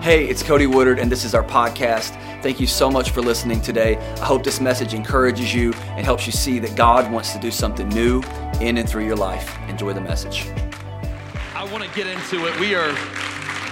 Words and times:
Hey, 0.00 0.26
it's 0.28 0.42
Cody 0.42 0.66
Woodard, 0.66 0.98
and 0.98 1.12
this 1.12 1.24
is 1.26 1.34
our 1.34 1.44
podcast. 1.44 2.18
Thank 2.42 2.58
you 2.58 2.66
so 2.66 2.90
much 2.90 3.10
for 3.10 3.20
listening 3.20 3.60
today. 3.60 3.98
I 3.98 4.24
hope 4.24 4.42
this 4.42 4.58
message 4.58 4.94
encourages 4.94 5.52
you 5.52 5.74
and 5.74 6.06
helps 6.06 6.24
you 6.24 6.32
see 6.32 6.58
that 6.60 6.74
God 6.74 7.12
wants 7.12 7.34
to 7.34 7.38
do 7.38 7.50
something 7.50 7.86
new 7.90 8.22
in 8.62 8.78
and 8.78 8.88
through 8.88 9.04
your 9.04 9.16
life. 9.16 9.58
Enjoy 9.68 9.92
the 9.92 10.00
message. 10.00 10.48
I 11.54 11.70
want 11.70 11.84
to 11.84 11.90
get 11.94 12.06
into 12.06 12.46
it. 12.46 12.58
We 12.58 12.74
are 12.74 12.96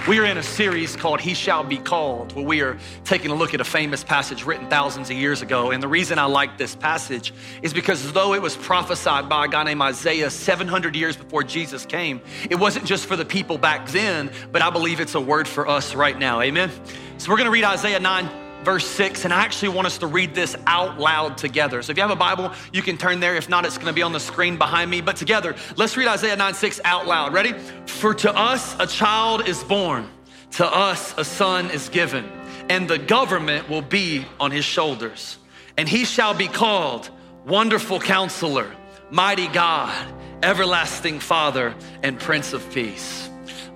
we 0.07 0.19
are 0.19 0.25
in 0.25 0.37
a 0.37 0.43
series 0.43 0.95
called 0.95 1.19
He 1.19 1.33
Shall 1.33 1.63
Be 1.63 1.77
Called, 1.77 2.33
where 2.33 2.45
we 2.45 2.61
are 2.61 2.77
taking 3.03 3.31
a 3.31 3.35
look 3.35 3.53
at 3.53 3.61
a 3.61 3.65
famous 3.65 4.03
passage 4.03 4.45
written 4.45 4.67
thousands 4.69 5.09
of 5.09 5.17
years 5.17 5.41
ago. 5.41 5.71
And 5.71 5.81
the 5.81 5.87
reason 5.87 6.19
I 6.19 6.25
like 6.25 6.57
this 6.57 6.75
passage 6.75 7.33
is 7.61 7.73
because 7.73 8.13
though 8.13 8.33
it 8.33 8.41
was 8.41 8.55
prophesied 8.55 9.29
by 9.29 9.45
a 9.45 9.47
guy 9.47 9.63
named 9.63 9.81
Isaiah 9.81 10.29
700 10.29 10.95
years 10.95 11.17
before 11.17 11.43
Jesus 11.43 11.85
came, 11.85 12.21
it 12.49 12.55
wasn't 12.55 12.85
just 12.85 13.05
for 13.05 13.15
the 13.15 13.25
people 13.25 13.57
back 13.57 13.87
then, 13.87 14.31
but 14.51 14.61
I 14.61 14.69
believe 14.69 14.99
it's 14.99 15.15
a 15.15 15.21
word 15.21 15.47
for 15.47 15.67
us 15.67 15.95
right 15.95 16.17
now. 16.17 16.41
Amen. 16.41 16.71
So 17.17 17.29
we're 17.29 17.37
going 17.37 17.45
to 17.45 17.51
read 17.51 17.65
Isaiah 17.65 17.99
9 17.99 18.48
verse 18.63 18.85
6, 18.87 19.25
and 19.25 19.33
I 19.33 19.43
actually 19.43 19.69
want 19.69 19.87
us 19.87 19.97
to 19.99 20.07
read 20.07 20.35
this 20.35 20.55
out 20.67 20.99
loud 20.99 21.37
together. 21.37 21.81
So 21.81 21.91
if 21.91 21.97
you 21.97 22.01
have 22.01 22.11
a 22.11 22.15
Bible, 22.15 22.51
you 22.73 22.81
can 22.81 22.97
turn 22.97 23.19
there. 23.19 23.35
If 23.35 23.49
not, 23.49 23.65
it's 23.65 23.77
gonna 23.77 23.93
be 23.93 24.01
on 24.01 24.11
the 24.11 24.19
screen 24.19 24.57
behind 24.57 24.91
me. 24.91 25.01
But 25.01 25.15
together, 25.15 25.55
let's 25.77 25.95
read 25.97 26.07
Isaiah 26.07 26.35
9 26.35 26.53
6 26.53 26.81
out 26.83 27.07
loud. 27.07 27.33
Ready? 27.33 27.53
For 27.85 28.13
to 28.15 28.35
us 28.35 28.75
a 28.79 28.87
child 28.87 29.47
is 29.47 29.63
born, 29.63 30.09
to 30.51 30.65
us 30.65 31.13
a 31.17 31.23
son 31.23 31.69
is 31.71 31.89
given, 31.89 32.29
and 32.69 32.87
the 32.87 32.97
government 32.97 33.69
will 33.69 33.81
be 33.81 34.25
on 34.39 34.51
his 34.51 34.65
shoulders. 34.65 35.37
And 35.77 35.87
he 35.87 36.03
shall 36.03 36.33
be 36.33 36.47
called 36.47 37.09
Wonderful 37.45 37.99
Counselor, 37.99 38.75
Mighty 39.09 39.47
God, 39.47 39.95
Everlasting 40.43 41.19
Father, 41.19 41.73
and 42.03 42.19
Prince 42.19 42.53
of 42.53 42.69
Peace. 42.71 43.28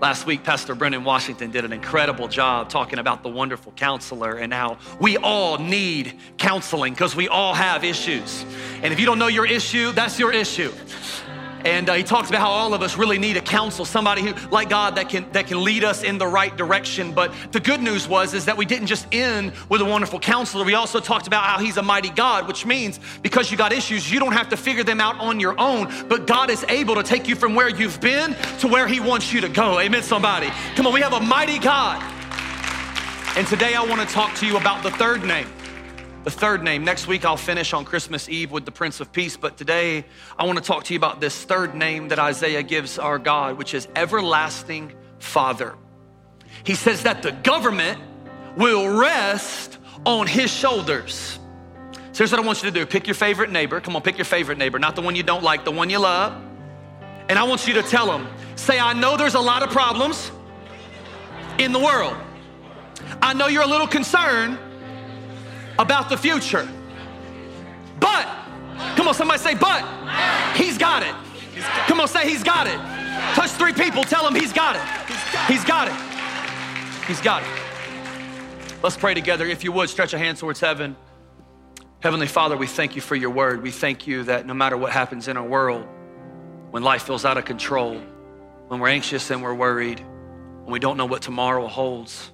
Last 0.03 0.25
week, 0.25 0.43
Pastor 0.43 0.75
Brendan 0.75 1.05
Washington 1.05 1.49
did 1.49 1.63
an 1.63 1.71
incredible 1.71 2.27
job 2.27 2.67
talking 2.67 2.99
about 2.99 3.23
the 3.23 3.30
wonderful 3.30 3.71
counselor 3.71 4.35
and 4.35 4.54
how 4.54 4.77
we 4.99 5.15
all 5.15 5.57
need 5.57 6.20
counseling 6.37 6.91
because 6.91 7.15
we 7.15 7.29
all 7.29 7.54
have 7.54 7.85
issues. 7.85 8.43
And 8.82 8.91
if 8.91 8.99
you 8.99 9.05
don't 9.05 9.18
know 9.18 9.27
your 9.27 9.45
issue, 9.45 9.93
that's 9.93 10.20
your 10.20 10.34
issue. 10.34 10.73
And 11.66 11.90
uh, 11.90 11.94
he 11.94 12.04
talks 12.04 12.30
about 12.30 12.42
how 12.42 12.50
all 12.50 12.74
of 12.74 12.82
us 12.82 12.98
really 12.98 13.18
need 13.18 13.38
a 13.38 13.42
counsel, 13.42 13.86
somebody 13.86 14.22
who, 14.22 14.34
like 14.50 14.70
God, 14.70 14.96
that 14.96 15.10
can 15.10 15.30
that 15.32 15.48
can 15.48 15.64
lead 15.64 15.84
us 15.84 16.04
in 16.04 16.18
the 16.18 16.28
right 16.28 16.56
direction. 16.56 17.14
But 17.14 17.34
the 17.52 17.60
good 17.60 17.82
news 17.82 18.08
was 18.08 18.34
is 18.34 18.46
that 18.46 18.58
we 18.58 18.66
didn't 18.66 18.88
just 18.88 19.08
end 19.12 19.54
with 19.70 19.82
a 19.82 19.86
wonderful 19.86 20.20
counselor. 20.20 20.66
We 20.66 20.74
also 20.74 21.00
talked 21.00 21.28
about 21.28 21.44
how 21.44 21.60
He's 21.60 21.78
a 21.78 21.82
mighty 21.82 22.10
God, 22.10 22.48
which 22.48 22.66
means 22.66 23.00
because 23.22 23.50
you 23.52 23.58
got 23.58 23.72
issues, 23.72 24.12
you 24.12 24.20
don't 24.20 24.34
have 24.34 24.50
to 24.50 24.58
figure 24.58 24.84
them 24.84 25.00
out 25.00 25.20
on 25.20 25.40
your 25.40 25.60
own. 25.60 25.91
But 26.08 26.28
God 26.28 26.50
is 26.50 26.66
able 26.68 26.96
to 26.96 27.04
take 27.04 27.28
you 27.28 27.36
from 27.36 27.56
where 27.56 27.70
you've 27.70 28.02
been 28.02 28.36
to 28.60 28.68
where 28.68 28.88
He 28.88 29.00
wants 29.00 29.32
you 29.32 29.41
to 29.41 29.50
go. 29.50 29.80
Amen. 29.80 30.04
Somebody, 30.04 30.50
come 30.76 30.88
on. 30.88 30.94
We 30.94 31.02
have 31.02 31.14
a 31.14 31.22
mighty 31.22 31.60
God. 31.60 32.02
And 33.36 33.48
today 33.48 33.74
I 33.74 33.84
want 33.84 34.08
to 34.08 34.14
talk 34.14 34.36
to 34.36 34.46
you 34.46 34.58
about 34.58 34.84
the 34.84 34.91
third 34.91 35.24
name 35.24 35.48
the 36.24 36.32
third 36.32 36.63
name. 36.63 36.85
Next 36.85 37.07
week, 37.07 37.26
I'll 37.26 37.38
finish 37.38 37.74
on 37.74 37.84
Christmas 37.84 38.29
Eve 38.29 38.52
with 38.52 38.66
the 38.66 38.71
Prince 38.71 38.99
of 38.99 39.12
Peace. 39.12 39.35
But 39.35 39.57
today, 39.57 40.05
I 40.38 40.46
want 40.46 40.57
to 40.57 40.63
talk 40.63 40.85
to 40.85 40.93
you 40.93 40.98
about 40.98 41.20
this 41.20 41.43
third 41.43 41.76
name 41.76 42.07
that 42.10 42.20
Isaiah 42.20 42.63
gives 42.63 42.98
our 42.98 43.20
God, 43.20 43.57
which 43.57 43.74
is 43.74 43.88
Everlasting 43.96 44.94
Father. 45.20 45.76
He 46.63 46.76
says 46.76 47.04
that 47.04 47.24
the 47.24 47.32
government 47.32 47.99
will 48.55 48.88
rest 48.88 49.77
on 50.05 50.27
his 50.27 50.51
shoulders. 50.51 51.40
So 52.13 52.20
here's 52.20 52.32
what 52.32 52.40
I 52.40 52.46
want 52.46 52.63
you 52.63 52.71
to 52.71 52.79
do 52.79 52.85
pick 52.85 53.07
your 53.07 53.16
favorite 53.16 53.51
neighbor. 53.51 53.82
Come 53.82 53.96
on, 53.96 54.01
pick 54.01 54.18
your 54.18 54.26
favorite 54.26 54.57
neighbor, 54.57 54.79
not 54.79 54.96
the 54.96 55.01
one 55.01 55.16
you 55.16 55.24
don't 55.24 55.44
like, 55.44 55.66
the 55.66 55.71
one 55.71 55.90
you 55.90 55.99
love. 55.99 56.41
And 57.27 57.40
I 57.40 57.44
want 57.44 57.68
you 57.68 57.74
to 57.76 57.84
tell 57.84 58.05
them, 58.05 58.27
say, 58.55 58.79
I 58.79 58.94
know 58.94 59.18
there's 59.18 59.35
a 59.35 59.40
lot 59.40 59.63
of 59.63 59.71
problems 59.71 60.32
in 61.57 61.71
the 61.71 61.79
world. 61.79 62.16
I 63.21 63.34
know 63.34 63.48
you're 63.48 63.63
a 63.63 63.68
little 63.68 63.88
concerned 63.88 64.57
about 65.79 66.09
the 66.09 66.18
future. 66.18 66.68
But, 68.00 68.28
come 68.95 69.07
on, 69.07 69.13
somebody 69.13 69.39
say, 69.39 69.56
but, 69.56 69.84
he's 70.56 70.78
got 70.78 71.03
it. 71.03 71.16
Come 71.88 72.00
on, 72.00 72.07
say, 72.07 72.29
he's 72.29 72.44
got 72.44 72.67
it. 72.67 72.78
Touch 73.35 73.51
three 73.51 73.73
people, 73.73 74.03
tell 74.03 74.28
him 74.28 74.35
he's 74.35 74.53
got 74.53 74.75
it. 74.75 74.81
He's 75.51 75.63
got 75.63 75.88
it. 75.88 77.06
He's 77.07 77.22
got 77.22 77.44
it. 77.44 77.50
Let's 78.81 78.97
pray 78.97 79.13
together. 79.13 79.45
If 79.45 79.63
you 79.63 79.72
would, 79.72 79.89
stretch 79.89 80.13
a 80.13 80.17
hand 80.17 80.38
towards 80.38 80.59
heaven. 80.59 80.95
Heavenly 82.01 82.28
Father, 82.28 82.57
we 82.57 82.67
thank 82.67 82.95
you 82.95 83.01
for 83.01 83.16
your 83.16 83.29
word. 83.29 83.63
We 83.63 83.72
thank 83.72 84.07
you 84.07 84.23
that 84.23 84.45
no 84.45 84.53
matter 84.53 84.75
what 84.75 84.91
happens 84.91 85.29
in 85.29 85.38
our 85.38 85.45
world, 85.45 85.88
when 86.72 86.84
life 86.84 87.03
feels 87.03 87.23
out 87.23 87.38
of 87.38 87.45
control, 87.45 88.01
when 88.67 88.79
we're 88.81 88.90
anxious 88.90 89.31
and 89.31 89.41
we're 89.41 89.53
worried, 89.53 90.00
when 90.63 90.72
we 90.72 90.79
don't 90.79 90.97
know 90.97 91.05
what 91.05 91.22
tomorrow 91.22 91.67
holds, 91.67 92.31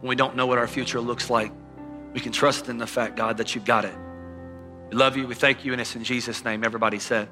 when 0.00 0.10
we 0.10 0.16
don't 0.16 0.36
know 0.36 0.46
what 0.46 0.58
our 0.58 0.66
future 0.66 1.00
looks 1.00 1.30
like, 1.30 1.50
we 2.16 2.22
can 2.22 2.32
trust 2.32 2.70
in 2.70 2.78
the 2.78 2.86
fact, 2.86 3.14
God, 3.14 3.36
that 3.36 3.54
you've 3.54 3.66
got 3.66 3.84
it. 3.84 3.94
We 4.88 4.96
love 4.96 5.18
you. 5.18 5.26
We 5.26 5.34
thank 5.34 5.66
you. 5.66 5.72
And 5.72 5.80
it's 5.82 5.94
in 5.94 6.02
Jesus' 6.02 6.42
name. 6.46 6.64
Everybody 6.64 6.98
said. 6.98 7.28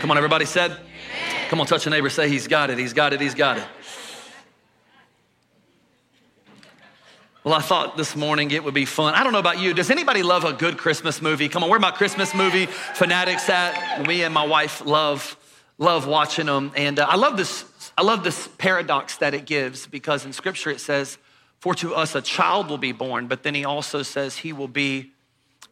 Come 0.00 0.10
on, 0.10 0.18
everybody 0.18 0.44
said. 0.44 0.76
Come 1.48 1.58
on, 1.58 1.66
touch 1.66 1.86
a 1.86 1.90
neighbor. 1.90 2.10
Say, 2.10 2.28
He's 2.28 2.46
got 2.46 2.68
it. 2.68 2.76
He's 2.76 2.92
got 2.92 3.14
it. 3.14 3.20
He's 3.22 3.34
got 3.34 3.56
it. 3.56 3.64
Well, 7.44 7.54
I 7.54 7.62
thought 7.62 7.96
this 7.96 8.14
morning 8.14 8.50
it 8.50 8.62
would 8.62 8.74
be 8.74 8.84
fun. 8.84 9.14
I 9.14 9.24
don't 9.24 9.32
know 9.32 9.38
about 9.38 9.58
you. 9.58 9.72
Does 9.72 9.90
anybody 9.90 10.22
love 10.22 10.44
a 10.44 10.52
good 10.52 10.76
Christmas 10.76 11.22
movie? 11.22 11.48
Come 11.48 11.64
on, 11.64 11.70
where 11.70 11.80
my 11.80 11.90
Christmas 11.90 12.34
movie 12.34 12.66
fanatics 12.66 13.48
at? 13.48 14.06
Me 14.06 14.22
and 14.22 14.34
my 14.34 14.46
wife 14.46 14.84
love 14.84 15.34
love 15.78 16.06
watching 16.06 16.44
them, 16.44 16.72
and 16.76 16.98
uh, 16.98 17.06
I 17.08 17.16
love 17.16 17.38
this. 17.38 17.64
I 17.96 18.02
love 18.02 18.22
this 18.22 18.48
paradox 18.58 19.16
that 19.16 19.32
it 19.32 19.46
gives 19.46 19.86
because 19.86 20.26
in 20.26 20.34
Scripture 20.34 20.68
it 20.68 20.80
says 20.80 21.16
for 21.60 21.74
to 21.76 21.94
us 21.94 22.14
a 22.14 22.22
child 22.22 22.68
will 22.68 22.78
be 22.78 22.92
born, 22.92 23.26
but 23.26 23.42
then 23.42 23.54
he 23.54 23.64
also 23.64 24.02
says 24.02 24.36
he 24.36 24.52
will 24.52 24.68
be 24.68 25.12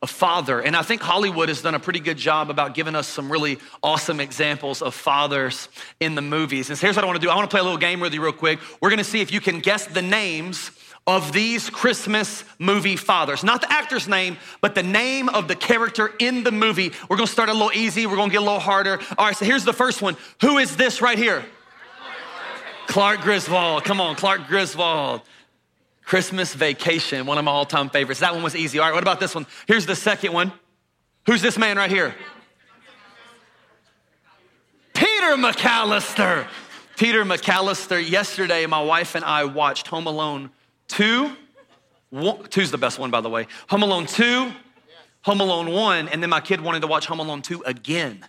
a 0.03 0.07
father. 0.07 0.61
And 0.61 0.77
I 0.77 0.83
think 0.83 1.01
Hollywood 1.01 1.49
has 1.49 1.63
done 1.63 1.75
a 1.75 1.81
pretty 1.81 2.01
good 2.01 2.19
job 2.19 2.51
about 2.51 2.75
giving 2.75 2.95
us 2.95 3.09
some 3.09 3.33
really 3.33 3.59
awesome 3.83 4.21
examples 4.21 4.81
of 4.81 4.95
fathers 4.95 5.69
in 5.99 6.15
the 6.15 6.23
movies. 6.23 6.69
And 6.69 6.79
so 6.79 6.87
here's 6.87 6.97
what 6.97 7.05
I 7.05 7.07
want 7.07 7.21
to 7.21 7.27
do 7.27 7.31
I 7.31 7.35
want 7.35 7.51
to 7.51 7.53
play 7.53 7.61
a 7.61 7.65
little 7.65 7.79
game 7.79 8.01
with 8.01 8.15
you 8.15 8.23
real 8.23 8.33
quick. 8.33 8.61
We're 8.81 8.91
to 8.91 9.05
see 9.05 9.21
if 9.21 9.33
you 9.33 9.41
can 9.41 9.61
guess 9.61 9.87
the 9.87 10.03
names 10.03 10.71
of 11.07 11.33
these 11.33 11.71
Christmas 11.71 12.45
movie 12.59 12.97
fathers. 12.97 13.43
Not 13.43 13.63
the 13.63 13.73
actor's 13.73 14.07
name, 14.07 14.37
but 14.61 14.75
the 14.75 14.83
name 14.83 15.31
of 15.31 15.49
the 15.49 15.57
character 15.57 16.13
in 16.19 16.45
the 16.45 16.53
movie. 16.53 16.93
We're 17.09 17.17
gonna 17.17 17.27
start 17.27 17.49
a 17.49 17.55
little 17.55 17.73
easy, 17.73 18.07
we're 18.07 18.17
gonna 18.17 18.31
get 18.31 18.43
a 18.43 18.45
little 18.45 18.61
harder. 18.61 19.01
All 19.17 19.27
right, 19.27 19.37
so 19.37 19.47
here's 19.47 19.65
the 19.65 19.73
first 19.73 20.03
one. 20.03 20.19
Who 20.43 20.59
is 20.59 20.77
this 20.77 21.01
right 21.01 21.19
here? 21.19 21.45
Clark 22.89 23.23
Griswold. 23.23 23.85
Come 23.85 24.01
on, 24.01 24.17
Clark 24.17 24.49
Griswold. 24.49 25.23
Christmas 26.09 26.55
Vacation, 26.55 27.27
one 27.27 27.37
of 27.37 27.45
my 27.45 27.51
all 27.51 27.67
time 27.67 27.91
favorites. 27.91 28.21
That 28.21 28.33
one 28.33 28.43
was 28.43 28.57
easy. 28.57 28.79
All 28.79 28.87
right, 28.87 28.95
what 28.95 29.03
about 29.03 29.21
this 29.21 29.35
one? 29.35 29.47
Here's 29.67 29.85
the 29.85 29.95
second 29.95 30.33
one. 30.33 30.51
Who's 31.27 31.43
this 31.43 31.59
man 31.59 31.77
right 31.77 31.91
here? 31.91 32.15
Peter 34.95 35.37
McAllister. 35.37 36.47
Peter 36.97 37.27
McAllister. 37.27 38.01
Yesterday, 38.09 38.65
my 38.65 38.83
wife 38.83 39.17
and 39.17 39.25
I 39.25 39.45
watched 39.45 39.89
Home 39.89 40.07
Alone 40.07 40.49
2. 40.89 41.31
One, 42.09 42.43
two's 42.45 42.71
the 42.71 42.79
best 42.79 42.99
one, 42.99 43.11
by 43.11 43.21
the 43.21 43.29
way. 43.29 43.47
Home 43.69 43.83
Alone 43.83 44.07
2, 44.07 44.51
Home 45.25 45.41
Alone 45.43 45.71
1, 45.71 46.09
and 46.09 46.23
then 46.23 46.31
my 46.31 46.41
kid 46.41 46.63
wanted 46.63 46.81
to 46.81 46.87
watch 46.87 47.05
Home 47.05 47.21
Alone 47.21 47.43
2 47.43 47.65
again 47.67 48.25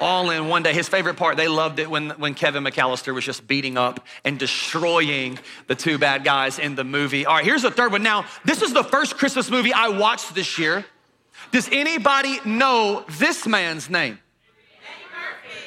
all 0.00 0.30
in 0.30 0.48
one 0.48 0.62
day. 0.62 0.72
His 0.72 0.88
favorite 0.88 1.16
part, 1.16 1.36
they 1.36 1.48
loved 1.48 1.78
it 1.78 1.90
when, 1.90 2.10
when 2.10 2.34
Kevin 2.34 2.64
McAllister 2.64 3.14
was 3.14 3.24
just 3.24 3.46
beating 3.46 3.76
up 3.76 4.06
and 4.24 4.38
destroying 4.38 5.38
the 5.66 5.74
two 5.74 5.98
bad 5.98 6.24
guys 6.24 6.58
in 6.58 6.74
the 6.74 6.84
movie. 6.84 7.26
All 7.26 7.34
right, 7.34 7.44
here's 7.44 7.62
the 7.62 7.70
third 7.70 7.92
one. 7.92 8.02
Now, 8.02 8.24
this 8.44 8.62
is 8.62 8.72
the 8.72 8.84
first 8.84 9.16
Christmas 9.16 9.50
movie 9.50 9.72
I 9.72 9.88
watched 9.88 10.34
this 10.34 10.58
year. 10.58 10.84
Does 11.50 11.68
anybody 11.72 12.38
know 12.44 13.04
this 13.18 13.46
man's 13.46 13.88
name? 13.88 14.18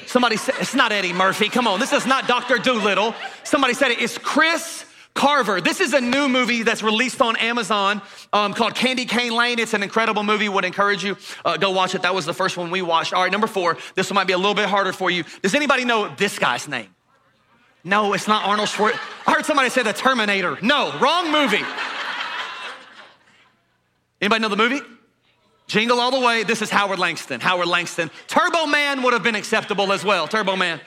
Somebody 0.06 0.36
said, 0.36 0.56
it's 0.60 0.74
not 0.74 0.92
Eddie 0.92 1.12
Murphy. 1.12 1.48
Come 1.48 1.66
on, 1.66 1.80
this 1.80 1.92
is 1.92 2.06
not 2.06 2.28
Dr. 2.28 2.58
Dolittle. 2.58 3.14
Somebody 3.44 3.72
said 3.72 3.92
it. 3.92 4.00
It's 4.00 4.18
Chris 4.18 4.81
Carver. 5.22 5.60
This 5.60 5.78
is 5.78 5.92
a 5.92 6.00
new 6.00 6.28
movie 6.28 6.64
that's 6.64 6.82
released 6.82 7.22
on 7.22 7.36
Amazon 7.36 8.02
um, 8.32 8.54
called 8.54 8.74
Candy 8.74 9.04
Cane 9.04 9.30
Lane. 9.30 9.60
It's 9.60 9.72
an 9.72 9.84
incredible 9.84 10.24
movie. 10.24 10.48
Would 10.48 10.64
encourage 10.64 11.04
you 11.04 11.16
uh, 11.44 11.56
go 11.58 11.70
watch 11.70 11.94
it. 11.94 12.02
That 12.02 12.12
was 12.12 12.26
the 12.26 12.34
first 12.34 12.56
one 12.56 12.72
we 12.72 12.82
watched. 12.82 13.12
All 13.12 13.22
right, 13.22 13.30
number 13.30 13.46
four. 13.46 13.78
This 13.94 14.10
one 14.10 14.16
might 14.16 14.26
be 14.26 14.32
a 14.32 14.36
little 14.36 14.56
bit 14.56 14.68
harder 14.68 14.92
for 14.92 15.12
you. 15.12 15.22
Does 15.40 15.54
anybody 15.54 15.84
know 15.84 16.12
this 16.16 16.40
guy's 16.40 16.66
name? 16.66 16.88
No, 17.84 18.14
it's 18.14 18.26
not 18.26 18.44
Arnold 18.44 18.68
Schwarzenegger. 18.68 18.98
I 19.28 19.32
heard 19.34 19.46
somebody 19.46 19.70
say 19.70 19.84
the 19.84 19.92
Terminator. 19.92 20.58
No, 20.60 20.92
wrong 20.98 21.30
movie. 21.30 21.64
Anybody 24.20 24.42
know 24.42 24.48
the 24.48 24.56
movie? 24.56 24.80
Jingle 25.68 26.00
all 26.00 26.10
the 26.10 26.26
way. 26.26 26.42
This 26.42 26.62
is 26.62 26.70
Howard 26.70 26.98
Langston. 26.98 27.40
Howard 27.40 27.68
Langston. 27.68 28.10
Turbo 28.26 28.66
Man 28.66 29.04
would 29.04 29.12
have 29.12 29.22
been 29.22 29.36
acceptable 29.36 29.92
as 29.92 30.04
well. 30.04 30.26
Turbo 30.26 30.56
Man. 30.56 30.80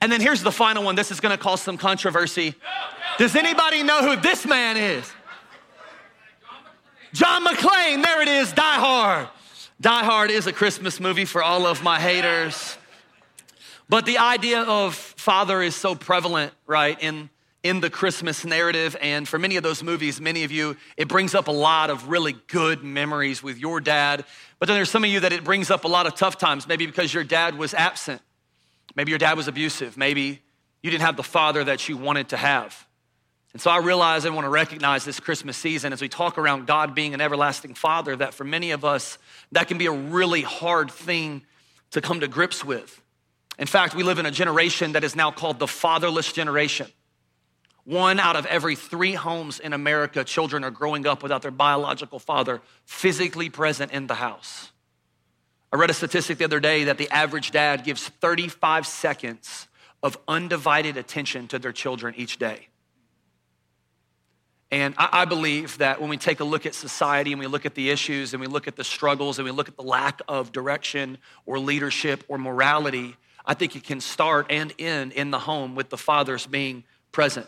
And 0.00 0.12
then 0.12 0.20
here's 0.20 0.42
the 0.42 0.52
final 0.52 0.84
one. 0.84 0.94
This 0.94 1.10
is 1.10 1.20
going 1.20 1.36
to 1.36 1.42
cause 1.42 1.60
some 1.60 1.76
controversy. 1.76 2.54
Does 3.18 3.34
anybody 3.34 3.82
know 3.82 4.02
who 4.02 4.20
this 4.20 4.46
man 4.46 4.76
is? 4.76 5.10
John 7.12 7.44
McClane. 7.44 8.02
There 8.02 8.22
it 8.22 8.28
is, 8.28 8.52
Die 8.52 8.62
Hard. 8.62 9.28
Die 9.80 10.04
Hard 10.04 10.30
is 10.30 10.46
a 10.46 10.52
Christmas 10.52 11.00
movie 11.00 11.24
for 11.24 11.42
all 11.42 11.66
of 11.66 11.82
my 11.82 11.98
haters. 11.98 12.76
But 13.88 14.06
the 14.06 14.18
idea 14.18 14.62
of 14.62 14.94
father 14.94 15.62
is 15.62 15.74
so 15.74 15.94
prevalent, 15.94 16.52
right, 16.66 17.00
in, 17.00 17.30
in 17.62 17.80
the 17.80 17.88
Christmas 17.88 18.44
narrative. 18.44 18.96
And 19.00 19.26
for 19.26 19.38
many 19.38 19.56
of 19.56 19.62
those 19.62 19.82
movies, 19.82 20.20
many 20.20 20.44
of 20.44 20.52
you, 20.52 20.76
it 20.96 21.08
brings 21.08 21.34
up 21.34 21.48
a 21.48 21.52
lot 21.52 21.90
of 21.90 22.08
really 22.08 22.36
good 22.48 22.84
memories 22.84 23.42
with 23.42 23.58
your 23.58 23.80
dad. 23.80 24.24
But 24.58 24.66
then 24.66 24.76
there's 24.76 24.90
some 24.90 25.04
of 25.04 25.10
you 25.10 25.20
that 25.20 25.32
it 25.32 25.42
brings 25.42 25.70
up 25.70 25.84
a 25.84 25.88
lot 25.88 26.06
of 26.06 26.14
tough 26.14 26.38
times, 26.38 26.68
maybe 26.68 26.86
because 26.86 27.14
your 27.14 27.24
dad 27.24 27.56
was 27.56 27.72
absent. 27.72 28.20
Maybe 28.98 29.12
your 29.12 29.18
dad 29.20 29.36
was 29.36 29.46
abusive. 29.46 29.96
Maybe 29.96 30.42
you 30.82 30.90
didn't 30.90 31.04
have 31.04 31.16
the 31.16 31.22
father 31.22 31.62
that 31.62 31.88
you 31.88 31.96
wanted 31.96 32.30
to 32.30 32.36
have. 32.36 32.84
And 33.52 33.62
so 33.62 33.70
I 33.70 33.78
realize 33.78 34.26
I 34.26 34.30
want 34.30 34.44
to 34.44 34.48
recognize 34.48 35.04
this 35.04 35.20
Christmas 35.20 35.56
season 35.56 35.92
as 35.92 36.02
we 36.02 36.08
talk 36.08 36.36
around 36.36 36.66
God 36.66 36.96
being 36.96 37.14
an 37.14 37.20
everlasting 37.20 37.74
father, 37.74 38.16
that 38.16 38.34
for 38.34 38.42
many 38.42 38.72
of 38.72 38.84
us, 38.84 39.16
that 39.52 39.68
can 39.68 39.78
be 39.78 39.86
a 39.86 39.92
really 39.92 40.42
hard 40.42 40.90
thing 40.90 41.42
to 41.92 42.00
come 42.00 42.18
to 42.18 42.26
grips 42.26 42.64
with. 42.64 43.00
In 43.56 43.68
fact, 43.68 43.94
we 43.94 44.02
live 44.02 44.18
in 44.18 44.26
a 44.26 44.32
generation 44.32 44.90
that 44.94 45.04
is 45.04 45.14
now 45.14 45.30
called 45.30 45.60
the 45.60 45.68
fatherless 45.68 46.32
generation. 46.32 46.88
One 47.84 48.18
out 48.18 48.34
of 48.34 48.46
every 48.46 48.74
three 48.74 49.14
homes 49.14 49.60
in 49.60 49.74
America, 49.74 50.24
children 50.24 50.64
are 50.64 50.72
growing 50.72 51.06
up 51.06 51.22
without 51.22 51.42
their 51.42 51.52
biological 51.52 52.18
father 52.18 52.62
physically 52.84 53.48
present 53.48 53.92
in 53.92 54.08
the 54.08 54.14
house. 54.14 54.72
I 55.72 55.76
read 55.76 55.90
a 55.90 55.94
statistic 55.94 56.38
the 56.38 56.44
other 56.44 56.60
day 56.60 56.84
that 56.84 56.98
the 56.98 57.10
average 57.10 57.50
dad 57.50 57.84
gives 57.84 58.08
35 58.08 58.86
seconds 58.86 59.68
of 60.02 60.16
undivided 60.26 60.96
attention 60.96 61.48
to 61.48 61.58
their 61.58 61.72
children 61.72 62.14
each 62.16 62.38
day. 62.38 62.68
And 64.70 64.94
I, 64.98 65.24
believe 65.24 65.78
that 65.78 65.98
when 65.98 66.10
we 66.10 66.18
take 66.18 66.40
a 66.40 66.44
look 66.44 66.66
at 66.66 66.74
society 66.74 67.32
and 67.32 67.40
we 67.40 67.46
look 67.46 67.64
at 67.64 67.74
the 67.74 67.88
issues 67.88 68.34
and 68.34 68.40
we 68.40 68.46
look 68.46 68.68
at 68.68 68.76
the 68.76 68.84
struggles 68.84 69.38
and 69.38 69.46
we 69.46 69.50
look 69.50 69.68
at 69.68 69.76
the 69.76 69.82
lack 69.82 70.20
of 70.28 70.52
direction 70.52 71.16
or 71.46 71.58
leadership 71.58 72.22
or 72.28 72.36
morality, 72.36 73.16
I 73.46 73.54
think 73.54 73.76
it 73.76 73.84
can 73.84 74.00
start 74.02 74.46
and 74.50 74.74
end 74.78 75.12
in 75.12 75.30
the 75.30 75.38
home 75.38 75.74
with 75.74 75.88
the 75.88 75.96
fathers 75.96 76.46
being 76.46 76.84
present. 77.12 77.46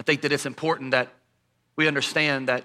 I 0.00 0.02
think 0.02 0.22
that 0.22 0.32
it's 0.32 0.46
important 0.46 0.90
that 0.90 1.12
we 1.76 1.86
understand 1.86 2.48
that 2.48 2.64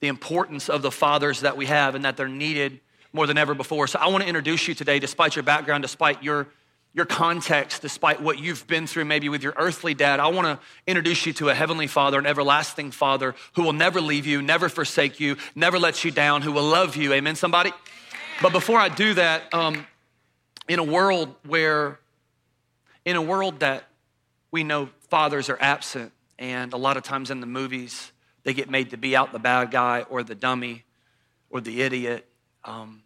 the 0.00 0.08
importance 0.08 0.68
of 0.68 0.82
the 0.82 0.90
fathers 0.90 1.42
that 1.42 1.56
we 1.56 1.66
have 1.66 1.94
and 1.94 2.04
that 2.04 2.16
they're 2.16 2.26
needed 2.26 2.80
more 3.12 3.26
than 3.26 3.38
ever 3.38 3.54
before. 3.54 3.86
So 3.86 3.98
I 3.98 4.08
want 4.08 4.22
to 4.22 4.28
introduce 4.28 4.68
you 4.68 4.74
today, 4.74 4.98
despite 4.98 5.36
your 5.36 5.42
background, 5.42 5.82
despite 5.82 6.22
your 6.22 6.48
your 6.94 7.04
context, 7.04 7.82
despite 7.82 8.20
what 8.20 8.38
you've 8.38 8.66
been 8.66 8.86
through 8.86 9.04
maybe 9.04 9.28
with 9.28 9.42
your 9.42 9.52
earthly 9.56 9.94
dad, 9.94 10.20
I 10.20 10.28
want 10.28 10.46
to 10.46 10.58
introduce 10.86 11.26
you 11.26 11.32
to 11.34 11.48
a 11.50 11.54
heavenly 11.54 11.86
father, 11.86 12.18
an 12.18 12.26
everlasting 12.26 12.90
father 12.90 13.34
who 13.54 13.62
will 13.62 13.74
never 13.74 14.00
leave 14.00 14.26
you, 14.26 14.40
never 14.42 14.68
forsake 14.68 15.20
you, 15.20 15.36
never 15.54 15.78
let 15.78 16.02
you 16.04 16.10
down, 16.10 16.42
who 16.42 16.50
will 16.50 16.64
love 16.64 16.96
you. 16.96 17.12
Amen, 17.12 17.36
somebody? 17.36 17.72
But 18.40 18.52
before 18.52 18.80
I 18.80 18.88
do 18.88 19.14
that, 19.14 19.52
um, 19.52 19.86
in 20.68 20.78
a 20.78 20.84
world 20.84 21.34
where, 21.46 21.98
in 23.04 23.16
a 23.16 23.22
world 23.22 23.60
that 23.60 23.84
we 24.50 24.64
know 24.64 24.88
fathers 25.08 25.48
are 25.48 25.58
absent, 25.60 26.12
and 26.38 26.72
a 26.72 26.76
lot 26.76 26.96
of 26.96 27.02
times 27.02 27.30
in 27.30 27.40
the 27.40 27.46
movies, 27.46 28.12
they 28.44 28.54
get 28.54 28.70
made 28.70 28.90
to 28.90 28.96
be 28.96 29.16
out 29.16 29.32
the 29.32 29.38
bad 29.38 29.70
guy 29.70 30.02
or 30.08 30.22
the 30.22 30.34
dummy 30.34 30.84
or 31.50 31.60
the 31.60 31.82
idiot. 31.82 32.27
Um, 32.68 33.02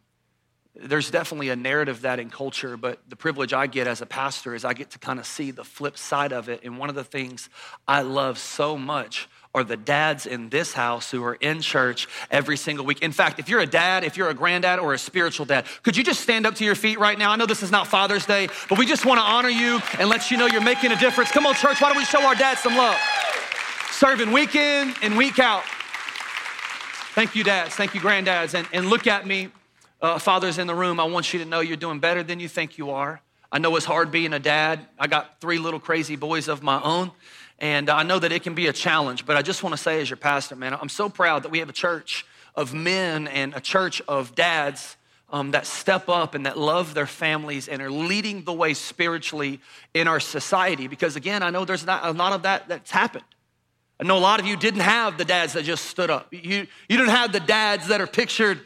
there's 0.75 1.11
definitely 1.11 1.51
a 1.51 1.57
narrative 1.57 2.03
that 2.03 2.19
in 2.19 2.31
culture, 2.31 2.77
but 2.77 2.99
the 3.09 3.15
privilege 3.15 3.53
I 3.53 3.67
get 3.67 3.87
as 3.87 4.01
a 4.01 4.07
pastor 4.07 4.55
is 4.55 4.65
I 4.65 4.73
get 4.73 4.91
to 4.93 4.99
kind 4.99 5.19
of 5.21 5.27
see 5.27 5.51
the 5.51 5.65
flip 5.65 5.97
side 5.99 6.33
of 6.33 6.49
it. 6.49 6.65
And 6.65 6.79
one 6.79 6.89
of 6.89 6.95
the 6.95 7.05
things 7.05 7.49
I 7.87 8.03
love 8.03 8.39
so 8.39 8.77
much 8.77 9.29
are 9.55 9.63
the 9.63 9.77
dads 9.77 10.25
in 10.25 10.49
this 10.49 10.73
house 10.73 11.11
who 11.11 11.23
are 11.23 11.35
in 11.35 11.61
church 11.61 12.09
every 12.31 12.57
single 12.57 12.87
week. 12.87 13.03
In 13.03 13.13
fact, 13.13 13.39
if 13.39 13.51
you're 13.51 13.61
a 13.61 13.67
dad, 13.67 14.03
if 14.03 14.17
you're 14.17 14.31
a 14.31 14.35
granddad 14.35 14.79
or 14.79 14.95
a 14.95 14.99
spiritual 14.99 15.45
dad, 15.45 15.67
could 15.83 15.97
you 15.97 16.03
just 16.03 16.23
stand 16.23 16.47
up 16.47 16.55
to 16.57 16.65
your 16.65 16.75
feet 16.75 16.99
right 16.99 17.19
now? 17.19 17.31
I 17.31 17.37
know 17.37 17.47
this 17.47 17.63
is 17.63 17.71
not 17.71 17.87
Father's 17.87 18.25
Day, 18.25 18.49
but 18.69 18.79
we 18.79 18.87
just 18.87 19.05
want 19.05 19.19
to 19.19 19.25
honor 19.25 19.51
you 19.51 19.79
and 19.99 20.09
let 20.09 20.31
you 20.31 20.39
know 20.39 20.47
you're 20.47 20.63
making 20.63 20.91
a 20.91 20.99
difference. 20.99 21.31
Come 21.31 21.45
on, 21.47 21.55
church, 21.55 21.83
why 21.83 21.91
don't 21.91 21.99
we 21.99 22.05
show 22.07 22.23
our 22.23 22.35
dads 22.35 22.61
some 22.61 22.77
love? 22.77 22.97
Serving 23.91 24.33
week 24.33 24.57
in 24.57 24.95
and 25.03 25.19
week 25.19 25.39
out. 25.39 25.65
Thank 27.15 27.37
you, 27.37 27.45
dads. 27.45 27.75
Thank 27.75 27.95
you, 27.95 28.01
granddads. 28.01 28.55
And, 28.55 28.67
and 28.73 28.87
look 28.89 29.07
at 29.07 29.27
me 29.27 29.51
uh, 30.01 30.19
fathers 30.19 30.57
in 30.57 30.67
the 30.67 30.75
room, 30.75 30.99
I 30.99 31.05
want 31.05 31.35
you 31.35 31.41
to 31.41 31.45
know 31.45 31.61
you're 31.61 31.77
doing 31.77 31.99
better 31.99 32.23
than 32.23 32.41
you 32.41 32.49
think 32.49 32.79
you 32.79 32.91
are. 32.91 33.21
I 33.53 33.59
know 33.59 33.77
it's 33.77 33.85
hard 33.85 34.11
being 34.11 34.33
a 34.33 34.39
dad. 34.39 34.81
I 34.99 35.09
got 35.09 35.39
three 35.39 35.59
little 35.59 35.79
crazy 35.79 36.17
boys 36.17 36.49
of 36.49 36.63
my 36.63 36.81
own, 36.81 37.11
and 37.59 37.91
I 37.91 38.03
know 38.03 38.19
that 38.19 38.33
it 38.33 38.43
can 38.43 38.55
be 38.55 38.67
a 38.67 38.73
challenge, 38.73 39.27
but 39.27 39.37
I 39.37 39.43
just 39.43 39.63
want 39.63 39.75
to 39.75 39.77
say, 39.77 40.01
as 40.01 40.09
your 40.09 40.17
pastor, 40.17 40.57
man, 40.57 40.73
I'm 40.73 40.89
so 40.89 41.11
proud 41.11 41.43
that 41.43 41.51
we 41.51 41.59
have 41.59 41.69
a 41.69 41.75
church 41.75 42.25
of 42.55 42.73
men 42.73 43.29
and 43.29 43.53
a 43.53 43.61
church 43.61 44.01
of 44.09 44.35
dads 44.35 44.97
um, 45.29 45.51
that 45.51 45.67
step 45.67 46.09
up 46.09 46.35
and 46.35 46.47
that 46.47 46.57
love 46.57 46.95
their 46.95 47.07
families 47.07 47.69
and 47.69 47.83
are 47.83 47.91
leading 47.91 48.45
the 48.45 48.55
way 48.55 48.73
spiritually 48.73 49.61
in 49.93 50.09
our 50.09 50.19
society. 50.19 50.89
Because 50.89 51.15
again, 51.17 51.43
I 51.43 51.51
know 51.51 51.67
there's 51.67 51.85
not 51.85 52.07
a 52.07 52.13
lot 52.13 52.33
of 52.33 52.45
that 52.45 52.69
that's 52.69 52.91
happened. 52.91 53.25
I 54.03 54.05
know 54.05 54.19
a 54.19 54.19
lot 54.19 54.41
of 54.41 54.47
you 54.47 54.57
didn't 54.57 54.81
have 54.81 55.17
the 55.17 55.25
dads 55.25 55.53
that 55.53 55.63
just 55.63 55.85
stood 55.85 56.11
up. 56.11 56.27
You, 56.33 56.67
you 56.89 56.97
didn't 56.97 57.11
have 57.11 57.31
the 57.31 57.39
dads 57.39 57.87
that 57.87 58.01
are 58.01 58.07
pictured 58.09 58.59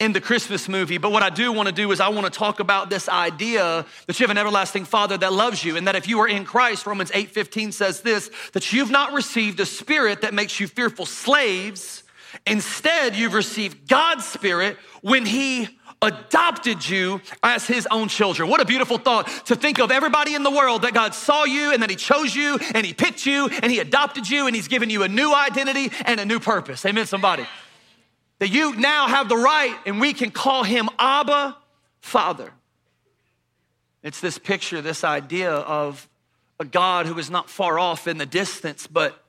in 0.00 0.14
the 0.14 0.20
Christmas 0.20 0.66
movie. 0.66 0.96
But 0.96 1.12
what 1.12 1.22
I 1.22 1.28
do 1.28 1.52
want 1.52 1.68
to 1.68 1.74
do 1.74 1.92
is 1.92 2.00
I 2.00 2.08
want 2.08 2.24
to 2.24 2.30
talk 2.30 2.58
about 2.58 2.88
this 2.88 3.06
idea 3.06 3.84
that 4.06 4.18
you 4.18 4.24
have 4.24 4.30
an 4.30 4.38
everlasting 4.38 4.86
Father 4.86 5.18
that 5.18 5.34
loves 5.34 5.62
you 5.62 5.76
and 5.76 5.86
that 5.86 5.94
if 5.94 6.08
you 6.08 6.18
are 6.20 6.26
in 6.26 6.46
Christ, 6.46 6.86
Romans 6.86 7.10
8:15 7.10 7.74
says 7.74 8.00
this, 8.00 8.30
that 8.54 8.72
you've 8.72 8.90
not 8.90 9.12
received 9.12 9.60
a 9.60 9.66
spirit 9.66 10.22
that 10.22 10.32
makes 10.32 10.58
you 10.58 10.66
fearful 10.66 11.04
slaves. 11.04 12.02
Instead, 12.46 13.14
you've 13.14 13.34
received 13.34 13.88
God's 13.88 14.24
spirit 14.24 14.78
when 15.02 15.26
he 15.26 15.68
adopted 16.00 16.88
you 16.88 17.20
as 17.42 17.66
his 17.66 17.86
own 17.90 18.08
children. 18.08 18.48
What 18.48 18.60
a 18.60 18.64
beautiful 18.64 18.98
thought 18.98 19.26
to 19.46 19.56
think 19.56 19.80
of 19.80 19.90
everybody 19.90 20.34
in 20.34 20.42
the 20.42 20.50
world 20.50 20.82
that 20.82 20.94
God 20.94 21.14
saw 21.14 21.44
you 21.44 21.72
and 21.72 21.82
that 21.82 21.90
he 21.90 21.96
chose 21.96 22.34
you 22.34 22.58
and 22.74 22.86
he 22.86 22.94
picked 22.94 23.26
you 23.26 23.48
and 23.48 23.70
he 23.70 23.80
adopted 23.80 24.28
you 24.28 24.46
and 24.46 24.54
he's 24.54 24.68
given 24.68 24.90
you 24.90 25.02
a 25.02 25.08
new 25.08 25.34
identity 25.34 25.90
and 26.04 26.20
a 26.20 26.24
new 26.24 26.38
purpose. 26.38 26.84
Amen, 26.86 27.06
somebody. 27.06 27.46
That 28.38 28.48
you 28.48 28.76
now 28.76 29.08
have 29.08 29.28
the 29.28 29.36
right 29.36 29.76
and 29.86 30.00
we 30.00 30.12
can 30.12 30.30
call 30.30 30.62
him 30.62 30.88
Abba, 30.98 31.56
Father. 32.00 32.52
It's 34.02 34.20
this 34.20 34.38
picture, 34.38 34.80
this 34.80 35.02
idea 35.02 35.50
of 35.50 36.08
a 36.60 36.64
God 36.64 37.06
who 37.06 37.18
is 37.18 37.30
not 37.30 37.50
far 37.50 37.78
off 37.78 38.06
in 38.06 38.18
the 38.18 38.26
distance, 38.26 38.86
but, 38.86 39.24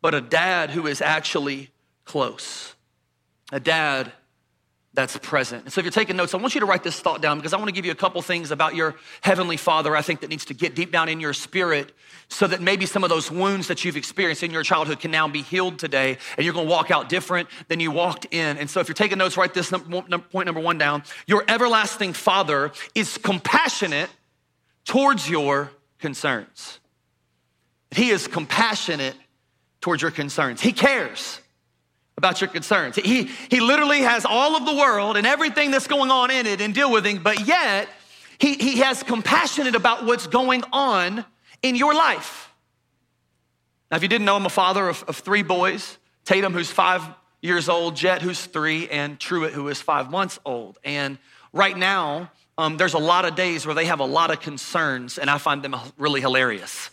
but 0.00 0.14
a 0.14 0.20
dad 0.20 0.70
who 0.70 0.86
is 0.86 1.02
actually 1.02 1.70
close. 2.04 2.74
A 3.52 3.60
dad 3.60 4.12
that's 4.94 5.16
present. 5.18 5.64
And 5.64 5.72
so 5.72 5.80
if 5.80 5.84
you're 5.84 5.92
taking 5.92 6.16
notes, 6.16 6.34
I 6.34 6.36
want 6.36 6.54
you 6.54 6.60
to 6.60 6.66
write 6.66 6.84
this 6.84 7.00
thought 7.00 7.20
down 7.20 7.38
because 7.38 7.52
I 7.52 7.56
want 7.56 7.68
to 7.68 7.74
give 7.74 7.84
you 7.84 7.90
a 7.90 7.96
couple 7.96 8.22
things 8.22 8.52
about 8.52 8.76
your 8.76 8.94
heavenly 9.22 9.56
father 9.56 9.96
I 9.96 10.02
think 10.02 10.20
that 10.20 10.30
needs 10.30 10.44
to 10.46 10.54
get 10.54 10.76
deep 10.76 10.92
down 10.92 11.08
in 11.08 11.18
your 11.18 11.32
spirit 11.32 11.92
so 12.28 12.46
that 12.46 12.62
maybe 12.62 12.86
some 12.86 13.02
of 13.02 13.10
those 13.10 13.30
wounds 13.30 13.66
that 13.68 13.84
you've 13.84 13.96
experienced 13.96 14.44
in 14.44 14.52
your 14.52 14.62
childhood 14.62 15.00
can 15.00 15.10
now 15.10 15.26
be 15.26 15.42
healed 15.42 15.80
today 15.80 16.16
and 16.36 16.44
you're 16.44 16.54
going 16.54 16.66
to 16.66 16.70
walk 16.70 16.92
out 16.92 17.08
different 17.08 17.48
than 17.68 17.80
you 17.80 17.90
walked 17.90 18.26
in. 18.30 18.56
And 18.56 18.70
so 18.70 18.78
if 18.78 18.88
you're 18.88 18.94
taking 18.94 19.18
notes, 19.18 19.36
write 19.36 19.52
this 19.52 19.70
point 19.70 20.46
number 20.46 20.60
1 20.60 20.78
down. 20.78 21.02
Your 21.26 21.44
everlasting 21.48 22.12
father 22.12 22.70
is 22.94 23.18
compassionate 23.18 24.10
towards 24.84 25.28
your 25.28 25.70
concerns. 25.98 26.78
He 27.90 28.10
is 28.10 28.28
compassionate 28.28 29.16
towards 29.80 30.02
your 30.02 30.12
concerns. 30.12 30.60
He 30.60 30.72
cares 30.72 31.40
about 32.16 32.40
your 32.40 32.48
concerns. 32.48 32.96
He, 32.96 33.24
he 33.50 33.60
literally 33.60 34.00
has 34.00 34.24
all 34.24 34.56
of 34.56 34.64
the 34.66 34.74
world 34.74 35.16
and 35.16 35.26
everything 35.26 35.70
that's 35.70 35.86
going 35.86 36.10
on 36.10 36.30
in 36.30 36.46
it 36.46 36.60
and 36.60 36.74
deal 36.74 36.90
with 36.90 37.06
it, 37.06 37.22
but 37.22 37.46
yet 37.46 37.88
he, 38.38 38.54
he 38.54 38.78
has 38.78 39.02
compassionate 39.02 39.74
about 39.74 40.04
what's 40.04 40.26
going 40.26 40.62
on 40.72 41.24
in 41.62 41.76
your 41.76 41.94
life. 41.94 42.52
Now, 43.90 43.96
if 43.96 44.02
you 44.02 44.08
didn't 44.08 44.24
know, 44.24 44.36
I'm 44.36 44.46
a 44.46 44.50
father 44.50 44.88
of, 44.88 45.02
of 45.04 45.16
three 45.16 45.42
boys 45.42 45.98
Tatum, 46.24 46.54
who's 46.54 46.70
five 46.70 47.02
years 47.42 47.68
old, 47.68 47.96
Jet, 47.96 48.22
who's 48.22 48.46
three, 48.46 48.88
and 48.88 49.20
Truett, 49.20 49.52
who 49.52 49.68
is 49.68 49.82
five 49.82 50.10
months 50.10 50.38
old. 50.44 50.78
And 50.82 51.18
right 51.52 51.76
now, 51.76 52.30
um, 52.56 52.78
there's 52.78 52.94
a 52.94 52.98
lot 52.98 53.26
of 53.26 53.34
days 53.34 53.66
where 53.66 53.74
they 53.74 53.84
have 53.84 54.00
a 54.00 54.06
lot 54.06 54.30
of 54.30 54.40
concerns, 54.40 55.18
and 55.18 55.28
I 55.28 55.36
find 55.38 55.62
them 55.62 55.76
really 55.98 56.22
hilarious. 56.22 56.88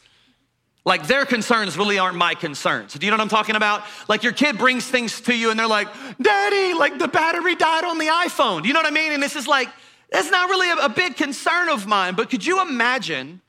Like 0.84 1.06
their 1.06 1.26
concerns 1.26 1.78
really 1.78 2.00
aren't 2.00 2.18
my 2.18 2.34
concerns. 2.34 2.94
Do 2.94 3.06
you 3.06 3.12
know 3.12 3.18
what 3.18 3.22
I'm 3.22 3.30
talking 3.30 3.56
about? 3.56 3.84
Like 4.08 4.24
your 4.24 4.34
kid 4.34 4.58
brings 4.58 4.88
things 4.88 5.22
to 5.22 5.36
you 5.36 5.52
and 5.52 5.60
they're 5.60 5.68
like, 5.68 5.88
Daddy, 6.20 6.74
like 6.74 6.98
the 6.98 7.08
battery 7.08 7.56
died 7.56 7.84
on 7.84 8.00
the 8.00 8.08
iPhone. 8.08 8.64
Do 8.64 8.68
you 8.68 8.74
know 8.74 8.80
what 8.80 8.92
I 8.92 8.96
mean? 8.96 9.12
And 9.12 9.22
this 9.22 9.36
is 9.36 9.48
like, 9.48 9.70
that's 10.12 10.32
not 10.32 10.50
really 10.50 10.70
a, 10.72 10.86
a 10.86 10.90
big 10.90 11.16
concern 11.16 11.70
of 11.70 11.86
mine. 11.86 12.16
But 12.16 12.30
could 12.30 12.46
you 12.46 12.62
imagine 12.62 13.42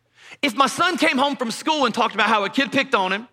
if 0.43 0.55
my 0.55 0.67
son 0.67 0.99
came 0.99 1.17
home 1.17 1.37
from 1.37 1.51
school 1.51 1.87
and 1.87 1.95
talked 1.95 2.15
about 2.15 2.29
how 2.29 2.45
a 2.45 2.51
kid 2.51 2.71
picked 2.71 2.95
on 2.95 3.13
him, 3.13 3.29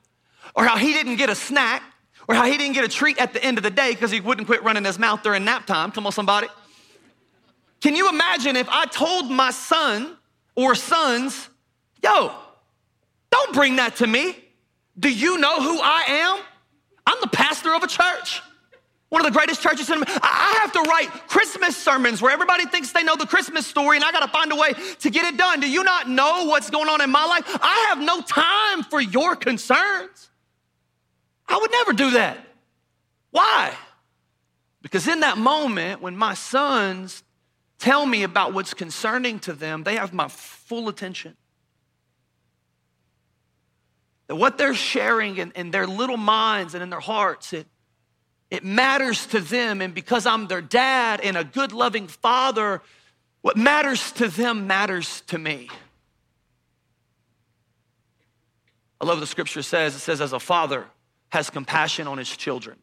or 0.55 0.65
how 0.65 0.77
he 0.77 0.93
didn't 0.93 1.17
get 1.17 1.29
a 1.29 1.35
snack, 1.35 1.83
or 2.27 2.35
how 2.35 2.45
he 2.45 2.57
didn't 2.57 2.73
get 2.73 2.83
a 2.83 2.87
treat 2.87 3.17
at 3.19 3.33
the 3.33 3.43
end 3.43 3.57
of 3.57 3.63
the 3.63 3.69
day 3.69 3.91
because 3.91 4.11
he 4.11 4.19
wouldn't 4.19 4.47
quit 4.47 4.63
running 4.63 4.83
his 4.83 4.97
mouth 4.97 5.21
during 5.23 5.45
nap 5.45 5.65
time? 5.65 5.91
Come 5.91 6.05
on, 6.05 6.11
somebody. 6.11 6.47
Can 7.81 7.95
you 7.95 8.09
imagine 8.09 8.55
if 8.55 8.67
I 8.69 8.85
told 8.85 9.29
my 9.29 9.51
son 9.51 10.17
or 10.55 10.75
sons, 10.75 11.49
yo, 12.03 12.33
don't 13.39 13.53
bring 13.53 13.77
that 13.77 13.97
to 13.97 14.07
me. 14.07 14.35
Do 14.97 15.09
you 15.09 15.37
know 15.37 15.61
who 15.61 15.79
I 15.81 16.03
am? 16.07 16.43
I'm 17.05 17.17
the 17.21 17.27
pastor 17.27 17.73
of 17.73 17.83
a 17.83 17.87
church. 17.87 18.41
One 19.09 19.25
of 19.25 19.31
the 19.31 19.35
greatest 19.35 19.61
churches 19.61 19.89
in 19.89 20.03
I 20.07 20.59
have 20.61 20.71
to 20.73 20.81
write 20.81 21.09
Christmas 21.27 21.75
sermons 21.75 22.21
where 22.21 22.31
everybody 22.31 22.65
thinks 22.65 22.91
they 22.91 23.01
know 23.01 23.15
the 23.15 23.25
Christmas 23.25 23.65
story 23.65 23.97
and 23.97 24.03
I 24.03 24.11
got 24.11 24.19
to 24.19 24.27
find 24.27 24.51
a 24.51 24.55
way 24.55 24.73
to 24.99 25.09
get 25.09 25.25
it 25.25 25.37
done. 25.37 25.61
Do 25.61 25.69
you 25.69 25.83
not 25.83 26.07
know 26.07 26.45
what's 26.45 26.69
going 26.69 26.89
on 26.89 27.01
in 27.01 27.09
my 27.09 27.25
life? 27.25 27.43
I 27.61 27.87
have 27.89 27.99
no 27.99 28.21
time 28.21 28.83
for 28.83 29.01
your 29.01 29.35
concerns. 29.35 30.29
I 31.47 31.57
would 31.57 31.71
never 31.71 31.93
do 31.93 32.11
that. 32.11 32.37
Why? 33.31 33.73
Because 34.81 35.07
in 35.07 35.21
that 35.21 35.37
moment, 35.37 36.01
when 36.01 36.15
my 36.15 36.35
sons 36.35 37.23
tell 37.79 38.05
me 38.05 38.21
about 38.23 38.53
what's 38.53 38.75
concerning 38.75 39.39
to 39.39 39.53
them, 39.53 39.83
they 39.83 39.95
have 39.95 40.13
my 40.13 40.27
full 40.27 40.87
attention. 40.87 41.35
That 44.29 44.35
what 44.35 44.59
they're 44.59 44.75
sharing 44.75 45.37
in, 45.37 45.51
in 45.55 45.71
their 45.71 45.87
little 45.87 46.15
minds 46.15 46.75
and 46.75 46.83
in 46.83 46.91
their 46.91 46.99
hearts, 46.99 47.51
it, 47.51 47.65
it 48.51 48.63
matters 48.63 49.25
to 49.27 49.39
them. 49.39 49.81
And 49.81 49.93
because 49.93 50.27
I'm 50.27 50.45
their 50.45 50.61
dad 50.61 51.19
and 51.19 51.35
a 51.35 51.43
good, 51.43 51.73
loving 51.73 52.07
father, 52.07 52.83
what 53.41 53.57
matters 53.57 54.11
to 54.13 54.27
them 54.27 54.67
matters 54.67 55.21
to 55.27 55.39
me. 55.39 55.67
I 59.01 59.05
love 59.05 59.17
what 59.17 59.21
the 59.21 59.27
scripture 59.27 59.63
says. 59.63 59.95
It 59.95 59.99
says, 59.99 60.21
as 60.21 60.31
a 60.31 60.39
father 60.39 60.85
has 61.29 61.49
compassion 61.49 62.05
on 62.05 62.19
his 62.19 62.29
children, 62.29 62.77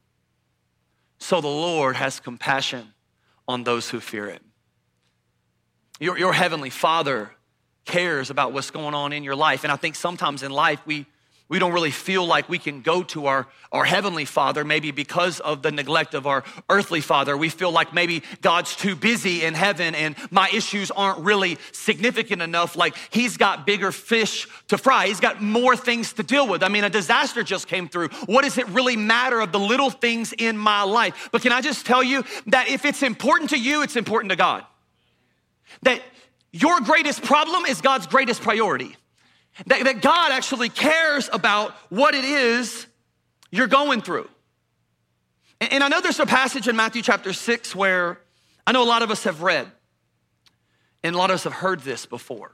so 1.19 1.41
the 1.41 1.47
Lord 1.47 1.95
has 1.95 2.19
compassion 2.19 2.93
on 3.47 3.63
those 3.63 3.89
who 3.89 4.01
fear 4.01 4.31
him. 4.31 4.43
Your, 6.01 6.19
your 6.19 6.33
heavenly 6.33 6.71
father 6.71 7.31
cares 7.85 8.31
about 8.31 8.53
what's 8.53 8.73
going 8.73 8.95
on 8.95 9.13
in 9.13 9.23
your 9.23 9.37
life. 9.37 9.63
And 9.63 9.73
I 9.73 9.77
think 9.77 9.95
sometimes 9.95 10.43
in 10.43 10.51
life 10.51 10.81
we 10.85 11.07
we 11.49 11.61
don't 11.61 11.73
really 11.73 11.93
feel 11.93 12.27
like 12.27 12.49
we 12.49 12.59
can 12.59 12.83
go 12.83 13.05
to 13.05 13.27
our, 13.27 13.47
our 13.71 13.85
heavenly 13.85 14.25
father, 14.25 14.65
maybe 14.65 14.91
because 14.91 15.39
of 15.39 15.63
the 15.63 15.71
neglect 15.71 16.15
of 16.15 16.27
our 16.27 16.43
earthly 16.69 17.01
father. 17.01 17.37
We 17.37 17.51
feel 17.51 17.71
like 17.71 17.95
maybe 17.95 18.23
God's 18.41 18.75
too 18.75 18.97
busy 18.97 19.45
in 19.45 19.55
heaven 19.55 19.95
and 19.95 20.17
my 20.33 20.51
issues 20.53 20.91
aren't 20.91 21.21
really 21.21 21.59
significant 21.71 22.43
enough. 22.43 22.75
Like 22.75 22.97
he's 23.11 23.37
got 23.37 23.65
bigger 23.65 23.93
fish 23.93 24.49
to 24.69 24.79
fry, 24.79 25.07
he's 25.07 25.21
got 25.21 25.41
more 25.41 25.77
things 25.77 26.13
to 26.15 26.25
deal 26.25 26.49
with. 26.49 26.65
I 26.65 26.69
mean, 26.69 26.83
a 26.83 26.91
disaster 26.91 27.45
just 27.45 27.69
came 27.69 27.89
through. 27.89 28.09
What 28.27 28.43
does 28.43 28.59
it 28.59 28.67
really 28.69 28.97
matter 28.97 29.41
of 29.41 29.53
the 29.53 29.61
little 29.61 29.91
things 29.91 30.35
in 30.37 30.59
my 30.59 30.83
life? 30.83 31.29
But 31.31 31.43
can 31.43 31.53
I 31.53 31.61
just 31.61 31.87
tell 31.87 32.03
you 32.03 32.25
that 32.47 32.69
if 32.69 32.85
it's 32.85 33.05
important 33.05 33.51
to 33.51 33.59
you, 33.59 33.83
it's 33.83 33.97
important 33.97 34.31
to 34.31 34.37
God? 34.37 34.65
That 35.83 36.03
your 36.51 36.81
greatest 36.81 37.23
problem 37.23 37.67
is 37.67 37.81
God's 37.81 38.09
greatest 38.09 38.43
priority. 38.43 38.97
That, 39.67 39.85
that 39.85 40.03
God 40.03 40.33
actually 40.33 40.69
cares 40.69 41.31
about 41.33 41.73
what 41.89 42.15
it 42.15 42.25
is 42.25 42.87
you're 43.51 43.67
going 43.67 44.03
through. 44.03 44.29
And, 45.61 45.73
and 45.75 45.85
I 45.85 45.89
know 45.89 46.01
there's 46.01 46.21
a 46.21 46.27
passage 46.27 46.69
in 46.69 46.77
Matthew 46.77 47.03
chapter 47.03 47.33
6 47.33 47.75
where 47.75 48.21
I 48.67 48.73
know 48.73 48.83
a 48.83 48.85
lot 48.85 49.03
of 49.03 49.11
us 49.11 49.25
have 49.25 49.43
read, 49.43 49.71
and 51.03 51.15
a 51.15 51.19
lot 51.19 51.31
of 51.31 51.35
us 51.35 51.45
have 51.45 51.55
heard 51.55 51.81
this 51.81 52.05
before. 52.05 52.53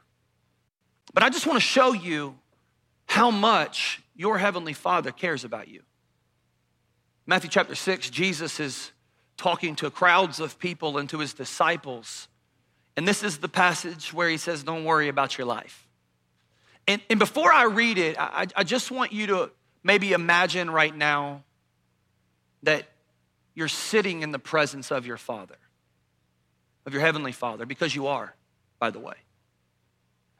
But 1.14 1.22
I 1.22 1.30
just 1.30 1.46
want 1.46 1.56
to 1.56 1.64
show 1.64 1.92
you 1.92 2.38
how 3.06 3.30
much 3.30 4.02
your 4.14 4.38
heavenly 4.38 4.72
Father 4.72 5.10
cares 5.10 5.44
about 5.44 5.68
you. 5.68 5.82
Matthew 7.26 7.50
chapter 7.50 7.74
6, 7.74 8.10
Jesus 8.10 8.60
is 8.60 8.92
talking 9.36 9.74
to 9.76 9.90
crowds 9.90 10.40
of 10.40 10.58
people 10.58 10.98
and 10.98 11.08
to 11.10 11.18
his 11.18 11.34
disciples. 11.34 12.28
And 12.96 13.08
this 13.08 13.22
is 13.22 13.38
the 13.38 13.48
passage 13.48 14.12
where 14.12 14.28
he 14.28 14.36
says, 14.36 14.62
Don't 14.62 14.84
worry 14.84 15.08
about 15.08 15.38
your 15.38 15.46
life. 15.46 15.81
And, 16.86 17.00
and 17.08 17.18
before 17.18 17.52
I 17.52 17.64
read 17.64 17.98
it, 17.98 18.16
I, 18.18 18.46
I 18.56 18.64
just 18.64 18.90
want 18.90 19.12
you 19.12 19.26
to 19.28 19.50
maybe 19.82 20.12
imagine 20.12 20.70
right 20.70 20.94
now 20.94 21.42
that 22.62 22.86
you're 23.54 23.68
sitting 23.68 24.22
in 24.22 24.32
the 24.32 24.38
presence 24.38 24.90
of 24.90 25.06
your 25.06 25.16
Father, 25.16 25.58
of 26.86 26.92
your 26.92 27.02
Heavenly 27.02 27.32
Father, 27.32 27.66
because 27.66 27.94
you 27.94 28.06
are, 28.06 28.34
by 28.78 28.90
the 28.90 28.98
way. 28.98 29.14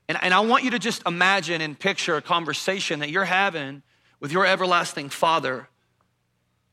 And, 0.09 0.19
and 0.23 0.35
I 0.35 0.41
want 0.41 0.65
you 0.65 0.71
to 0.71 0.79
just 0.79 1.07
imagine 1.07 1.61
and 1.61 1.79
picture 1.79 2.17
a 2.17 2.23
conversation 2.23 3.01
that 3.01 3.11
you're 3.11 3.25
having 3.25 3.83
with 4.21 4.33
your 4.33 4.47
everlasting 4.47 5.09
Father, 5.09 5.69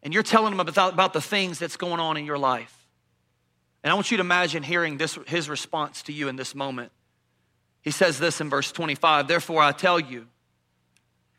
and 0.04 0.14
you're 0.14 0.24
telling 0.24 0.54
him 0.54 0.60
about, 0.60 0.94
about 0.94 1.14
the 1.14 1.22
things 1.22 1.60
that's 1.60 1.78
going 1.78 2.00
on 2.00 2.16
in 2.18 2.26
your 2.26 2.38
life. 2.38 2.76
And 3.84 3.92
I 3.92 3.94
want 3.96 4.12
you 4.12 4.18
to 4.18 4.22
imagine 4.22 4.62
hearing 4.62 4.98
this, 4.98 5.18
his 5.28 5.50
response 5.50 6.04
to 6.04 6.14
you 6.14 6.28
in 6.28 6.36
this 6.36 6.54
moment. 6.54 6.92
He 7.82 7.92
says 7.92 8.20
this 8.20 8.42
in 8.42 8.50
verse 8.50 8.72
25 8.72 9.28
Therefore, 9.28 9.62
I 9.62 9.72
tell 9.72 10.00
you, 10.00 10.28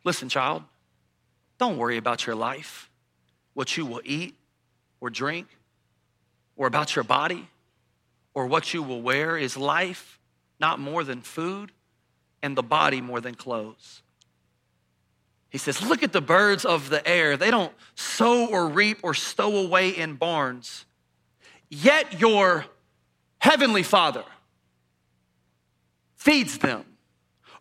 listen, 0.04 0.28
child, 0.28 0.62
don't 1.58 1.76
worry 1.76 1.96
about 1.96 2.26
your 2.26 2.36
life, 2.36 2.90
what 3.54 3.76
you 3.76 3.84
will 3.84 4.00
eat 4.04 4.34
or 5.00 5.10
drink, 5.10 5.46
or 6.56 6.66
about 6.66 6.96
your 6.96 7.04
body, 7.04 7.48
or 8.34 8.46
what 8.46 8.72
you 8.72 8.82
will 8.82 9.02
wear. 9.02 9.36
Is 9.36 9.56
life 9.56 10.18
not 10.58 10.78
more 10.78 11.04
than 11.04 11.20
food, 11.20 11.72
and 12.42 12.56
the 12.56 12.62
body 12.62 13.00
more 13.00 13.20
than 13.20 13.34
clothes? 13.34 14.02
He 15.50 15.58
says, 15.58 15.82
Look 15.82 16.02
at 16.02 16.12
the 16.12 16.20
birds 16.20 16.64
of 16.64 16.88
the 16.88 17.06
air. 17.06 17.36
They 17.36 17.50
don't 17.50 17.72
sow 17.94 18.46
or 18.46 18.68
reap 18.68 19.00
or 19.02 19.14
stow 19.14 19.56
away 19.56 19.90
in 19.90 20.14
barns. 20.14 20.86
Yet 21.68 22.20
your 22.20 22.64
heavenly 23.38 23.82
Father 23.82 24.24
feeds 26.20 26.58
them. 26.58 26.84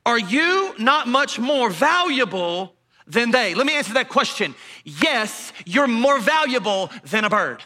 Are 0.05 0.19
you 0.19 0.75
not 0.77 1.07
much 1.07 1.39
more 1.39 1.69
valuable 1.69 2.75
than 3.07 3.31
they? 3.31 3.55
Let 3.55 3.65
me 3.65 3.73
answer 3.73 3.93
that 3.93 4.09
question. 4.09 4.53
Yes, 4.83 5.53
you're 5.65 5.87
more 5.87 6.19
valuable 6.19 6.91
than 7.05 7.23
a 7.23 7.29
bird. 7.29 7.63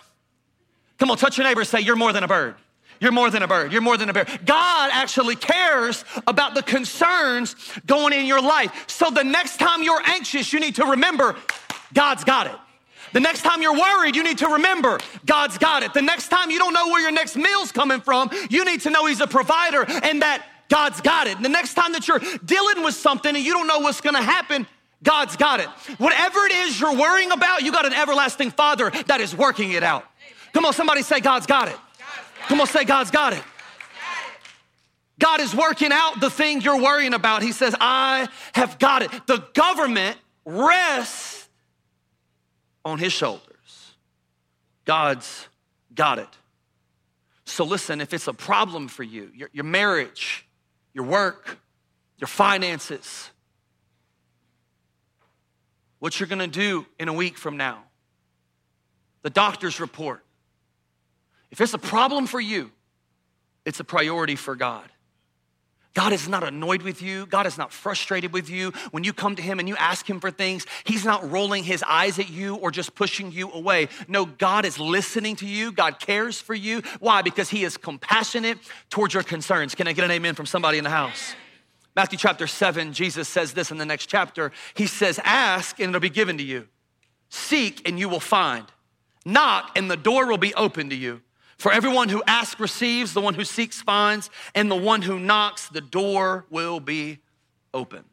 Come 1.00 1.09
on, 1.09 1.17
touch 1.17 1.38
your 1.38 1.47
neighbor 1.47 1.63
say, 1.63 1.81
You're 1.81 1.95
more 1.95 2.13
than 2.13 2.23
a 2.23 2.27
bird. 2.27 2.55
You're 3.00 3.12
more 3.12 3.29
than 3.29 3.43
a 3.43 3.47
bird. 3.47 3.73
You're 3.73 3.81
more 3.81 3.97
than 3.97 4.09
a 4.09 4.13
bird. 4.13 4.29
God 4.45 4.91
actually 4.93 5.35
cares 5.35 6.05
about 6.27 6.53
the 6.53 6.62
concerns 6.62 7.55
going 7.85 8.13
in 8.13 8.25
your 8.25 8.41
life. 8.41 8.85
So 8.88 9.09
the 9.09 9.23
next 9.23 9.57
time 9.57 9.83
you're 9.83 10.01
anxious, 10.05 10.53
you 10.53 10.59
need 10.59 10.75
to 10.75 10.85
remember 10.85 11.35
God's 11.93 12.23
got 12.23 12.47
it. 12.47 12.55
The 13.13 13.19
next 13.19 13.41
time 13.41 13.62
you're 13.62 13.77
worried, 13.77 14.15
you 14.15 14.23
need 14.23 14.38
to 14.39 14.47
remember 14.47 15.00
God's 15.25 15.57
got 15.57 15.83
it. 15.83 15.93
The 15.93 16.01
next 16.01 16.29
time 16.29 16.50
you 16.50 16.59
don't 16.59 16.73
know 16.73 16.88
where 16.88 17.01
your 17.01 17.12
next 17.12 17.35
meal's 17.35 17.71
coming 17.71 18.00
from, 18.00 18.29
you 18.50 18.63
need 18.63 18.81
to 18.81 18.89
know 18.89 19.05
He's 19.05 19.21
a 19.21 19.27
provider 19.27 19.85
and 19.88 20.21
that 20.21 20.45
God's 20.74 21.01
got 21.01 21.27
it. 21.27 21.36
And 21.36 21.46
the 21.46 21.50
next 21.50 21.75
time 21.75 21.92
that 21.92 22.08
you're 22.08 22.20
dealing 22.44 22.84
with 22.84 22.96
something 22.96 23.36
and 23.36 23.46
you 23.46 23.53
don't 23.53 23.68
know 23.68 23.77
what's 23.77 24.01
gonna 24.01 24.24
happen, 24.24 24.65
God's 25.03 25.36
got 25.36 25.60
it. 25.60 25.68
Whatever 26.00 26.48
it 26.48 26.51
is 26.51 26.80
you're 26.80 26.98
worrying 26.98 27.32
about, 27.32 27.62
you 27.62 27.72
got 27.72 27.86
an 27.86 27.94
everlasting 27.94 28.50
Father 28.50 28.89
that 29.06 29.22
is 29.22 29.36
working 29.36 29.74
it 29.74 29.84
out. 29.84 30.03
Come 30.51 30.65
on, 30.65 30.74
somebody 30.74 31.03
say, 31.03 31.20
God's 31.20 31.46
got 31.46 31.68
it. 31.68 31.77
Come 32.48 32.60
on, 32.60 32.65
say, 32.65 32.86
God's 32.86 33.12
got 33.12 33.34
it. 33.34 33.44
God 35.20 35.42
is 35.42 35.53
working 35.53 35.92
out 35.92 36.20
the 36.20 36.32
thing 36.32 36.62
you're 36.62 36.82
worrying 36.82 37.13
about. 37.13 37.44
He 37.44 37.51
says, 37.51 37.75
I 37.80 38.27
have 38.53 38.80
got 38.80 39.03
it. 39.03 39.12
The 39.27 39.46
government 39.53 40.18
rests 40.44 41.48
on 42.84 42.98
his 42.98 43.13
shoulders. 43.13 43.94
God's 44.86 45.48
got 45.94 46.18
it. 46.18 46.30
So 47.46 47.63
listen, 47.63 48.01
if 48.01 48.12
it's 48.12 48.27
a 48.27 48.34
problem 48.34 48.88
for 48.88 49.03
you, 49.03 49.30
your, 49.36 49.51
your 49.53 49.65
marriage, 49.65 50.42
your 50.93 51.05
work, 51.05 51.57
your 52.17 52.27
finances, 52.27 53.29
what 56.00 56.19
you're 56.19 56.27
gonna 56.27 56.47
do 56.47 56.85
in 57.00 57.07
a 57.07 57.13
week 57.13 57.38
from 57.38 57.57
now, 57.57 57.83
the 59.21 59.29
doctor's 59.29 59.79
report. 59.79 60.23
If 61.51 61.62
it's 61.62 61.73
a 61.73 61.79
problem 61.79 62.27
for 62.27 62.39
you, 62.39 62.71
it's 63.65 63.79
a 63.79 63.83
priority 63.83 64.35
for 64.35 64.55
God. 64.55 64.89
God 65.93 66.12
is 66.12 66.27
not 66.27 66.43
annoyed 66.43 66.81
with 66.81 67.01
you. 67.01 67.27
God 67.27 67.45
is 67.45 67.57
not 67.57 67.71
frustrated 67.71 68.33
with 68.33 68.50
you. 68.50 68.71
When 68.91 69.03
you 69.03 69.13
come 69.13 69.35
to 69.35 69.43
Him 69.43 69.59
and 69.59 69.69
you 69.69 69.75
ask 69.75 70.09
Him 70.09 70.19
for 70.19 70.31
things, 70.31 70.65
He's 70.85 71.05
not 71.05 71.29
rolling 71.29 71.63
His 71.63 71.83
eyes 71.83 72.17
at 72.17 72.29
you 72.29 72.55
or 72.55 72.71
just 72.71 72.95
pushing 72.95 73.31
you 73.31 73.51
away. 73.51 73.89
No, 74.07 74.25
God 74.25 74.65
is 74.65 74.79
listening 74.79 75.35
to 75.38 75.45
you. 75.45 75.71
God 75.71 76.00
cares 76.00 76.41
for 76.41 76.55
you. 76.55 76.81
Why? 77.00 77.21
Because 77.21 77.50
He 77.50 77.63
is 77.63 77.77
compassionate 77.77 78.57
towards 78.89 79.13
your 79.13 79.23
concerns. 79.23 79.75
Can 79.75 79.88
I 79.88 79.93
get 79.93 80.03
an 80.03 80.12
amen 80.12 80.33
from 80.33 80.47
somebody 80.47 80.79
in 80.79 80.83
the 80.83 80.89
house? 80.89 81.35
Matthew 81.95 82.17
chapter 82.17 82.47
7, 82.47 82.91
Jesus 82.93 83.29
says 83.29 83.53
this 83.53 83.69
in 83.69 83.77
the 83.77 83.85
next 83.85 84.07
chapter. 84.07 84.51
He 84.73 84.88
says, 84.88 85.19
Ask 85.23 85.79
and 85.79 85.89
it'll 85.89 86.01
be 86.01 86.09
given 86.09 86.38
to 86.39 86.43
you. 86.43 86.67
Seek 87.29 87.88
and 87.88 88.00
you 88.00 88.09
will 88.09 88.19
find. 88.19 88.65
Knock 89.25 89.77
and 89.77 89.91
the 89.91 89.97
door 89.97 90.25
will 90.25 90.39
be 90.39 90.55
open 90.55 90.89
to 90.89 90.95
you. 90.95 91.21
For 91.57 91.72
everyone 91.72 92.10
who 92.10 92.24
asks 92.27 92.60
receives, 92.60 93.13
the 93.13 93.22
one 93.22 93.33
who 93.33 93.43
seeks 93.43 93.81
finds, 93.81 94.29
and 94.55 94.69
the 94.69 94.75
one 94.75 95.01
who 95.01 95.19
knocks, 95.19 95.69
the 95.69 95.81
door 95.81 96.45
will 96.50 96.79
be 96.79 97.19
open. 97.74 98.03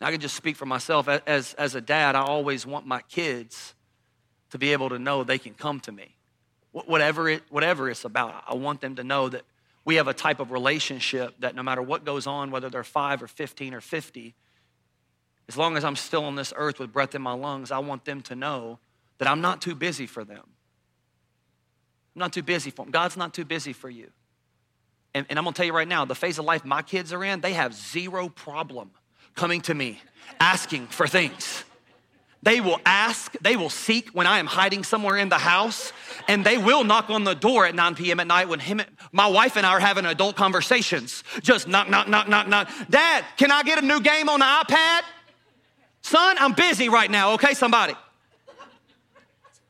I 0.00 0.10
can 0.10 0.20
just 0.20 0.34
speak 0.34 0.56
for 0.56 0.66
myself. 0.66 1.08
As, 1.08 1.54
as 1.54 1.74
a 1.74 1.80
dad, 1.80 2.14
I 2.14 2.22
always 2.22 2.66
want 2.66 2.86
my 2.86 3.00
kids 3.02 3.74
to 4.50 4.58
be 4.58 4.72
able 4.72 4.90
to 4.90 4.98
know 4.98 5.24
they 5.24 5.38
can 5.38 5.54
come 5.54 5.80
to 5.80 5.92
me. 5.92 6.16
Whatever, 6.72 7.28
it, 7.28 7.42
whatever 7.50 7.88
it's 7.88 8.04
about, 8.04 8.42
I 8.46 8.54
want 8.54 8.80
them 8.80 8.96
to 8.96 9.04
know 9.04 9.28
that 9.28 9.42
we 9.84 9.96
have 9.96 10.08
a 10.08 10.14
type 10.14 10.40
of 10.40 10.50
relationship 10.50 11.34
that 11.38 11.54
no 11.54 11.62
matter 11.62 11.82
what 11.82 12.04
goes 12.04 12.26
on, 12.26 12.50
whether 12.50 12.68
they're 12.68 12.84
five 12.84 13.22
or 13.22 13.28
15 13.28 13.74
or 13.74 13.80
50, 13.80 14.34
as 15.48 15.56
long 15.56 15.76
as 15.76 15.84
I'm 15.84 15.96
still 15.96 16.24
on 16.24 16.36
this 16.36 16.52
earth 16.56 16.78
with 16.78 16.92
breath 16.92 17.14
in 17.14 17.22
my 17.22 17.32
lungs, 17.32 17.70
I 17.70 17.78
want 17.78 18.04
them 18.04 18.22
to 18.22 18.34
know 18.34 18.78
that 19.18 19.28
I'm 19.28 19.40
not 19.40 19.62
too 19.62 19.74
busy 19.74 20.06
for 20.06 20.24
them. 20.24 20.53
I'm 22.14 22.20
not 22.20 22.32
too 22.32 22.42
busy 22.42 22.70
for 22.70 22.84
them. 22.84 22.92
God's 22.92 23.16
not 23.16 23.34
too 23.34 23.44
busy 23.44 23.72
for 23.72 23.90
you. 23.90 24.10
And, 25.14 25.26
and 25.28 25.38
I'm 25.38 25.44
gonna 25.44 25.54
tell 25.54 25.66
you 25.66 25.72
right 25.72 25.88
now, 25.88 26.04
the 26.04 26.14
phase 26.14 26.38
of 26.38 26.44
life 26.44 26.64
my 26.64 26.82
kids 26.82 27.12
are 27.12 27.24
in, 27.24 27.40
they 27.40 27.52
have 27.52 27.74
zero 27.74 28.28
problem 28.28 28.90
coming 29.34 29.60
to 29.62 29.74
me 29.74 30.00
asking 30.40 30.86
for 30.88 31.06
things. 31.06 31.64
They 32.42 32.60
will 32.60 32.78
ask, 32.84 33.34
they 33.40 33.56
will 33.56 33.70
seek 33.70 34.10
when 34.10 34.26
I 34.26 34.38
am 34.38 34.46
hiding 34.46 34.84
somewhere 34.84 35.16
in 35.16 35.30
the 35.30 35.38
house, 35.38 35.94
and 36.28 36.44
they 36.44 36.58
will 36.58 36.84
knock 36.84 37.08
on 37.08 37.24
the 37.24 37.34
door 37.34 37.64
at 37.64 37.74
9 37.74 37.94
p.m. 37.94 38.20
at 38.20 38.26
night 38.26 38.48
when 38.50 38.60
him, 38.60 38.82
my 39.12 39.26
wife 39.26 39.56
and 39.56 39.64
I 39.64 39.70
are 39.70 39.80
having 39.80 40.04
adult 40.04 40.36
conversations. 40.36 41.24
Just 41.40 41.66
knock, 41.66 41.88
knock, 41.88 42.06
knock, 42.06 42.28
knock, 42.28 42.46
knock. 42.46 42.70
Dad, 42.90 43.24
can 43.38 43.50
I 43.50 43.62
get 43.62 43.82
a 43.82 43.86
new 43.86 43.98
game 43.98 44.28
on 44.28 44.40
the 44.40 44.44
iPad? 44.44 45.00
Son, 46.02 46.36
I'm 46.38 46.52
busy 46.52 46.90
right 46.90 47.10
now, 47.10 47.32
okay, 47.32 47.54
somebody? 47.54 47.94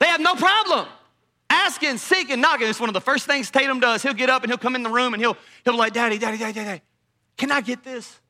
They 0.01 0.07
have 0.07 0.21
no 0.21 0.35
problem 0.35 0.89
asking, 1.55 1.99
seeking, 1.99 2.41
knocking. 2.41 2.69
It's 2.69 2.81
one 2.81 2.89
of 2.89 2.95
the 2.95 3.01
first 3.01 3.27
things 3.27 3.51
Tatum 3.51 3.81
does. 3.81 4.03
He'll 4.03 4.15
get 4.15 4.31
up 4.31 4.43
and 4.43 4.51
he'll 4.51 4.59
come 4.59 4.75
in 4.75 4.83
the 4.83 4.91
room 4.91 5.15
and 5.15 5.23
he'll, 5.23 5.37
he'll 5.65 5.75
be 5.75 5.79
like, 5.79 5.93
Daddy, 5.93 6.19
Daddy, 6.19 6.39
Daddy, 6.39 6.53
Daddy, 6.53 6.83
can 7.37 7.51
I 7.51 7.61
get 7.61 7.83
this? 7.85 8.21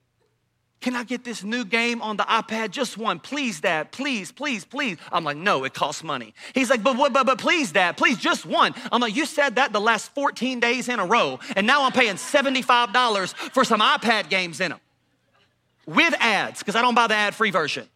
Can 0.80 0.94
I 0.94 1.02
get 1.02 1.24
this 1.24 1.42
new 1.42 1.64
game 1.64 2.02
on 2.02 2.18
the 2.18 2.24
iPad? 2.24 2.70
Just 2.70 2.98
one. 2.98 3.18
Please, 3.18 3.58
Dad. 3.58 3.90
Please, 3.90 4.30
please, 4.30 4.66
please. 4.66 4.98
I'm 5.10 5.24
like, 5.24 5.38
no, 5.38 5.64
it 5.64 5.72
costs 5.72 6.04
money. 6.04 6.34
He's 6.54 6.68
like, 6.68 6.82
but, 6.82 6.96
but, 7.10 7.24
but 7.24 7.38
please, 7.38 7.72
Dad, 7.72 7.96
please, 7.96 8.18
just 8.18 8.44
one. 8.44 8.74
I'm 8.92 9.00
like, 9.00 9.16
you 9.16 9.24
said 9.24 9.56
that 9.56 9.72
the 9.72 9.80
last 9.80 10.14
14 10.14 10.60
days 10.60 10.90
in 10.90 10.98
a 10.98 11.06
row, 11.06 11.38
and 11.56 11.66
now 11.66 11.84
I'm 11.84 11.92
paying 11.92 12.16
$75 12.16 13.34
for 13.52 13.64
some 13.64 13.80
iPad 13.80 14.28
games 14.28 14.60
in 14.60 14.72
them 14.72 14.80
with 15.86 16.14
ads, 16.20 16.58
because 16.58 16.76
I 16.76 16.82
don't 16.82 16.94
buy 16.94 17.06
the 17.06 17.14
ad 17.14 17.34
free 17.34 17.50
version. 17.50 17.88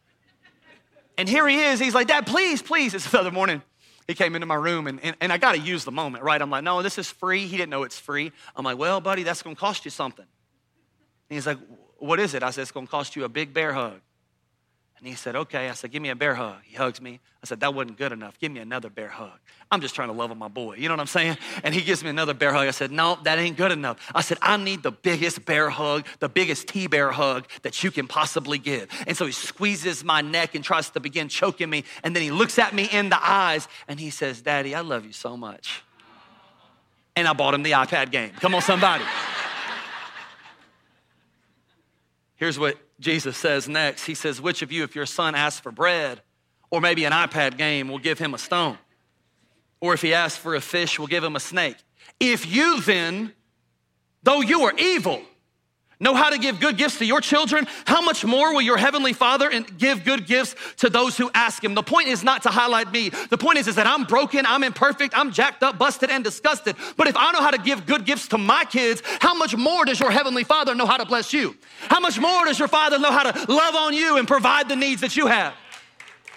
And 1.19 1.29
here 1.29 1.47
he 1.47 1.61
is. 1.65 1.81
He's 1.81 1.95
like, 1.95 2.07
Dad, 2.07 2.27
please, 2.27 2.63
please. 2.63 2.95
It's 2.95 3.11
the 3.11 3.21
other 3.21 3.31
morning. 3.31 3.61
He 4.09 4.15
came 4.15 4.35
into 4.35 4.47
my 4.47 4.55
room, 4.55 4.87
and, 4.87 4.99
and, 5.03 5.15
and 5.21 5.31
I 5.31 5.37
got 5.37 5.53
to 5.53 5.59
use 5.59 5.85
the 5.85 5.93
moment, 5.93 6.25
right? 6.25 6.41
I'm 6.41 6.51
like, 6.51 6.65
no, 6.65 6.83
this 6.83 6.97
is 6.97 7.11
free. 7.11 7.47
He 7.47 7.59
didn't 7.59 7.69
know 7.69 7.83
it's 7.83 7.99
free. 7.99 8.33
I'm 8.57 8.65
like, 8.65 8.79
well, 8.79 9.03
buddy, 9.03 9.23
that's 9.23 9.43
going 9.43 9.55
to 9.55 9.61
cost 9.61 9.85
you 9.85 9.91
something. 9.91 10.25
And 10.25 11.37
he's 11.37 11.47
like, 11.47 11.59
what 11.99 12.19
is 12.19 12.33
it? 12.33 12.43
I 12.43 12.51
said, 12.51 12.63
It's 12.63 12.73
going 12.73 12.87
to 12.87 12.91
cost 12.91 13.17
you 13.17 13.25
a 13.25 13.29
big 13.29 13.53
bear 13.53 13.75
hug. 13.75 14.01
And 14.99 15.07
he 15.07 15.15
said, 15.15 15.37
Okay. 15.37 15.69
I 15.69 15.75
said, 15.75 15.93
Give 15.93 16.03
me 16.03 16.09
a 16.09 16.17
bear 16.17 16.35
hug. 16.35 16.57
He 16.65 16.77
hugs 16.77 17.01
me. 17.01 17.21
I 17.43 17.47
said, 17.47 17.61
That 17.61 17.75
wasn't 17.75 17.99
good 17.99 18.13
enough. 18.13 18.39
Give 18.39 18.51
me 18.51 18.61
another 18.61 18.91
bear 18.91 19.09
hug. 19.09 19.39
I'm 19.71 19.81
just 19.81 19.95
trying 19.95 20.09
to 20.09 20.15
love 20.15 20.31
on 20.31 20.39
my 20.39 20.49
boy. 20.49 20.77
You 20.77 20.89
know 20.89 20.95
what 20.95 21.01
I'm 21.01 21.07
saying? 21.07 21.37
And 21.63 21.75
he 21.75 21.83
gives 21.83 22.03
me 22.03 22.11
another 22.11 22.35
bear 22.35 22.53
hug. 22.53 22.67
I 22.67 22.73
said, 22.73 22.91
No, 22.91 23.19
that 23.23 23.39
ain't 23.39 23.57
good 23.57 23.71
enough. 23.71 24.11
I 24.15 24.23
said, 24.23 24.39
I 24.43 24.57
need 24.57 24.83
the 24.83 24.91
biggest 24.91 25.45
bear 25.45 25.71
hug, 25.71 26.07
the 26.19 26.29
biggest 26.29 26.69
T 26.69 26.87
bear 26.89 27.11
hug 27.11 27.47
that 27.63 27.83
you 27.85 27.91
can 27.91 28.09
possibly 28.09 28.59
give. 28.59 28.89
And 29.07 29.17
so 29.17 29.27
he 29.27 29.33
squeezes 29.33 30.03
my 30.03 30.21
neck 30.21 30.55
and 30.55 30.65
tries 30.65 30.91
to 30.91 31.01
begin 31.01 31.29
choking 31.29 31.71
me. 31.71 31.85
And 32.03 32.15
then 32.15 32.23
he 32.23 32.31
looks 32.31 32.59
at 32.59 32.75
me 32.75 32.89
in 32.91 33.09
the 33.09 33.19
eyes 33.25 33.69
and 33.87 34.01
he 34.01 34.11
says, 34.11 34.43
Daddy, 34.43 34.75
I 34.75 34.81
love 34.81 35.05
you 35.05 35.13
so 35.13 35.37
much. 35.37 35.83
And 37.15 37.29
I 37.29 37.33
bought 37.33 37.55
him 37.55 37.63
the 37.63 37.73
iPad 37.73 38.11
game. 38.11 38.31
Come 38.41 38.55
on, 38.55 38.63
somebody. 38.63 39.05
Here's 42.37 42.59
what 42.59 42.77
Jesus 43.01 43.37
says 43.37 43.69
next. 43.69 44.05
He 44.05 44.15
says, 44.15 44.41
Which 44.41 44.63
of 44.63 44.73
you, 44.73 44.85
if 44.85 44.95
your 44.95 45.07
son 45.07 45.35
asks 45.35 45.61
for 45.61 45.71
bread 45.73 46.21
or 46.71 46.81
maybe 46.81 47.05
an 47.05 47.13
iPad 47.13 47.57
game, 47.57 47.89
will 47.89 47.99
give 47.99 48.19
him 48.19 48.35
a 48.35 48.39
stone? 48.39 48.79
Or 49.81 49.95
if 49.95 50.03
he 50.03 50.15
asks 50.15 50.39
for 50.39 50.55
a 50.55 50.61
fish, 50.61 50.99
will 50.99 51.07
give 51.07 51.23
him 51.23 51.37
a 51.37 51.41
snake? 51.41 51.77
If 52.19 52.53
you 52.53 52.81
then, 52.81 53.33
though 54.23 54.41
you 54.41 54.63
are 54.63 54.75
evil, 54.77 55.23
know 56.01 56.15
how 56.15 56.31
to 56.31 56.39
give 56.39 56.61
good 56.61 56.77
gifts 56.77 56.99
to 56.99 57.05
your 57.05 57.21
children, 57.21 57.67
how 57.85 58.01
much 58.01 58.25
more 58.25 58.53
will 58.53 58.63
your 58.63 58.77
heavenly 58.77 59.13
Father 59.13 59.51
give 59.77 60.05
good 60.05 60.27
gifts 60.27 60.55
to 60.77 60.89
those 60.89 61.17
who 61.17 61.31
ask 61.35 61.63
him? 61.63 61.75
The 61.75 61.83
point 61.83 62.09
is 62.09 62.23
not 62.23 62.43
to 62.45 62.51
highlight 62.51 62.93
me. 62.93 63.11
The 63.31 63.39
point 63.39 63.59
is, 63.59 63.67
is 63.67 63.75
that 63.77 63.87
I'm 63.87 64.05
broken, 64.05 64.47
I'm 64.47 64.63
imperfect, 64.63 65.17
I'm 65.17 65.33
jacked 65.33 65.63
up, 65.63 65.79
busted, 65.79 66.11
and 66.11 66.23
disgusted. 66.23 66.77
But 66.97 67.09
if 67.09 67.17
I 67.17 67.33
know 67.33 67.41
how 67.41 67.51
to 67.51 67.59
give 67.59 67.87
good 67.87 68.05
gifts 68.05 68.29
to 68.29 68.39
my 68.39 68.65
kids, 68.65 69.03
how 69.21 69.35
much 69.35 69.57
more 69.57 69.85
does 69.85 69.99
your 69.99 70.11
heavenly 70.11 70.45
Father 70.45 70.75
know 70.75 70.87
how 70.87 70.97
to 70.97 71.07
bless 71.07 71.33
you? 71.33 71.57
How 71.89 72.01
much 72.01 72.19
more 72.21 72.45
does 72.45 72.59
your 72.59 72.69
Father 72.69 72.99
know 72.99 73.11
how 73.11 73.31
to 73.31 73.53
love 73.53 73.75
on 73.75 73.95
you 73.95 74.19
and 74.19 74.29
provide 74.29 74.69
the 74.69 74.77
needs 74.77 75.01
that 75.01 75.17
you 75.17 75.27
have? 75.27 75.55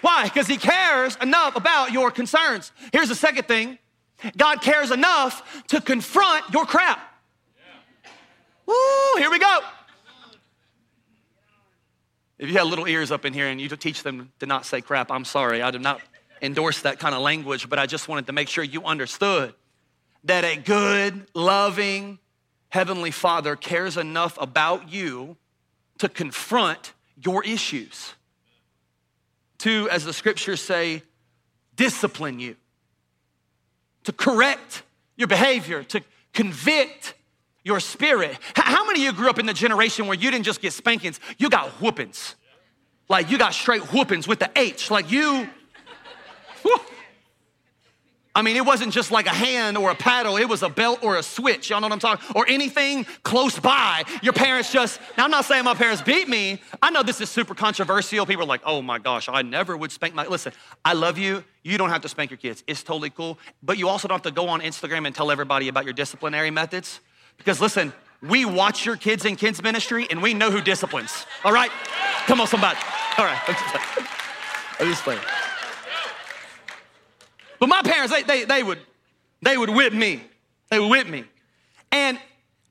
Why? 0.00 0.24
Because 0.24 0.48
he 0.48 0.56
cares 0.56 1.16
enough 1.22 1.54
about 1.54 1.92
your 1.92 2.10
concerns. 2.10 2.72
Here's 2.92 3.08
the 3.08 3.14
second 3.14 3.46
thing 3.46 3.78
God 4.36 4.60
cares 4.60 4.90
enough 4.90 5.64
to 5.68 5.80
confront 5.80 6.52
your 6.52 6.66
crap. 6.66 7.11
Woo, 8.72 9.20
here 9.20 9.30
we 9.30 9.38
go. 9.38 9.58
If 12.38 12.48
you 12.48 12.54
had 12.54 12.66
little 12.66 12.88
ears 12.88 13.10
up 13.10 13.24
in 13.24 13.32
here 13.32 13.46
and 13.46 13.60
you 13.60 13.68
teach 13.68 14.02
them 14.02 14.32
to 14.40 14.46
not 14.46 14.66
say 14.66 14.80
crap, 14.80 15.10
I'm 15.10 15.24
sorry. 15.24 15.62
I 15.62 15.70
do 15.70 15.78
not 15.78 16.00
endorse 16.40 16.82
that 16.82 16.98
kind 16.98 17.14
of 17.14 17.22
language, 17.22 17.68
but 17.68 17.78
I 17.78 17.86
just 17.86 18.08
wanted 18.08 18.26
to 18.26 18.32
make 18.32 18.48
sure 18.48 18.64
you 18.64 18.84
understood 18.84 19.54
that 20.24 20.44
a 20.44 20.56
good, 20.56 21.26
loving 21.34 22.18
Heavenly 22.70 23.10
Father 23.10 23.54
cares 23.54 23.96
enough 23.96 24.38
about 24.40 24.90
you 24.90 25.36
to 25.98 26.08
confront 26.08 26.94
your 27.22 27.44
issues, 27.44 28.14
to, 29.58 29.88
as 29.90 30.04
the 30.04 30.12
scriptures 30.12 30.60
say, 30.60 31.02
discipline 31.76 32.40
you, 32.40 32.56
to 34.04 34.12
correct 34.12 34.82
your 35.16 35.28
behavior, 35.28 35.84
to 35.84 36.02
convict 36.32 37.14
your 37.64 37.80
spirit. 37.80 38.38
How 38.54 38.86
many 38.86 39.00
of 39.00 39.04
you 39.04 39.12
grew 39.12 39.30
up 39.30 39.38
in 39.38 39.46
the 39.46 39.54
generation 39.54 40.06
where 40.06 40.16
you 40.16 40.30
didn't 40.30 40.44
just 40.44 40.60
get 40.60 40.72
spankings, 40.72 41.20
you 41.38 41.48
got 41.48 41.68
whoopings? 41.80 42.34
Like 43.08 43.30
you 43.30 43.38
got 43.38 43.54
straight 43.54 43.82
whoopings 43.92 44.26
with 44.26 44.38
the 44.38 44.50
H. 44.56 44.90
Like 44.90 45.10
you, 45.10 45.48
whew. 46.62 46.80
I 48.34 48.40
mean, 48.40 48.56
it 48.56 48.64
wasn't 48.64 48.94
just 48.94 49.10
like 49.10 49.26
a 49.26 49.34
hand 49.34 49.76
or 49.76 49.90
a 49.90 49.94
paddle, 49.94 50.38
it 50.38 50.48
was 50.48 50.62
a 50.62 50.70
belt 50.70 51.00
or 51.02 51.16
a 51.16 51.22
switch. 51.22 51.68
Y'all 51.68 51.82
know 51.82 51.88
what 51.88 51.92
I'm 51.92 51.98
talking? 51.98 52.26
Or 52.34 52.48
anything 52.48 53.04
close 53.22 53.58
by. 53.58 54.04
Your 54.22 54.32
parents 54.32 54.72
just, 54.72 54.98
now 55.18 55.24
I'm 55.24 55.30
not 55.30 55.44
saying 55.44 55.64
my 55.64 55.74
parents 55.74 56.00
beat 56.00 56.28
me. 56.28 56.62
I 56.80 56.90
know 56.90 57.02
this 57.02 57.20
is 57.20 57.28
super 57.28 57.54
controversial. 57.54 58.24
People 58.24 58.44
are 58.44 58.46
like, 58.46 58.62
oh 58.64 58.80
my 58.80 58.98
gosh, 58.98 59.28
I 59.28 59.42
never 59.42 59.76
would 59.76 59.92
spank 59.92 60.14
my, 60.14 60.26
listen, 60.26 60.52
I 60.82 60.94
love 60.94 61.18
you. 61.18 61.44
You 61.62 61.76
don't 61.76 61.90
have 61.90 62.00
to 62.02 62.08
spank 62.08 62.30
your 62.30 62.38
kids. 62.38 62.64
It's 62.66 62.82
totally 62.82 63.10
cool. 63.10 63.38
But 63.62 63.76
you 63.76 63.88
also 63.88 64.08
don't 64.08 64.16
have 64.16 64.34
to 64.34 64.34
go 64.34 64.48
on 64.48 64.62
Instagram 64.62 65.06
and 65.06 65.14
tell 65.14 65.30
everybody 65.30 65.68
about 65.68 65.84
your 65.84 65.92
disciplinary 65.92 66.50
methods. 66.50 67.00
Because 67.38 67.60
listen, 67.60 67.92
we 68.22 68.44
watch 68.44 68.86
your 68.86 68.96
kids 68.96 69.24
in 69.24 69.36
kids 69.36 69.62
ministry 69.62 70.06
and 70.10 70.22
we 70.22 70.32
know 70.34 70.50
who 70.50 70.60
disciplines. 70.60 71.26
All 71.44 71.52
right? 71.52 71.70
Come 72.26 72.40
on, 72.40 72.46
somebody. 72.46 72.78
All 73.18 73.24
right. 73.24 73.40
I'm 74.78 74.86
just 74.86 75.02
playing. 75.02 75.20
But 77.58 77.68
my 77.68 77.82
parents, 77.82 78.12
they, 78.12 78.22
they, 78.22 78.44
they, 78.44 78.62
would, 78.62 78.78
they 79.40 79.56
would 79.56 79.70
whip 79.70 79.92
me. 79.92 80.22
They 80.70 80.78
would 80.78 80.88
whip 80.88 81.06
me. 81.06 81.24
And 81.90 82.18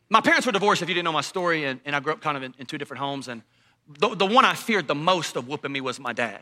my 0.10 0.20
parents 0.20 0.46
were 0.46 0.52
divorced, 0.52 0.82
if 0.82 0.90
you 0.90 0.96
didn't 0.96 1.06
know 1.06 1.14
my 1.14 1.22
story, 1.22 1.66
and, 1.66 1.80
and 1.86 1.96
I 1.96 2.00
grew 2.02 2.12
up 2.12 2.22
kind 2.22 2.36
of 2.36 2.44
in, 2.44 2.54
in 2.58 2.66
two 2.66 2.78
different 2.78 3.00
homes. 3.00 3.28
And 3.28 3.42
the, 4.00 4.16
the 4.16 4.26
one 4.26 4.44
I 4.44 4.54
feared 4.54 4.88
the 4.88 4.96
most 4.96 5.36
of 5.36 5.48
whooping 5.48 5.72
me 5.72 5.80
was 5.80 6.00
my 6.00 6.12
dad. 6.12 6.42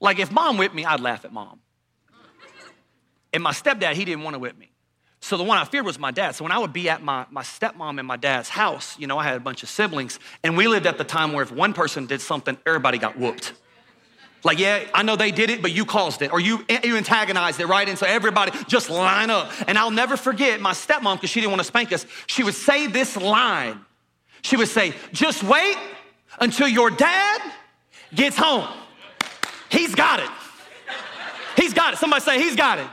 Like 0.00 0.18
if 0.18 0.30
mom 0.30 0.58
whipped 0.58 0.74
me, 0.74 0.84
I'd 0.84 1.00
laugh 1.00 1.24
at 1.24 1.32
mom. 1.32 1.60
And 3.32 3.42
my 3.42 3.52
stepdad, 3.52 3.94
he 3.94 4.04
didn't 4.04 4.22
want 4.22 4.34
to 4.34 4.38
whip 4.38 4.58
me. 4.58 4.70
So 5.20 5.36
the 5.36 5.42
one 5.42 5.58
I 5.58 5.64
feared 5.64 5.84
was 5.84 5.98
my 5.98 6.10
dad. 6.10 6.36
So 6.36 6.44
when 6.44 6.52
I 6.52 6.58
would 6.58 6.72
be 6.72 6.88
at 6.88 7.02
my, 7.02 7.26
my 7.30 7.42
stepmom 7.42 7.98
and 7.98 8.06
my 8.06 8.16
dad's 8.16 8.48
house, 8.48 8.98
you 8.98 9.06
know, 9.06 9.18
I 9.18 9.24
had 9.24 9.36
a 9.36 9.40
bunch 9.40 9.62
of 9.62 9.68
siblings, 9.68 10.20
and 10.44 10.56
we 10.56 10.68
lived 10.68 10.86
at 10.86 10.98
the 10.98 11.04
time 11.04 11.32
where 11.32 11.42
if 11.42 11.50
one 11.50 11.72
person 11.72 12.06
did 12.06 12.20
something, 12.20 12.56
everybody 12.66 12.98
got 12.98 13.18
whooped. 13.18 13.52
Like, 14.44 14.60
yeah, 14.60 14.84
I 14.94 15.02
know 15.02 15.16
they 15.16 15.32
did 15.32 15.50
it, 15.50 15.62
but 15.62 15.72
you 15.72 15.84
caused 15.84 16.22
it, 16.22 16.32
or 16.32 16.38
you, 16.38 16.64
you 16.84 16.96
antagonized 16.96 17.58
it, 17.58 17.66
right? 17.66 17.88
And 17.88 17.98
so 17.98 18.06
everybody 18.06 18.52
just 18.68 18.90
line 18.90 19.30
up. 19.30 19.50
And 19.66 19.76
I'll 19.76 19.90
never 19.90 20.16
forget 20.16 20.60
my 20.60 20.72
stepmom, 20.72 21.16
because 21.16 21.30
she 21.30 21.40
didn't 21.40 21.50
want 21.50 21.60
to 21.60 21.66
spank 21.66 21.92
us, 21.92 22.06
she 22.26 22.44
would 22.44 22.54
say 22.54 22.86
this 22.86 23.16
line. 23.16 23.80
She 24.42 24.56
would 24.56 24.68
say, 24.68 24.94
just 25.12 25.42
wait 25.42 25.76
until 26.38 26.68
your 26.68 26.90
dad 26.90 27.40
gets 28.14 28.36
home. 28.36 28.68
He's 29.70 29.94
got 29.94 30.20
it. 30.20 30.30
He's 31.56 31.74
got 31.74 31.94
it. 31.94 31.96
Somebody 31.96 32.22
say, 32.22 32.38
he's 32.38 32.54
got 32.54 32.78
it 32.78 32.86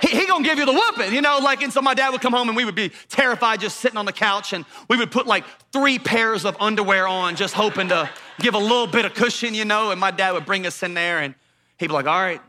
he, 0.00 0.08
he 0.08 0.26
gonna 0.26 0.44
give 0.44 0.58
you 0.58 0.66
the 0.66 0.72
whooping, 0.72 1.12
you 1.12 1.20
know, 1.20 1.38
like, 1.38 1.62
and 1.62 1.72
so 1.72 1.80
my 1.80 1.94
dad 1.94 2.10
would 2.10 2.20
come 2.20 2.32
home 2.32 2.48
and 2.48 2.56
we 2.56 2.64
would 2.64 2.74
be 2.74 2.90
terrified 3.08 3.60
just 3.60 3.78
sitting 3.78 3.96
on 3.96 4.06
the 4.06 4.12
couch 4.12 4.52
and 4.52 4.64
we 4.88 4.96
would 4.96 5.10
put 5.10 5.26
like 5.26 5.44
three 5.72 5.98
pairs 5.98 6.44
of 6.44 6.56
underwear 6.60 7.06
on 7.06 7.36
just 7.36 7.54
hoping 7.54 7.88
to 7.88 8.08
give 8.40 8.54
a 8.54 8.58
little 8.58 8.86
bit 8.86 9.04
of 9.04 9.14
cushion, 9.14 9.54
you 9.54 9.64
know, 9.64 9.90
and 9.90 10.00
my 10.00 10.10
dad 10.10 10.32
would 10.32 10.46
bring 10.46 10.66
us 10.66 10.82
in 10.82 10.94
there 10.94 11.20
and 11.20 11.34
he'd 11.78 11.88
be 11.88 11.92
like, 11.92 12.06
all 12.06 12.20
right, 12.20 12.40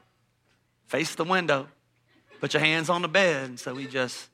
face 0.87 1.15
the 1.15 1.23
window, 1.23 1.67
put 2.39 2.53
your 2.53 2.61
hands 2.61 2.89
on 2.89 3.01
the 3.01 3.07
bed. 3.07 3.49
And 3.49 3.59
so 3.59 3.73
we 3.73 3.87
just, 3.87 4.29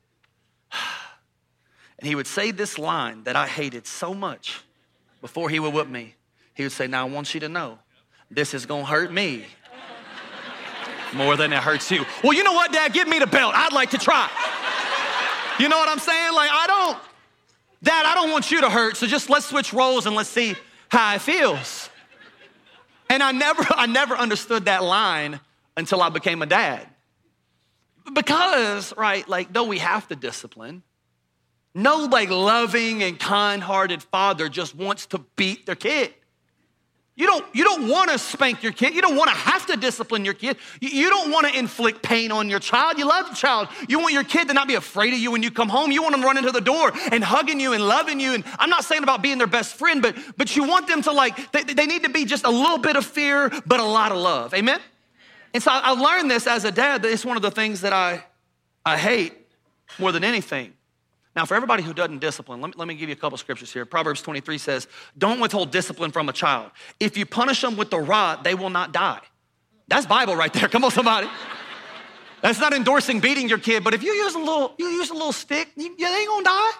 and 1.99 2.07
he 2.07 2.15
would 2.15 2.27
say 2.27 2.51
this 2.51 2.77
line 2.77 3.23
that 3.23 3.35
I 3.35 3.47
hated 3.47 3.87
so 3.87 4.13
much 4.13 4.61
before 5.21 5.49
he 5.49 5.59
would 5.59 5.73
whip 5.73 5.87
me. 5.87 6.15
He 6.53 6.63
would 6.63 6.71
say, 6.71 6.87
now 6.87 7.05
I 7.05 7.09
want 7.09 7.33
you 7.33 7.39
to 7.41 7.49
know, 7.49 7.79
this 8.31 8.53
is 8.53 8.65
gonna 8.65 8.85
hurt 8.85 9.11
me 9.11 9.45
more 11.15 11.37
than 11.37 11.53
it 11.53 11.59
hurts 11.59 11.89
you. 11.91 12.05
Well, 12.23 12.33
you 12.33 12.43
know 12.43 12.53
what, 12.53 12.71
Dad? 12.71 12.93
Give 12.93 13.07
me 13.07 13.19
the 13.19 13.27
belt. 13.27 13.53
I'd 13.55 13.73
like 13.73 13.91
to 13.91 13.97
try. 13.97 14.29
You 15.59 15.69
know 15.69 15.77
what 15.77 15.89
I'm 15.89 15.99
saying? 15.99 16.33
Like, 16.33 16.49
I 16.51 16.67
don't, 16.67 16.97
Dad, 17.81 18.05
I 18.05 18.15
don't 18.15 18.31
want 18.31 18.51
you 18.51 18.61
to 18.61 18.69
hurt, 18.69 18.97
so 18.97 19.07
just 19.07 19.29
let's 19.29 19.45
switch 19.45 19.73
roles 19.73 20.05
and 20.05 20.15
let's 20.15 20.29
see 20.29 20.55
how 20.89 21.15
it 21.15 21.21
feels. 21.21 21.89
And 23.09 23.23
I 23.23 23.31
never, 23.31 23.65
I 23.69 23.85
never 23.85 24.15
understood 24.15 24.65
that 24.65 24.83
line 24.83 25.39
until 25.77 26.01
I 26.01 26.09
became 26.09 26.41
a 26.41 26.45
dad. 26.45 26.87
Because, 28.13 28.95
right, 28.97 29.27
like, 29.27 29.51
though 29.51 29.63
we 29.63 29.79
have 29.79 30.07
to 30.09 30.15
discipline, 30.15 30.83
no 31.73 32.05
like 32.05 32.29
loving 32.29 33.03
and 33.03 33.19
kind-hearted 33.19 34.03
father 34.03 34.47
just 34.47 34.75
wants 34.75 35.07
to 35.07 35.19
beat 35.35 35.65
their 35.65 35.75
kid. 35.75 36.13
You 37.17 37.27
don't, 37.27 37.45
you 37.55 37.63
don't 37.63 37.87
want 37.87 38.11
to 38.11 38.19
spank 38.19 38.61
your 38.61 38.73
kid. 38.73 38.93
You 38.93 39.01
don't 39.01 39.15
want 39.15 39.29
to 39.29 39.35
have 39.37 39.65
to 39.67 39.77
discipline 39.77 40.25
your 40.25 40.33
kid. 40.33 40.57
You, 40.81 40.89
you 40.89 41.09
don't 41.09 41.31
want 41.31 41.47
to 41.47 41.57
inflict 41.57 42.03
pain 42.03 42.29
on 42.29 42.49
your 42.49 42.59
child. 42.59 42.97
You 42.97 43.07
love 43.07 43.29
the 43.29 43.35
child. 43.35 43.69
You 43.87 43.99
want 43.99 44.13
your 44.13 44.25
kid 44.25 44.49
to 44.49 44.53
not 44.53 44.67
be 44.67 44.75
afraid 44.75 45.13
of 45.13 45.19
you 45.19 45.31
when 45.31 45.41
you 45.41 45.49
come 45.49 45.69
home. 45.69 45.93
You 45.93 46.01
want 46.01 46.13
them 46.13 46.23
running 46.23 46.43
to 46.43 46.51
the 46.51 46.59
door 46.59 46.91
and 47.13 47.23
hugging 47.23 47.57
you 47.57 47.71
and 47.71 47.87
loving 47.87 48.19
you. 48.19 48.33
And 48.33 48.43
I'm 48.59 48.69
not 48.69 48.83
saying 48.83 49.03
about 49.03 49.21
being 49.21 49.37
their 49.37 49.47
best 49.47 49.75
friend, 49.75 50.01
but, 50.01 50.17
but 50.35 50.57
you 50.57 50.65
want 50.65 50.89
them 50.89 51.01
to 51.03 51.13
like, 51.13 51.53
they, 51.53 51.63
they 51.63 51.85
need 51.85 52.03
to 52.03 52.09
be 52.09 52.25
just 52.25 52.43
a 52.43 52.49
little 52.49 52.79
bit 52.79 52.97
of 52.97 53.05
fear, 53.05 53.49
but 53.65 53.79
a 53.79 53.85
lot 53.85 54.11
of 54.11 54.17
love. 54.17 54.53
Amen? 54.53 54.81
And 55.53 55.63
so 55.63 55.71
I, 55.71 55.79
I 55.85 55.91
learned 55.91 56.29
this 56.29 56.47
as 56.47 56.65
a 56.65 56.71
dad 56.71 57.01
that 57.03 57.11
it's 57.11 57.23
one 57.23 57.37
of 57.37 57.43
the 57.43 57.51
things 57.51 57.79
that 57.81 57.93
I, 57.93 58.25
I 58.85 58.97
hate 58.97 59.33
more 59.99 60.11
than 60.11 60.25
anything. 60.25 60.73
Now, 61.35 61.45
for 61.45 61.55
everybody 61.55 61.83
who 61.83 61.93
doesn't 61.93 62.19
discipline, 62.19 62.61
let 62.61 62.69
me, 62.69 62.73
let 62.77 62.87
me 62.87 62.95
give 62.95 63.09
you 63.09 63.13
a 63.13 63.17
couple 63.17 63.37
scriptures 63.37 63.73
here. 63.73 63.85
Proverbs 63.85 64.21
23 64.21 64.57
says, 64.57 64.87
Don't 65.17 65.41
withhold 65.41 65.71
discipline 65.71 66.11
from 66.11 66.29
a 66.29 66.33
child. 66.33 66.71
If 66.99 67.17
you 67.17 67.25
punish 67.25 67.59
them 67.61 67.75
with 67.75 67.89
the 67.89 67.99
rod, 67.99 68.43
they 68.43 68.55
will 68.55 68.69
not 68.69 68.93
die. 68.93 69.19
That's 69.87 70.05
Bible 70.05 70.35
right 70.35 70.53
there. 70.53 70.67
Come 70.69 70.85
on, 70.85 70.91
somebody. 70.91 71.27
That's 72.41 72.59
not 72.59 72.73
endorsing 72.73 73.19
beating 73.19 73.49
your 73.49 73.57
kid, 73.57 73.83
but 73.83 73.93
if 73.93 74.03
you 74.03 74.13
use 74.13 74.35
a 74.35 74.39
little, 74.39 74.75
you 74.77 74.87
use 74.87 75.09
a 75.09 75.13
little 75.13 75.33
stick, 75.33 75.69
you, 75.75 75.95
you 75.97 76.07
ain't 76.07 76.29
gonna 76.29 76.43
die. 76.43 76.71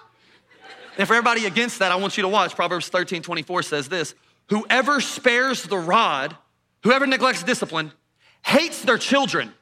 And 0.98 1.06
for 1.06 1.14
everybody 1.14 1.44
against 1.46 1.80
that, 1.80 1.92
I 1.92 1.96
want 1.96 2.16
you 2.16 2.22
to 2.22 2.28
watch. 2.28 2.54
Proverbs 2.54 2.88
13, 2.88 3.22
24 3.22 3.62
says 3.62 3.88
this 3.88 4.14
Whoever 4.48 5.00
spares 5.00 5.64
the 5.64 5.76
rod, 5.76 6.36
whoever 6.82 7.06
neglects 7.06 7.42
discipline, 7.42 7.92
hates 8.42 8.82
their 8.82 8.96
children. 8.96 9.52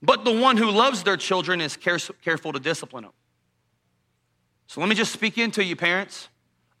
But 0.00 0.24
the 0.24 0.32
one 0.32 0.56
who 0.56 0.70
loves 0.70 1.02
their 1.02 1.16
children 1.16 1.60
is 1.60 1.76
careful 1.76 2.52
to 2.52 2.60
discipline 2.60 3.04
them. 3.04 3.12
So 4.66 4.80
let 4.80 4.88
me 4.88 4.94
just 4.94 5.12
speak 5.12 5.38
into 5.38 5.64
you, 5.64 5.76
parents. 5.76 6.28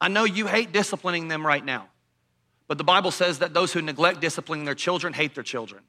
I 0.00 0.08
know 0.08 0.24
you 0.24 0.46
hate 0.46 0.72
disciplining 0.72 1.28
them 1.28 1.44
right 1.44 1.64
now, 1.64 1.88
but 2.68 2.78
the 2.78 2.84
Bible 2.84 3.10
says 3.10 3.40
that 3.40 3.54
those 3.54 3.72
who 3.72 3.82
neglect 3.82 4.20
disciplining 4.20 4.64
their 4.64 4.74
children 4.74 5.12
hate 5.12 5.34
their 5.34 5.42
children. 5.42 5.82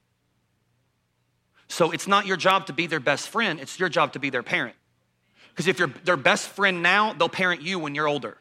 So 1.67 1.91
it's 1.91 2.07
not 2.07 2.25
your 2.25 2.37
job 2.37 2.65
to 2.67 2.73
be 2.73 2.87
their 2.87 2.99
best 2.99 3.29
friend, 3.29 3.59
it's 3.59 3.79
your 3.79 3.89
job 3.89 4.13
to 4.13 4.19
be 4.19 4.31
their 4.31 4.41
parent. 4.41 4.75
Because 5.49 5.67
if 5.67 5.77
you're 5.77 5.93
their 6.05 6.17
best 6.17 6.47
friend 6.47 6.81
now, 6.81 7.13
they'll 7.13 7.29
parent 7.29 7.61
you 7.61 7.77
when 7.77 7.93
you're 7.93 8.07
older. 8.07 8.37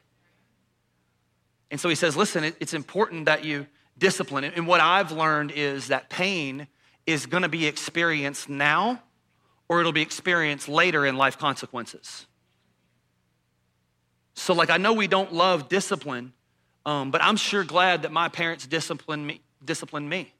And 1.70 1.78
so 1.78 1.90
he 1.90 1.94
says, 1.94 2.16
listen, 2.16 2.44
it's 2.44 2.72
important 2.72 3.26
that 3.26 3.44
you 3.44 3.66
discipline. 3.98 4.44
And 4.44 4.66
what 4.66 4.80
I've 4.80 5.12
learned 5.12 5.50
is 5.50 5.88
that 5.88 6.08
pain 6.08 6.68
is 7.08 7.24
going 7.24 7.42
to 7.42 7.48
be 7.48 7.66
experienced 7.66 8.50
now 8.50 9.02
or 9.66 9.80
it'll 9.80 9.92
be 9.92 10.02
experienced 10.02 10.68
later 10.68 11.06
in 11.06 11.16
life 11.16 11.38
consequences. 11.38 12.26
So, 14.34 14.52
like, 14.52 14.68
I 14.68 14.76
know 14.76 14.92
we 14.92 15.06
don't 15.06 15.32
love 15.32 15.70
discipline, 15.70 16.34
um, 16.84 17.10
but 17.10 17.22
I'm 17.22 17.36
sure 17.36 17.64
glad 17.64 18.02
that 18.02 18.12
my 18.12 18.28
parents 18.28 18.66
disciplined 18.66 19.26
me. 19.26 19.40
Disciplined 19.64 20.08
me. 20.10 20.34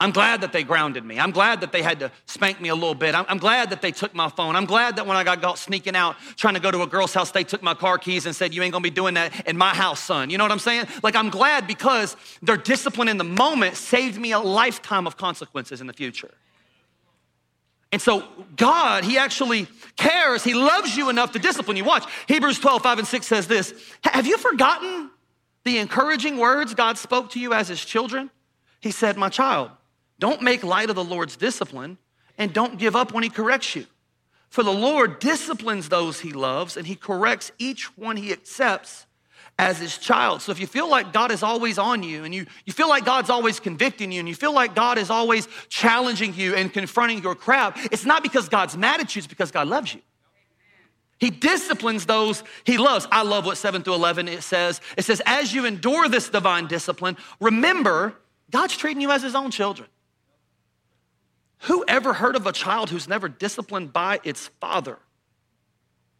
I'm 0.00 0.12
glad 0.12 0.42
that 0.42 0.52
they 0.52 0.62
grounded 0.62 1.04
me. 1.04 1.18
I'm 1.18 1.32
glad 1.32 1.60
that 1.62 1.72
they 1.72 1.82
had 1.82 1.98
to 2.00 2.12
spank 2.26 2.60
me 2.60 2.68
a 2.68 2.74
little 2.74 2.94
bit. 2.94 3.16
I'm, 3.16 3.24
I'm, 3.28 3.38
glad 3.38 3.70
that 3.70 3.82
they 3.82 3.90
took 3.90 4.14
my 4.14 4.28
phone. 4.28 4.54
I'm 4.54 4.64
glad 4.64 4.94
that 4.94 5.06
when 5.08 5.16
I 5.16 5.24
got 5.24 5.42
caught 5.42 5.58
sneaking 5.58 5.96
out 5.96 6.14
trying 6.36 6.54
to 6.54 6.60
go 6.60 6.70
to 6.70 6.82
a 6.82 6.86
girl's 6.86 7.12
house, 7.12 7.32
they 7.32 7.42
took 7.42 7.64
my 7.64 7.74
car 7.74 7.98
keys 7.98 8.24
and 8.24 8.34
said, 8.34 8.54
You 8.54 8.62
ain't 8.62 8.70
gonna 8.70 8.82
be 8.82 8.90
doing 8.90 9.14
that 9.14 9.48
in 9.48 9.58
my 9.58 9.74
house, 9.74 9.98
son. 9.98 10.30
You 10.30 10.38
know 10.38 10.44
what 10.44 10.52
I'm 10.52 10.60
saying? 10.60 10.86
Like, 11.02 11.16
I'm 11.16 11.30
glad 11.30 11.66
because 11.66 12.16
their 12.42 12.56
discipline 12.56 13.08
in 13.08 13.16
the 13.16 13.24
moment 13.24 13.74
saved 13.74 14.20
me 14.20 14.30
a 14.30 14.38
lifetime 14.38 15.08
of 15.08 15.16
consequences 15.16 15.80
in 15.80 15.88
the 15.88 15.92
future. 15.92 16.30
And 17.90 18.00
so, 18.00 18.22
God, 18.56 19.02
He 19.02 19.18
actually 19.18 19.66
cares. 19.96 20.44
He 20.44 20.54
loves 20.54 20.96
you 20.96 21.10
enough 21.10 21.32
to 21.32 21.40
discipline 21.40 21.76
you. 21.76 21.82
Watch, 21.82 22.08
Hebrews 22.28 22.60
12, 22.60 22.82
5 22.82 22.98
and 23.00 23.08
6 23.08 23.26
says 23.26 23.48
this 23.48 23.74
Have 24.04 24.28
you 24.28 24.38
forgotten 24.38 25.10
the 25.64 25.78
encouraging 25.78 26.36
words 26.36 26.72
God 26.74 26.98
spoke 26.98 27.30
to 27.30 27.40
you 27.40 27.52
as 27.52 27.66
His 27.66 27.84
children? 27.84 28.30
He 28.80 28.92
said, 28.92 29.16
My 29.16 29.28
child, 29.28 29.72
don't 30.18 30.42
make 30.42 30.62
light 30.62 30.90
of 30.90 30.96
the 30.96 31.04
Lord's 31.04 31.36
discipline 31.36 31.98
and 32.36 32.52
don't 32.52 32.78
give 32.78 32.96
up 32.96 33.12
when 33.12 33.22
he 33.22 33.30
corrects 33.30 33.76
you. 33.76 33.86
For 34.48 34.62
the 34.62 34.72
Lord 34.72 35.18
disciplines 35.18 35.88
those 35.88 36.20
he 36.20 36.32
loves 36.32 36.76
and 36.76 36.86
he 36.86 36.96
corrects 36.96 37.52
each 37.58 37.96
one 37.96 38.16
he 38.16 38.32
accepts 38.32 39.06
as 39.58 39.78
his 39.78 39.98
child. 39.98 40.40
So 40.40 40.52
if 40.52 40.60
you 40.60 40.66
feel 40.66 40.88
like 40.88 41.12
God 41.12 41.32
is 41.32 41.42
always 41.42 41.78
on 41.78 42.02
you 42.02 42.24
and 42.24 42.34
you, 42.34 42.46
you 42.64 42.72
feel 42.72 42.88
like 42.88 43.04
God's 43.04 43.28
always 43.28 43.58
convicting 43.58 44.12
you 44.12 44.20
and 44.20 44.28
you 44.28 44.34
feel 44.34 44.52
like 44.54 44.74
God 44.74 44.98
is 44.98 45.10
always 45.10 45.48
challenging 45.68 46.32
you 46.34 46.54
and 46.54 46.72
confronting 46.72 47.22
your 47.22 47.34
crap, 47.34 47.76
it's 47.90 48.04
not 48.04 48.22
because 48.22 48.48
God's 48.48 48.76
mad 48.76 49.00
at 49.00 49.14
you, 49.14 49.20
it's 49.20 49.26
because 49.26 49.50
God 49.50 49.66
loves 49.66 49.92
you. 49.92 50.00
He 51.18 51.30
disciplines 51.30 52.06
those 52.06 52.44
he 52.64 52.78
loves. 52.78 53.08
I 53.10 53.22
love 53.22 53.44
what 53.44 53.58
7 53.58 53.82
through 53.82 53.94
11 53.94 54.28
it 54.28 54.42
says. 54.42 54.80
It 54.96 55.04
says, 55.04 55.20
as 55.26 55.52
you 55.52 55.66
endure 55.66 56.08
this 56.08 56.28
divine 56.28 56.68
discipline, 56.68 57.16
remember 57.40 58.14
God's 58.50 58.76
treating 58.76 59.02
you 59.02 59.10
as 59.10 59.22
his 59.22 59.34
own 59.34 59.50
children. 59.50 59.88
Who 61.62 61.84
ever 61.88 62.12
heard 62.12 62.36
of 62.36 62.46
a 62.46 62.52
child 62.52 62.90
who's 62.90 63.08
never 63.08 63.28
disciplined 63.28 63.92
by 63.92 64.20
its 64.24 64.48
father? 64.60 64.98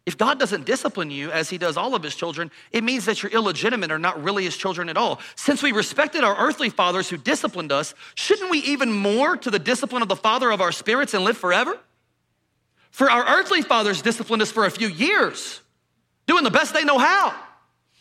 If 0.05 0.17
God 0.17 0.39
doesn't 0.39 0.65
discipline 0.65 1.11
you 1.11 1.31
as 1.31 1.49
he 1.49 1.57
does 1.57 1.77
all 1.77 1.93
of 1.93 2.01
his 2.01 2.15
children, 2.15 2.49
it 2.71 2.83
means 2.83 3.05
that 3.05 3.21
you're 3.21 3.31
illegitimate 3.31 3.91
or 3.91 3.99
not 3.99 4.21
really 4.23 4.43
his 4.43 4.57
children 4.57 4.89
at 4.89 4.97
all. 4.97 5.19
Since 5.35 5.61
we 5.61 5.71
respected 5.71 6.23
our 6.23 6.35
earthly 6.35 6.69
fathers 6.69 7.09
who 7.09 7.17
disciplined 7.17 7.71
us, 7.71 7.93
shouldn't 8.15 8.49
we 8.49 8.57
even 8.59 8.91
more 8.91 9.37
to 9.37 9.51
the 9.51 9.59
discipline 9.59 10.01
of 10.01 10.07
the 10.07 10.15
father 10.15 10.49
of 10.49 10.61
our 10.61 10.71
spirits 10.71 11.13
and 11.13 11.23
live 11.23 11.37
forever? 11.37 11.77
For 12.89 13.09
our 13.09 13.23
earthly 13.39 13.61
fathers 13.61 14.01
disciplined 14.01 14.41
us 14.41 14.51
for 14.51 14.65
a 14.65 14.71
few 14.71 14.87
years, 14.87 15.61
doing 16.25 16.43
the 16.43 16.51
best 16.51 16.73
they 16.73 16.83
know 16.83 16.97
how. 16.97 17.35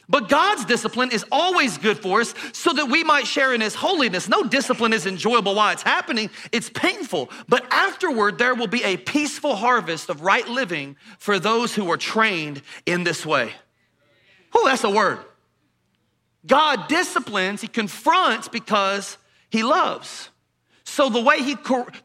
But 0.08 0.28
God's 0.28 0.64
discipline 0.64 1.10
is 1.12 1.24
always 1.30 1.76
good 1.76 1.98
for 1.98 2.22
us 2.22 2.34
so 2.52 2.72
that 2.72 2.86
we 2.86 3.04
might 3.04 3.26
share 3.26 3.52
in 3.52 3.60
his 3.60 3.74
holiness. 3.74 4.28
No 4.28 4.42
discipline 4.42 4.94
is 4.94 5.06
enjoyable 5.06 5.54
while 5.54 5.72
it's 5.72 5.82
happening, 5.82 6.30
it's 6.50 6.70
painful. 6.70 7.30
But 7.46 7.66
afterward, 7.70 8.38
there 8.38 8.54
will 8.54 8.68
be 8.68 8.82
a 8.84 8.96
peaceful 8.96 9.54
harvest 9.54 10.08
of 10.08 10.22
right 10.22 10.48
living 10.48 10.96
for 11.18 11.38
those 11.38 11.74
who 11.74 11.90
are 11.90 11.98
trained 11.98 12.62
in 12.86 13.04
this 13.04 13.26
way. 13.26 13.52
Oh, 14.54 14.66
that's 14.66 14.84
a 14.84 14.90
word. 14.90 15.18
God 16.46 16.88
disciplines, 16.88 17.60
he 17.60 17.68
confronts 17.68 18.48
because 18.48 19.18
he 19.50 19.62
loves. 19.62 20.30
So 20.84 21.10
the 21.10 21.20
way 21.20 21.42
he 21.42 21.54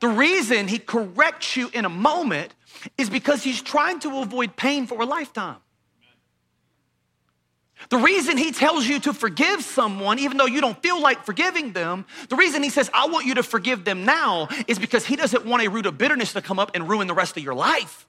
the 0.02 0.10
reason 0.10 0.68
he 0.68 0.78
corrects 0.78 1.56
you 1.56 1.70
in 1.74 1.86
a 1.86 1.90
moment 1.90 2.54
is 2.98 3.10
because 3.10 3.44
he's 3.44 3.62
trying 3.62 4.00
to 4.02 4.20
avoid 4.20 4.58
pain 4.58 4.88
for 4.88 5.02
a 5.02 5.06
lifetime. 5.06 5.63
The 7.90 7.98
reason 7.98 8.38
he 8.38 8.52
tells 8.52 8.88
you 8.88 9.00
to 9.02 9.14
forgive 9.14 9.62
someone, 9.62 10.20
even 10.20 10.38
though 10.38 10.46
you 10.46 10.62
don't 10.62 10.82
feel 10.82 11.02
like 11.02 11.26
forgiving 11.26 11.74
them, 11.74 12.06
the 12.30 12.36
reason 12.36 12.64
he 12.64 12.70
says, 12.70 12.90
I 12.94 13.08
want 13.08 13.26
you 13.26 13.36
to 13.36 13.44
forgive 13.44 13.86
them 13.86 14.06
now, 14.06 14.48
is 14.68 14.80
because 14.80 15.06
he 15.06 15.16
doesn't 15.16 15.46
want 15.46 15.64
a 15.64 15.70
root 15.70 15.86
of 15.86 15.98
bitterness 15.98 16.34
to 16.34 16.42
come 16.42 16.60
up 16.60 16.72
and 16.76 16.90
ruin 16.90 17.08
the 17.08 17.14
rest 17.14 17.38
of 17.38 17.44
your 17.44 17.54
life. 17.54 18.08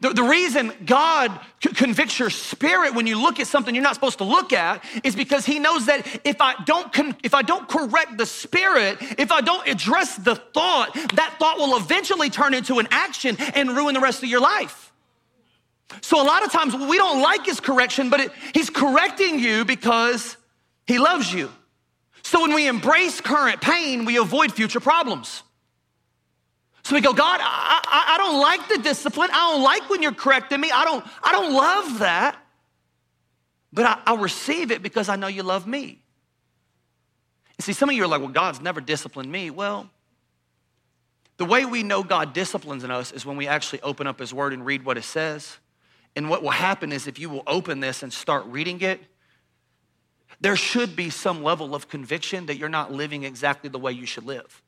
The, 0.00 0.10
the 0.10 0.22
reason 0.22 0.72
God 0.84 1.38
convicts 1.60 2.18
your 2.18 2.30
spirit 2.30 2.94
when 2.94 3.06
you 3.06 3.20
look 3.20 3.38
at 3.38 3.46
something 3.46 3.74
you're 3.74 3.84
not 3.84 3.94
supposed 3.94 4.18
to 4.18 4.24
look 4.24 4.52
at 4.52 4.84
is 5.04 5.14
because 5.14 5.44
he 5.46 5.58
knows 5.58 5.86
that 5.86 6.06
if 6.24 6.40
I 6.40 6.54
don't 6.64 6.92
con- 6.92 7.16
if 7.22 7.34
I 7.34 7.42
don't 7.42 7.68
correct 7.68 8.16
the 8.16 8.26
spirit, 8.26 8.98
if 9.18 9.30
I 9.30 9.42
don't 9.42 9.66
address 9.68 10.16
the 10.16 10.34
thought, 10.34 10.94
that 11.14 11.36
thought 11.38 11.58
will 11.58 11.76
eventually 11.76 12.30
turn 12.30 12.54
into 12.54 12.78
an 12.78 12.88
action 12.90 13.36
and 13.54 13.76
ruin 13.76 13.94
the 13.94 14.00
rest 14.00 14.22
of 14.22 14.28
your 14.28 14.40
life. 14.40 14.91
So 16.00 16.22
a 16.22 16.24
lot 16.24 16.44
of 16.44 16.52
times 16.52 16.74
we 16.74 16.96
don't 16.96 17.20
like 17.20 17.44
his 17.44 17.60
correction, 17.60 18.10
but 18.10 18.20
it, 18.20 18.32
he's 18.54 18.70
correcting 18.70 19.38
you 19.38 19.64
because 19.64 20.36
he 20.86 20.98
loves 20.98 21.32
you. 21.32 21.50
So 22.22 22.40
when 22.40 22.54
we 22.54 22.68
embrace 22.68 23.20
current 23.20 23.60
pain, 23.60 24.04
we 24.04 24.16
avoid 24.16 24.52
future 24.52 24.80
problems. 24.80 25.42
So 26.84 26.94
we 26.94 27.00
go, 27.00 27.12
God, 27.12 27.40
I, 27.42 27.80
I, 27.84 28.14
I 28.14 28.18
don't 28.18 28.40
like 28.40 28.68
the 28.68 28.78
discipline. 28.78 29.30
I 29.32 29.52
don't 29.52 29.62
like 29.62 29.88
when 29.88 30.02
you're 30.02 30.12
correcting 30.12 30.60
me. 30.60 30.70
I 30.72 30.84
don't, 30.84 31.04
I 31.22 31.32
don't 31.32 31.52
love 31.52 32.00
that. 32.00 32.36
But 33.72 33.86
I, 33.86 33.98
I'll 34.06 34.18
receive 34.18 34.70
it 34.70 34.82
because 34.82 35.08
I 35.08 35.16
know 35.16 35.28
you 35.28 35.42
love 35.42 35.66
me. 35.66 36.00
And 37.58 37.64
see, 37.64 37.72
some 37.72 37.88
of 37.88 37.94
you 37.94 38.04
are 38.04 38.08
like, 38.08 38.20
well, 38.20 38.30
God's 38.30 38.60
never 38.60 38.80
disciplined 38.80 39.30
me. 39.30 39.50
Well, 39.50 39.88
the 41.36 41.44
way 41.44 41.64
we 41.64 41.82
know 41.82 42.02
God 42.02 42.32
disciplines 42.32 42.84
in 42.84 42.90
us 42.90 43.12
is 43.12 43.24
when 43.24 43.36
we 43.36 43.46
actually 43.46 43.80
open 43.82 44.06
up 44.06 44.18
His 44.18 44.34
Word 44.34 44.52
and 44.52 44.66
read 44.66 44.84
what 44.84 44.98
it 44.98 45.04
says. 45.04 45.56
And 46.14 46.28
what 46.28 46.42
will 46.42 46.50
happen 46.50 46.92
is 46.92 47.06
if 47.06 47.18
you 47.18 47.30
will 47.30 47.42
open 47.46 47.80
this 47.80 48.02
and 48.02 48.12
start 48.12 48.44
reading 48.46 48.80
it, 48.80 49.00
there 50.40 50.56
should 50.56 50.96
be 50.96 51.08
some 51.10 51.42
level 51.42 51.74
of 51.74 51.88
conviction 51.88 52.46
that 52.46 52.56
you're 52.56 52.68
not 52.68 52.92
living 52.92 53.22
exactly 53.24 53.70
the 53.70 53.78
way 53.78 53.92
you 53.92 54.06
should 54.06 54.24
live. 54.24 54.62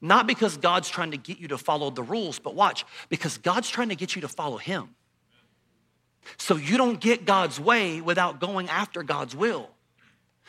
Not 0.00 0.26
because 0.26 0.56
God's 0.56 0.88
trying 0.88 1.12
to 1.12 1.16
get 1.16 1.38
you 1.38 1.48
to 1.48 1.58
follow 1.58 1.90
the 1.90 2.02
rules, 2.02 2.40
but 2.40 2.54
watch, 2.54 2.84
because 3.08 3.38
God's 3.38 3.70
trying 3.70 3.90
to 3.90 3.94
get 3.94 4.16
you 4.16 4.22
to 4.22 4.28
follow 4.28 4.56
Him. 4.56 4.94
So 6.36 6.56
you 6.56 6.76
don't 6.76 7.00
get 7.00 7.24
God's 7.24 7.60
way 7.60 8.00
without 8.00 8.40
going 8.40 8.68
after 8.68 9.02
God's 9.02 9.36
will. 9.36 9.70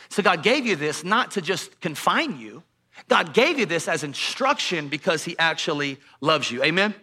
So 0.10 0.24
God 0.24 0.44
gave 0.44 0.66
you 0.66 0.76
this 0.76 1.04
not 1.04 1.32
to 1.32 1.42
just 1.42 1.80
confine 1.82 2.39
you. 2.39 2.63
God 3.08 3.34
gave 3.34 3.60
you 3.60 3.66
this 3.66 3.88
as 3.88 4.04
instruction 4.04 4.88
because 4.88 5.24
he 5.24 5.38
actually 5.39 6.00
loves 6.22 6.52
you. 6.52 6.63
Amen? 6.63 6.94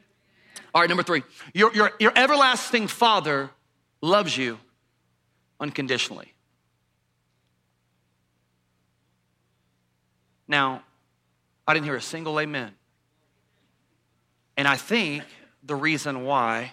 All 0.75 0.81
right, 0.81 0.89
number 0.89 1.03
three. 1.03 1.23
Your, 1.55 1.73
your, 1.75 1.93
your 1.99 2.13
everlasting 2.15 2.87
father 2.87 3.51
loves 4.01 4.37
you 4.37 4.59
unconditionally. 5.59 6.33
Now, 10.47 10.83
I 11.67 11.75
didn't 11.75 11.87
hear 11.87 11.97
a 11.97 12.03
single 12.03 12.41
amen. 12.41 12.73
And 14.57 14.67
I 14.67 14.77
think 14.77 15.25
the 15.63 15.77
reason 15.77 16.25
why 16.25 16.73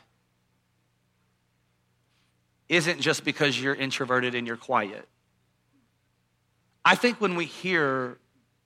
isn't 2.70 3.00
just 3.00 3.24
because 3.24 3.62
you're 3.62 3.76
introverted 3.76 4.36
and 4.36 4.46
you're 4.46 4.58
quiet. 4.58 5.08
I 6.84 6.96
think 6.96 7.22
when 7.22 7.36
we 7.36 7.46
hear 7.46 8.18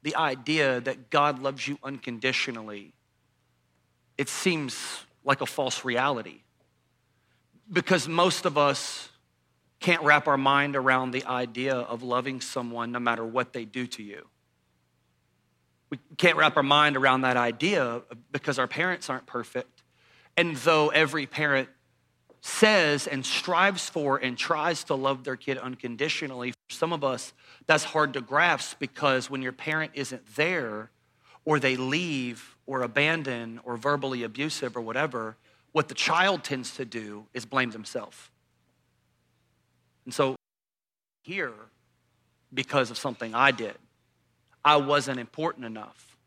the 0.04 0.16
idea 0.16 0.82
that 0.82 1.10
God 1.10 1.40
loves 1.40 1.68
you 1.68 1.78
unconditionally, 1.84 2.94
it 4.18 4.30
seems 4.30 5.06
like 5.24 5.42
a 5.42 5.46
false 5.46 5.86
reality. 5.86 6.42
Because 7.72 8.08
most 8.08 8.46
of 8.46 8.58
us 8.58 9.10
can't 9.80 10.04
wrap 10.04 10.28
our 10.28 10.38
mind 10.38 10.76
around 10.76 11.12
the 11.12 11.26
idea 11.26 11.76
of 11.76 12.04
loving 12.04 12.42
someone 12.42 12.92
no 12.92 13.00
matter 13.00 13.26
what 13.26 13.54
they 13.54 13.66
do 13.66 13.88
to 13.88 14.04
you. 14.04 14.28
We 15.90 16.00
can't 16.18 16.38
wrap 16.38 16.56
our 16.56 16.64
mind 16.64 16.96
around 16.96 17.22
that 17.22 17.36
idea 17.36 18.02
because 18.32 18.60
our 18.60 18.68
parents 18.68 19.10
aren't 19.10 19.26
perfect. 19.26 19.84
And 20.38 20.56
though 20.58 20.90
every 20.90 21.26
parent 21.26 21.68
says 22.42 23.08
and 23.08 23.26
strives 23.26 23.90
for 23.90 24.18
and 24.18 24.38
tries 24.38 24.84
to 24.86 24.96
love 24.96 25.24
their 25.24 25.36
kid 25.36 25.58
unconditionally, 25.58 26.52
for 26.52 26.58
some 26.70 26.94
of 26.94 27.04
us, 27.04 27.34
that's 27.68 27.84
hard 27.84 28.14
to 28.14 28.22
grasp 28.22 28.80
because 28.80 29.30
when 29.30 29.42
your 29.42 29.52
parent 29.52 29.92
isn't 29.96 30.36
there, 30.36 30.92
or 31.44 31.60
they 31.60 31.76
leave, 31.76 32.51
or 32.66 32.82
abandon, 32.82 33.60
or 33.64 33.78
verbally 33.78 34.24
abusive, 34.24 34.78
or 34.78 34.82
whatever, 34.82 35.36
what 35.72 35.88
the 35.88 35.94
child 35.94 36.44
tends 36.44 36.76
to 36.76 36.86
do 36.86 37.26
is 37.34 37.46
blame 37.46 37.72
themselves. 37.72 38.18
And 40.06 40.14
so, 40.14 40.36
here, 41.24 41.54
because 42.54 42.92
of 42.92 42.98
something 42.98 43.34
I 43.34 43.52
did, 43.52 43.78
I 44.64 44.78
wasn't 44.78 45.20
important 45.20 45.66
enough. 45.66 46.18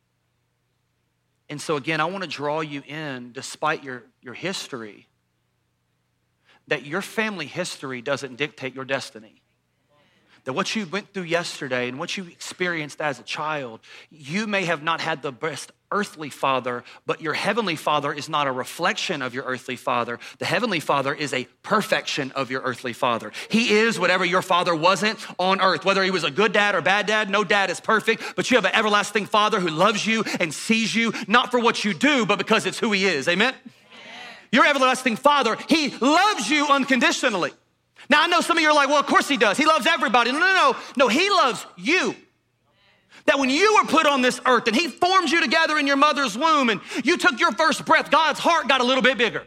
And 1.49 1.61
so, 1.61 1.77
again, 1.77 2.01
I 2.01 2.07
want 2.07 2.25
to 2.25 2.31
draw 2.31 2.61
you 2.61 2.83
in, 2.87 3.33
despite 3.33 3.85
your, 3.85 4.05
your 4.23 4.35
history, 4.35 5.07
that 6.69 6.87
your 6.87 7.03
family 7.03 7.47
history 7.47 8.01
doesn't 8.01 8.37
dictate 8.37 8.75
your 8.75 8.85
destiny. 8.85 9.43
That 10.45 10.53
what 10.55 10.75
you 10.75 10.87
went 10.87 11.13
through 11.13 11.25
yesterday 11.25 11.89
and 11.89 11.99
what 11.99 12.17
you 12.17 12.25
experienced 12.25 13.01
as 13.01 13.19
a 13.19 13.23
child, 13.23 13.81
you 14.11 14.47
may 14.47 14.65
have 14.65 14.83
not 14.83 15.01
had 15.01 15.23
the 15.23 15.33
best 15.33 15.73
earthly 15.91 16.31
father, 16.31 16.85
but 17.07 17.21
your 17.21 17.35
heavenly 17.35 17.77
father 17.77 18.13
is 18.13 18.29
not 18.29 18.47
a 18.47 18.53
reflection 18.53 19.23
of 19.23 19.35
your 19.35 19.45
earthly 19.45 19.77
father. 19.77 20.19
The 20.39 20.45
heavenly 20.45 20.81
father 20.81 21.15
is 21.15 21.33
a 21.33 21.45
perfection 21.63 22.33
of 22.33 22.51
your 22.51 22.63
earthly 22.63 22.93
father. 22.93 23.33
He 23.49 23.71
is 23.71 23.99
whatever 23.99 24.25
your 24.25 24.43
father 24.43 24.75
wasn't 24.75 25.19
on 25.39 25.61
earth, 25.61 25.85
whether 25.85 26.03
he 26.03 26.11
was 26.11 26.25
a 26.25 26.31
good 26.31 26.53
dad 26.53 26.75
or 26.75 26.81
bad 26.81 27.07
dad. 27.07 27.31
No 27.31 27.45
dad 27.45 27.71
is 27.71 27.81
perfect, 27.81 28.23
but 28.37 28.51
you 28.51 28.57
have 28.57 28.65
an 28.65 28.75
everlasting 28.75 29.27
father 29.27 29.61
who 29.61 29.69
loves 29.69 30.07
you 30.07 30.25
and 30.41 30.53
sees 30.53 30.95
you, 30.95 31.13
not 31.29 31.51
for 31.51 31.61
what 31.61 31.85
you 31.85 31.95
do, 31.95 32.27
but 32.27 32.39
because 32.39 32.67
it's 32.67 32.79
who 32.79 32.93
he 32.93 33.07
is. 33.07 33.29
Amen? 33.29 33.55
Your 34.53 34.67
everlasting 34.67 35.17
father, 35.17 35.57
he 35.69 35.91
loves 35.99 36.49
you 36.49 36.67
unconditionally. 36.69 37.51
Now, 38.09 38.23
I 38.23 38.27
know 38.27 38.41
some 38.41 38.57
of 38.57 38.63
you 38.63 38.69
are 38.69 38.75
like, 38.75 38.89
well, 38.89 39.01
of 39.01 39.07
course 39.07 39.29
he 39.29 39.37
does. 39.37 39.57
He 39.57 39.67
loves 39.67 39.87
everybody. 39.87 40.31
No, 40.31 40.39
no, 40.39 40.55
no. 40.55 40.77
No, 40.97 41.09
he 41.09 41.31
loves 41.31 41.65
you. 41.77 42.15
That 43.27 43.39
when 43.39 43.49
you 43.49 43.77
were 43.77 43.89
put 43.89 44.07
on 44.07 44.21
this 44.23 44.41
earth 44.45 44.67
and 44.67 44.77
he 44.77 44.89
formed 44.89 45.31
you 45.31 45.41
together 45.41 45.79
in 45.79 45.87
your 45.87 45.97
mother's 45.97 46.37
womb 46.37 46.69
and 46.69 46.81
you 47.05 47.17
took 47.17 47.41
your 47.41 47.53
first 47.53 47.85
breath, 47.87 48.11
God's 48.11 48.39
heart 48.39 48.69
got 48.69 48.81
a 48.81 48.85
little 48.85 49.03
bit 49.03 49.17
bigger. 49.17 49.47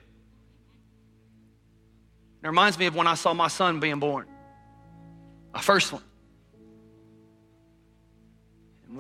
It 2.44 2.48
reminds 2.48 2.80
me 2.80 2.86
of 2.88 2.96
when 2.96 3.08
I 3.08 3.16
saw 3.16 3.34
my 3.34 3.50
son 3.50 3.80
being 3.80 4.00
born, 4.00 4.26
my 5.54 5.62
first 5.62 5.92
one. 5.94 6.04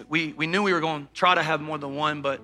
We, 0.09 0.33
we 0.33 0.47
knew 0.47 0.61
we 0.61 0.73
were 0.73 0.81
going 0.81 1.07
to 1.07 1.13
try 1.13 1.33
to 1.33 1.41
have 1.41 1.61
more 1.61 1.77
than 1.77 1.95
one, 1.95 2.21
but, 2.21 2.41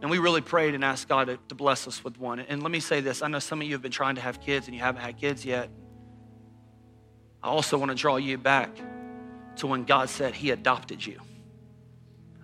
and 0.00 0.10
we 0.10 0.18
really 0.18 0.40
prayed 0.40 0.74
and 0.74 0.84
asked 0.84 1.08
God 1.08 1.26
to, 1.26 1.38
to 1.48 1.54
bless 1.54 1.88
us 1.88 2.04
with 2.04 2.18
one. 2.18 2.38
And 2.38 2.62
let 2.62 2.70
me 2.70 2.80
say 2.80 3.00
this 3.00 3.22
I 3.22 3.28
know 3.28 3.38
some 3.38 3.60
of 3.60 3.66
you 3.66 3.74
have 3.74 3.82
been 3.82 3.90
trying 3.90 4.14
to 4.14 4.20
have 4.20 4.40
kids 4.40 4.66
and 4.66 4.74
you 4.74 4.80
haven't 4.80 5.02
had 5.02 5.18
kids 5.18 5.44
yet. 5.44 5.68
I 7.42 7.48
also 7.48 7.76
want 7.76 7.90
to 7.90 7.96
draw 7.96 8.16
you 8.16 8.38
back 8.38 8.70
to 9.56 9.66
when 9.66 9.84
God 9.84 10.08
said 10.08 10.34
He 10.34 10.50
adopted 10.50 11.04
you. 11.04 11.20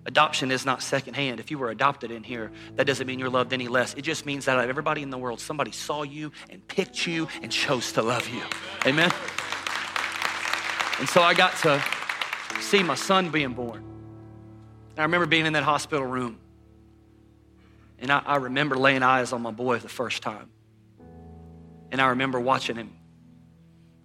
Adoption 0.05 0.51
is 0.51 0.67
not 0.67 0.83
secondhand. 0.83 1.39
If 1.39 1.51
you 1.51 1.59
were 1.59 1.71
adopted 1.71 2.11
in 2.11 2.25
here, 2.25 2.51
that 2.75 2.87
doesn't 2.87 3.07
mean 3.07 3.21
you're 3.21 3.31
loved 3.31 3.53
any 3.53 3.69
less. 3.69 3.95
It 3.95 4.03
just 4.03 4.27
means 4.27 4.47
that 4.47 4.57
out 4.59 4.65
of 4.65 4.71
everybody 4.71 5.03
in 5.03 5.11
the 5.11 5.19
world, 5.19 5.39
somebody 5.39 5.71
saw 5.71 6.03
you 6.03 6.33
and 6.51 6.67
picked 6.67 7.07
you 7.07 7.29
and 7.41 7.53
chose 7.53 7.93
to 7.93 8.03
love 8.03 8.29
you. 8.29 8.43
Amen? 8.85 9.13
And 10.99 11.09
so 11.09 11.23
I 11.23 11.35
got 11.35 11.57
to 11.59 11.83
see 12.61 12.83
my 12.83 12.97
son 12.97 13.31
being 13.31 13.53
born. 13.53 13.85
I 14.99 15.03
remember 15.03 15.27
being 15.27 15.47
in 15.47 15.53
that 15.53 15.63
hospital 15.63 16.05
room. 16.05 16.39
And 18.01 18.11
I, 18.11 18.23
I 18.27 18.37
remember 18.37 18.77
laying 18.77 19.05
eyes 19.05 19.33
on 19.33 19.41
my 19.41 19.53
boy 19.53 19.79
the 19.79 19.89
first 19.89 20.23
time. 20.23 20.51
And 21.93 22.01
I 22.01 22.09
remember 22.09 22.41
watching 22.41 22.75
him 22.75 22.93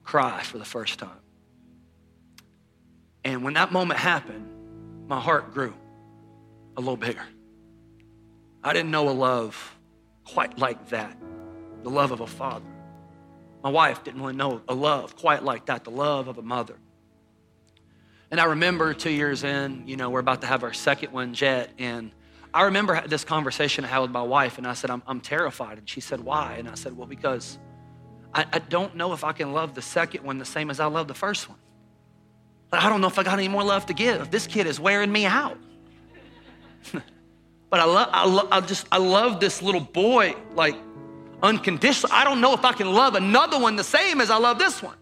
cry 0.04 0.44
for 0.44 0.60
the 0.60 0.66
first 0.66 1.00
time. 1.00 1.10
And 3.24 3.44
when 3.44 3.56
that 3.56 3.72
moment 3.72 4.00
happened, 4.00 4.48
my 5.08 5.20
heart 5.20 5.54
grew 5.54 5.74
a 6.78 6.80
little 6.80 6.96
bigger. 6.96 7.26
I 8.64 8.72
didn't 8.72 8.92
know 8.92 9.10
a 9.10 9.12
love 9.12 9.76
quite 10.24 10.58
like 10.58 10.90
that, 10.90 11.18
the 11.84 11.90
love 11.90 12.12
of 12.12 12.22
a 12.22 12.28
father. 12.28 12.66
My 13.64 13.70
wife 13.70 14.04
didn't 14.04 14.22
really 14.22 14.36
know 14.36 14.62
a 14.70 14.76
love 14.76 15.16
quite 15.16 15.44
like 15.44 15.66
that, 15.66 15.84
the 15.84 15.92
love 15.92 16.28
of 16.28 16.38
a 16.38 16.42
mother. 16.42 16.78
And 18.30 18.40
I 18.40 18.46
remember 18.46 18.94
two 18.94 19.10
years 19.10 19.44
in, 19.44 19.88
you 19.88 19.98
know, 19.98 20.10
we're 20.10 20.20
about 20.20 20.42
to 20.42 20.48
have 20.48 20.64
our 20.64 20.74
second 20.74 21.12
one, 21.12 21.34
Jet, 21.34 21.72
and 21.78 22.12
I 22.54 22.64
remember 22.64 23.06
this 23.08 23.24
conversation 23.24 23.84
I 23.84 23.88
had 23.88 24.00
with 24.00 24.12
my 24.12 24.22
wife, 24.22 24.58
and 24.58 24.68
I 24.68 24.74
said, 24.74 24.90
I'm, 24.90 25.04
I'm 25.08 25.22
terrified. 25.22 25.78
And 25.78 25.90
she 25.90 26.02
said, 26.02 26.22
Why? 26.22 26.56
And 26.58 26.68
I 26.68 26.76
said, 26.76 26.96
Well, 26.96 27.08
because 27.08 27.58
I, 28.34 28.46
I 28.52 28.60
don't 28.60 28.96
know 28.96 29.14
if 29.14 29.24
I 29.24 29.32
can 29.32 29.54
love 29.54 29.76
the 29.76 29.82
second 29.82 30.24
one 30.24 30.38
the 30.38 30.46
same 30.46 30.70
as 30.70 30.80
I 30.80 30.86
love 30.86 31.08
the 31.08 31.14
first 31.14 31.50
one. 31.50 31.58
But 32.70 32.82
I 32.82 32.90
don't 32.90 33.00
know 33.02 33.08
if 33.08 33.20
I 33.20 33.24
got 33.24 33.38
any 33.38 33.48
more 33.48 33.64
love 33.64 33.86
to 33.88 33.94
give. 33.94 34.32
This 34.32 34.48
kid 34.48 34.68
is 34.68 34.80
wearing 34.80 35.12
me 35.12 35.26
out. 35.26 35.58
but 37.70 37.80
I 37.80 37.86
love, 37.86 38.10
I, 38.12 38.26
lo- 38.26 38.48
I 38.52 38.62
just, 38.62 38.88
I 38.92 38.98
love 38.98 39.40
this 39.40 39.62
little 39.62 39.82
boy 39.82 40.36
like 40.54 40.76
unconditional. 41.42 42.12
I 42.14 42.24
don't 42.24 42.42
know 42.42 42.54
if 42.54 42.66
I 42.66 42.74
can 42.74 42.92
love 42.92 43.16
another 43.16 43.60
one 43.60 43.76
the 43.76 43.84
same 43.84 44.22
as 44.22 44.30
I 44.30 44.38
love 44.38 44.60
this 44.60 44.82
one. 44.82 44.96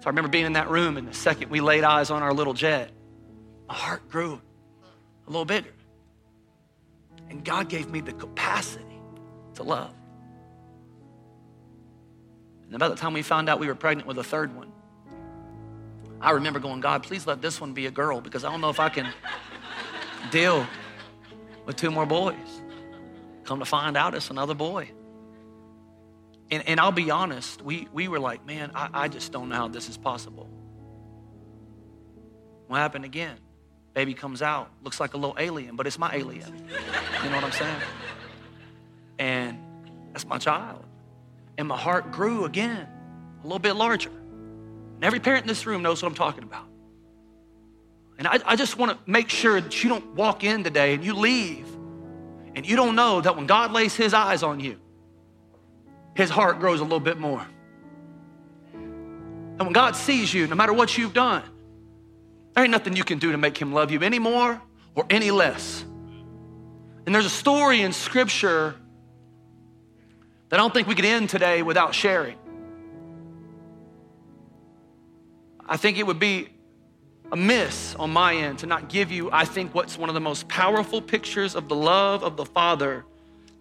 So 0.00 0.06
I 0.06 0.08
remember 0.08 0.30
being 0.30 0.46
in 0.46 0.54
that 0.54 0.70
room, 0.70 0.96
and 0.96 1.06
the 1.06 1.14
second 1.14 1.50
we 1.50 1.60
laid 1.60 1.84
eyes 1.84 2.10
on 2.10 2.22
our 2.22 2.32
little 2.32 2.54
jet, 2.54 2.90
my 3.68 3.74
heart 3.74 4.08
grew 4.08 4.40
a 5.26 5.30
little 5.30 5.44
bigger. 5.44 5.72
And 7.28 7.44
God 7.44 7.68
gave 7.68 7.90
me 7.90 8.00
the 8.00 8.12
capacity 8.12 8.84
to 9.54 9.62
love. 9.62 9.94
And 12.66 12.74
about 12.74 12.90
the 12.90 12.96
time 12.96 13.12
we 13.12 13.22
found 13.22 13.48
out 13.48 13.60
we 13.60 13.66
were 13.66 13.74
pregnant 13.74 14.08
with 14.08 14.18
a 14.18 14.24
third 14.24 14.56
one, 14.56 14.72
I 16.20 16.32
remember 16.32 16.60
going, 16.60 16.80
God, 16.80 17.02
please 17.02 17.26
let 17.26 17.42
this 17.42 17.60
one 17.60 17.72
be 17.72 17.86
a 17.86 17.90
girl 17.90 18.20
because 18.20 18.44
I 18.44 18.50
don't 18.50 18.60
know 18.60 18.70
if 18.70 18.80
I 18.80 18.88
can 18.88 19.12
deal 20.30 20.66
with 21.66 21.76
two 21.76 21.90
more 21.90 22.06
boys. 22.06 22.62
Come 23.44 23.58
to 23.58 23.64
find 23.64 23.96
out, 23.96 24.14
it's 24.14 24.30
another 24.30 24.54
boy. 24.54 24.90
And, 26.50 26.66
and 26.68 26.80
I'll 26.80 26.92
be 26.92 27.10
honest, 27.10 27.62
we, 27.62 27.88
we 27.92 28.08
were 28.08 28.18
like, 28.18 28.44
man, 28.44 28.72
I, 28.74 28.90
I 28.92 29.08
just 29.08 29.32
don't 29.32 29.48
know 29.48 29.56
how 29.56 29.68
this 29.68 29.88
is 29.88 29.96
possible. 29.96 30.48
What 32.66 32.78
happened 32.78 33.04
again? 33.04 33.36
Baby 33.94 34.14
comes 34.14 34.42
out, 34.42 34.70
looks 34.82 35.00
like 35.00 35.14
a 35.14 35.16
little 35.16 35.36
alien, 35.38 35.76
but 35.76 35.86
it's 35.86 35.98
my 35.98 36.14
alien. 36.14 36.68
You 37.24 37.30
know 37.30 37.36
what 37.36 37.44
I'm 37.44 37.52
saying? 37.52 37.80
And 39.18 39.58
that's 40.12 40.26
my 40.26 40.38
child 40.38 40.84
and 41.60 41.68
my 41.68 41.76
heart 41.76 42.10
grew 42.10 42.46
again, 42.46 42.88
a 43.40 43.42
little 43.42 43.58
bit 43.58 43.74
larger. 43.74 44.08
And 44.08 45.04
every 45.04 45.20
parent 45.20 45.42
in 45.42 45.48
this 45.48 45.66
room 45.66 45.82
knows 45.82 46.02
what 46.02 46.08
I'm 46.08 46.14
talking 46.14 46.42
about. 46.42 46.66
And 48.20 48.28
I, 48.28 48.38
I 48.44 48.54
just 48.54 48.76
want 48.76 48.92
to 48.92 49.10
make 49.10 49.30
sure 49.30 49.62
that 49.62 49.82
you 49.82 49.88
don't 49.88 50.14
walk 50.14 50.44
in 50.44 50.62
today 50.62 50.92
and 50.92 51.02
you 51.02 51.14
leave 51.14 51.66
and 52.54 52.68
you 52.68 52.76
don't 52.76 52.94
know 52.94 53.22
that 53.22 53.34
when 53.34 53.46
God 53.46 53.72
lays 53.72 53.96
his 53.96 54.12
eyes 54.12 54.42
on 54.42 54.60
you, 54.60 54.78
his 56.14 56.28
heart 56.28 56.60
grows 56.60 56.80
a 56.80 56.82
little 56.82 57.00
bit 57.00 57.16
more. 57.16 57.46
And 58.74 59.60
when 59.60 59.72
God 59.72 59.96
sees 59.96 60.34
you, 60.34 60.46
no 60.46 60.54
matter 60.54 60.74
what 60.74 60.98
you've 60.98 61.14
done, 61.14 61.42
there 62.52 62.62
ain't 62.62 62.70
nothing 62.70 62.94
you 62.94 63.04
can 63.04 63.18
do 63.18 63.32
to 63.32 63.38
make 63.38 63.56
him 63.56 63.72
love 63.72 63.90
you 63.90 64.00
any 64.00 64.18
more 64.18 64.60
or 64.94 65.06
any 65.08 65.30
less. 65.30 65.82
And 67.06 67.14
there's 67.14 67.24
a 67.24 67.30
story 67.30 67.80
in 67.80 67.94
scripture 67.94 68.74
that 70.50 70.60
I 70.60 70.62
don't 70.62 70.74
think 70.74 70.88
we 70.88 70.94
could 70.94 71.06
end 71.06 71.30
today 71.30 71.62
without 71.62 71.94
sharing. 71.94 72.36
I 75.66 75.78
think 75.78 75.96
it 75.96 76.06
would 76.06 76.18
be 76.18 76.50
a 77.32 77.36
miss 77.36 77.94
on 77.96 78.10
my 78.10 78.34
end 78.34 78.58
to 78.60 78.66
not 78.66 78.88
give 78.88 79.12
you, 79.12 79.30
I 79.32 79.44
think, 79.44 79.74
what's 79.74 79.96
one 79.96 80.08
of 80.08 80.14
the 80.14 80.20
most 80.20 80.48
powerful 80.48 81.00
pictures 81.00 81.54
of 81.54 81.68
the 81.68 81.76
love 81.76 82.22
of 82.24 82.36
the 82.36 82.44
Father 82.44 83.04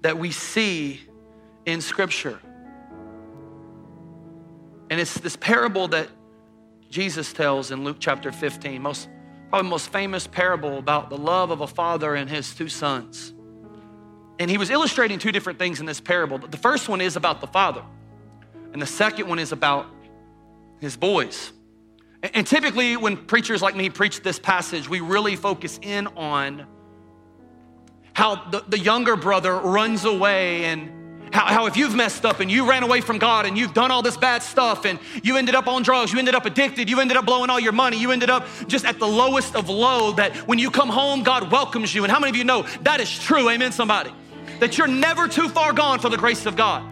that 0.02 0.18
we 0.18 0.32
see 0.32 1.02
in 1.66 1.82
Scripture. 1.82 2.40
And 4.90 5.00
it's 5.00 5.14
this 5.16 5.36
parable 5.36 5.88
that 5.90 6.08
Jesus 6.90 7.32
tells 7.32 7.70
in 7.70 7.84
Luke 7.84 7.98
chapter 8.00 8.32
15, 8.32 8.82
most, 8.82 9.08
probably 9.50 9.70
most 9.70 9.92
famous 9.92 10.26
parable 10.26 10.80
about 10.80 11.12
the 11.12 11.18
love 11.18 11.52
of 11.52 11.62
a 11.62 11.68
father 11.68 12.16
and 12.16 12.28
his 12.30 12.56
two 12.56 12.70
sons. 12.70 13.34
And 14.40 14.50
he 14.50 14.58
was 14.58 14.72
illustrating 14.72 15.20
two 15.20 15.32
different 15.32 15.60
things 15.60 15.80
in 15.80 15.86
this 15.86 16.02
parable. 16.02 16.40
The 16.40 16.58
first 16.58 16.90
one 16.90 17.02
is 17.02 17.16
about 17.16 17.42
the 17.42 17.48
father, 17.48 17.84
and 18.74 18.82
the 18.82 18.88
second 18.88 19.28
one 19.28 19.38
is 19.38 19.52
about 19.52 19.86
his 20.80 20.98
boys. 20.98 21.52
And 22.22 22.46
typically, 22.46 22.98
when 22.98 23.16
preachers 23.16 23.62
like 23.62 23.76
me 23.76 23.90
preach 23.90 24.22
this 24.22 24.40
passage, 24.40 24.90
we 24.90 25.00
really 25.00 25.36
focus 25.36 25.80
in 25.82 26.08
on 26.08 26.66
how 28.14 28.36
the, 28.50 28.64
the 28.68 28.78
younger 28.78 29.16
brother 29.16 29.56
runs 29.56 30.04
away 30.04 30.66
and 30.66 30.92
how, 31.34 31.46
how, 31.46 31.66
if 31.68 31.78
you've 31.78 31.96
messed 31.96 32.26
up 32.26 32.42
and 32.42 32.52
you 32.52 32.68
ran 32.68 32.84
away 32.84 33.00
from 33.00 33.20
God 33.20 33.46
and 33.46 33.58
you've 33.58 33.74
done 33.74 33.92
all 33.92 34.02
this 34.02 34.18
bad 34.18 34.44
stuff 34.44 34.84
and 34.84 35.00
you 35.24 35.38
ended 35.38 35.56
up 35.56 35.68
on 35.68 35.84
drugs, 35.84 36.12
you 36.12 36.20
ended 36.20 36.36
up 36.36 36.46
addicted, 36.46 36.90
you 36.90 37.00
ended 37.00 37.16
up 37.16 37.26
blowing 37.26 37.50
all 37.50 37.60
your 37.60 37.72
money, 37.72 37.98
you 37.98 38.12
ended 38.12 38.30
up 38.30 38.46
just 38.68 38.84
at 38.84 39.00
the 39.00 39.08
lowest 39.08 39.56
of 39.56 39.70
low, 39.70 40.12
that 40.14 40.36
when 40.48 40.60
you 40.60 40.72
come 40.72 40.90
home, 40.90 41.24
God 41.24 41.52
welcomes 41.52 41.94
you. 41.96 42.04
And 42.04 42.12
how 42.12 42.20
many 42.20 42.32
of 42.32 42.36
you 42.36 42.44
know 42.44 42.64
that 42.82 43.00
is 43.00 43.18
true? 43.18 43.50
Amen, 43.50 43.72
somebody. 43.72 44.12
That 44.60 44.78
you're 44.78 44.88
never 44.88 45.30
too 45.30 45.48
far 45.48 45.72
gone 45.72 46.00
for 46.00 46.10
the 46.10 46.18
grace 46.18 46.46
of 46.46 46.58
God. 46.58 46.84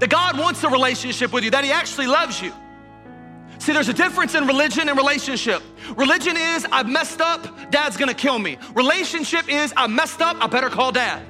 That 0.00 0.10
God 0.10 0.38
wants 0.38 0.64
a 0.64 0.68
relationship 0.68 1.32
with 1.32 1.44
you, 1.44 1.50
that 1.50 1.62
He 1.62 1.70
actually 1.70 2.08
loves 2.08 2.42
you. 2.42 2.52
See, 3.64 3.72
there's 3.72 3.88
a 3.88 3.94
difference 3.94 4.34
in 4.34 4.46
religion 4.46 4.90
and 4.90 4.98
relationship. 4.98 5.62
Religion 5.96 6.36
is, 6.36 6.66
I've 6.70 6.86
messed 6.86 7.22
up, 7.22 7.70
dad's 7.70 7.96
gonna 7.96 8.12
kill 8.12 8.38
me. 8.38 8.58
Relationship 8.74 9.48
is, 9.48 9.72
I 9.74 9.86
messed 9.86 10.20
up, 10.20 10.36
I 10.38 10.48
better 10.48 10.68
call 10.68 10.92
dad. 10.92 11.26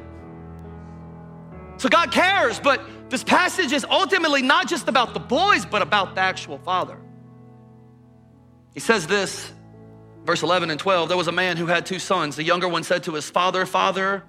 So 1.77 1.89
God 1.89 2.11
cares, 2.11 2.59
but 2.59 2.81
this 3.09 3.23
passage 3.23 3.73
is 3.73 3.87
ultimately 3.89 4.43
not 4.43 4.67
just 4.67 4.89
about 4.89 5.15
the 5.15 5.21
boys, 5.21 5.65
but 5.65 5.81
about 5.81 6.17
the 6.17 6.23
actual 6.23 6.59
father. 6.59 6.99
He 8.73 8.81
says 8.81 9.07
this, 9.07 9.53
verse 10.25 10.43
11 10.43 10.71
and 10.71 10.81
12 10.81 11.09
there 11.09 11.17
was 11.17 11.29
a 11.29 11.33
man 11.33 11.57
who 11.57 11.67
had 11.67 11.87
two 11.87 12.01
sons. 12.01 12.35
The 12.35 12.43
younger 12.43 12.67
one 12.67 12.83
said 12.83 13.05
to 13.05 13.15
his 13.15 13.31
father, 13.31 13.65
Father, 13.65 14.25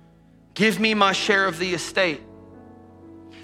give 0.54 0.80
me 0.80 0.94
my 0.94 1.12
share 1.12 1.48
of 1.48 1.58
the 1.58 1.74
estate. 1.74 2.22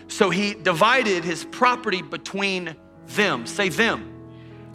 So 0.08 0.30
he 0.30 0.54
divided 0.54 1.24
his 1.24 1.46
property 1.46 2.04
between 2.04 2.76
them. 3.08 3.48
Say 3.48 3.70
them. 3.70 4.11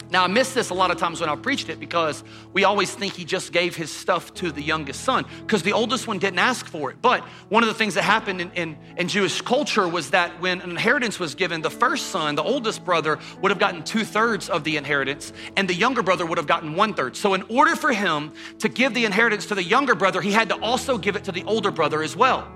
Now, 0.09 0.23
I 0.23 0.27
miss 0.27 0.53
this 0.53 0.69
a 0.69 0.73
lot 0.73 0.89
of 0.89 0.97
times 0.97 1.19
when 1.19 1.29
I 1.29 1.35
preached 1.35 1.67
it 1.67 1.81
because 1.81 2.23
we 2.53 2.63
always 2.63 2.93
think 2.93 3.13
he 3.13 3.25
just 3.25 3.51
gave 3.51 3.75
his 3.75 3.91
stuff 3.91 4.33
to 4.35 4.51
the 4.51 4.61
youngest 4.61 5.01
son 5.01 5.25
because 5.41 5.63
the 5.63 5.73
oldest 5.73 6.07
one 6.07 6.17
didn't 6.17 6.39
ask 6.39 6.65
for 6.65 6.89
it. 6.91 7.01
But 7.01 7.25
one 7.49 7.61
of 7.61 7.67
the 7.67 7.75
things 7.75 7.95
that 7.95 8.03
happened 8.03 8.39
in, 8.39 8.51
in, 8.51 8.77
in, 8.95 9.07
Jewish 9.09 9.41
culture 9.41 9.85
was 9.87 10.11
that 10.11 10.39
when 10.39 10.61
an 10.61 10.69
inheritance 10.69 11.19
was 11.19 11.35
given, 11.35 11.61
the 11.61 11.69
first 11.69 12.07
son, 12.07 12.35
the 12.35 12.43
oldest 12.43 12.85
brother, 12.85 13.19
would 13.41 13.51
have 13.51 13.59
gotten 13.59 13.83
two 13.83 14.05
thirds 14.05 14.49
of 14.49 14.63
the 14.63 14.77
inheritance, 14.77 15.33
and 15.57 15.67
the 15.67 15.73
younger 15.73 16.01
brother 16.01 16.25
would 16.25 16.37
have 16.37 16.47
gotten 16.47 16.75
one 16.75 16.93
third. 16.93 17.17
So, 17.17 17.33
in 17.33 17.43
order 17.49 17.75
for 17.75 17.91
him 17.91 18.31
to 18.59 18.69
give 18.69 18.93
the 18.93 19.03
inheritance 19.05 19.45
to 19.47 19.55
the 19.55 19.63
younger 19.63 19.95
brother, 19.95 20.21
he 20.21 20.31
had 20.31 20.49
to 20.49 20.55
also 20.61 20.97
give 20.97 21.15
it 21.15 21.25
to 21.25 21.31
the 21.31 21.43
older 21.43 21.71
brother 21.71 22.01
as 22.01 22.15
well. 22.15 22.47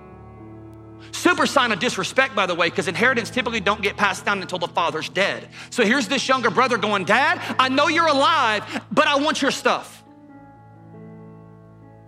Super 1.11 1.45
sign 1.45 1.71
of 1.71 1.79
disrespect, 1.79 2.35
by 2.35 2.45
the 2.45 2.55
way, 2.55 2.69
because 2.69 2.87
inheritance 2.87 3.29
typically 3.29 3.59
don't 3.59 3.81
get 3.81 3.97
passed 3.97 4.25
down 4.25 4.41
until 4.41 4.59
the 4.59 4.67
father's 4.67 5.09
dead. 5.09 5.47
So 5.69 5.83
here's 5.83 6.07
this 6.07 6.27
younger 6.27 6.49
brother 6.49 6.77
going, 6.77 7.05
Dad, 7.05 7.41
I 7.59 7.69
know 7.69 7.87
you're 7.87 8.07
alive, 8.07 8.63
but 8.91 9.07
I 9.07 9.15
want 9.15 9.41
your 9.41 9.51
stuff. 9.51 10.03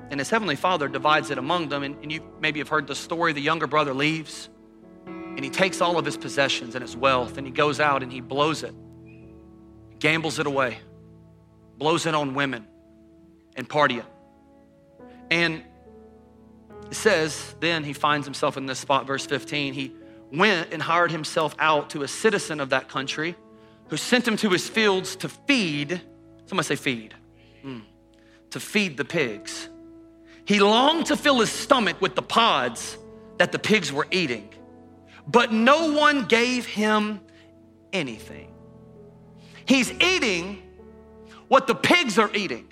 And 0.10 0.20
his 0.20 0.30
heavenly 0.30 0.56
father 0.56 0.88
divides 0.88 1.32
it 1.32 1.38
among 1.38 1.70
them. 1.70 1.84
And, 1.84 1.96
and 2.04 2.12
you 2.12 2.22
maybe 2.40 2.60
have 2.60 2.70
heard 2.70 2.88
the 2.88 2.96
story 2.96 3.34
the 3.34 3.42
younger 3.42 3.68
brother 3.68 3.94
leaves 3.94 4.50
and 5.36 5.44
he 5.44 5.50
takes 5.50 5.82
all 5.82 5.98
of 5.98 6.06
his 6.06 6.16
possessions 6.16 6.76
and 6.76 6.84
his 6.84 6.96
wealth 6.96 7.38
and 7.38 7.48
he 7.48 7.52
goes 7.52 7.80
out 7.80 8.04
and 8.04 8.12
he 8.12 8.22
blows 8.22 8.62
it, 8.62 8.76
gambles 9.98 10.38
it 10.38 10.46
away, 10.46 10.78
blows 11.78 12.06
it 12.06 12.14
on 12.14 12.36
women 12.36 12.68
and 13.56 13.68
party 13.68 13.98
it. 13.98 14.06
And 15.32 15.64
it 16.90 16.96
says, 16.96 17.56
then 17.60 17.84
he 17.84 17.94
finds 17.94 18.26
himself 18.26 18.58
in 18.58 18.66
this 18.66 18.80
spot, 18.80 19.08
verse 19.08 19.26
15. 19.26 19.74
He 19.74 19.94
went 20.32 20.74
and 20.74 20.82
hired 20.82 21.12
himself 21.12 21.56
out 21.60 21.90
to 21.92 22.04
a 22.04 22.08
citizen 22.08 22.60
of 22.60 22.70
that 22.70 22.90
country 22.90 23.36
who 23.90 23.98
sent 23.98 24.28
him 24.28 24.38
to 24.38 24.50
his 24.50 24.68
fields 24.68 25.16
to 25.18 25.30
feed, 25.30 26.02
somebody 26.46 26.66
say 26.66 26.76
feed, 26.76 27.14
mm, 27.64 27.82
to 28.50 28.60
feed 28.60 28.98
the 28.98 29.06
pigs. 29.06 29.70
He 30.46 30.60
longed 30.60 31.08
to 31.08 31.18
fill 31.18 31.40
his 31.40 31.52
stomach 31.52 32.02
with 32.02 32.16
the 32.16 32.22
pods 32.22 32.98
that 33.38 33.52
the 33.52 33.60
pigs 33.60 33.92
were 33.92 34.08
eating, 34.12 34.50
but 35.28 35.52
no 35.54 35.94
one 35.94 36.26
gave 36.26 36.66
him 36.66 37.22
anything. 37.92 38.52
He's 39.66 39.92
eating 39.92 40.62
what 41.48 41.68
the 41.68 41.76
pigs 41.76 42.18
are 42.18 42.32
eating. 42.34 42.68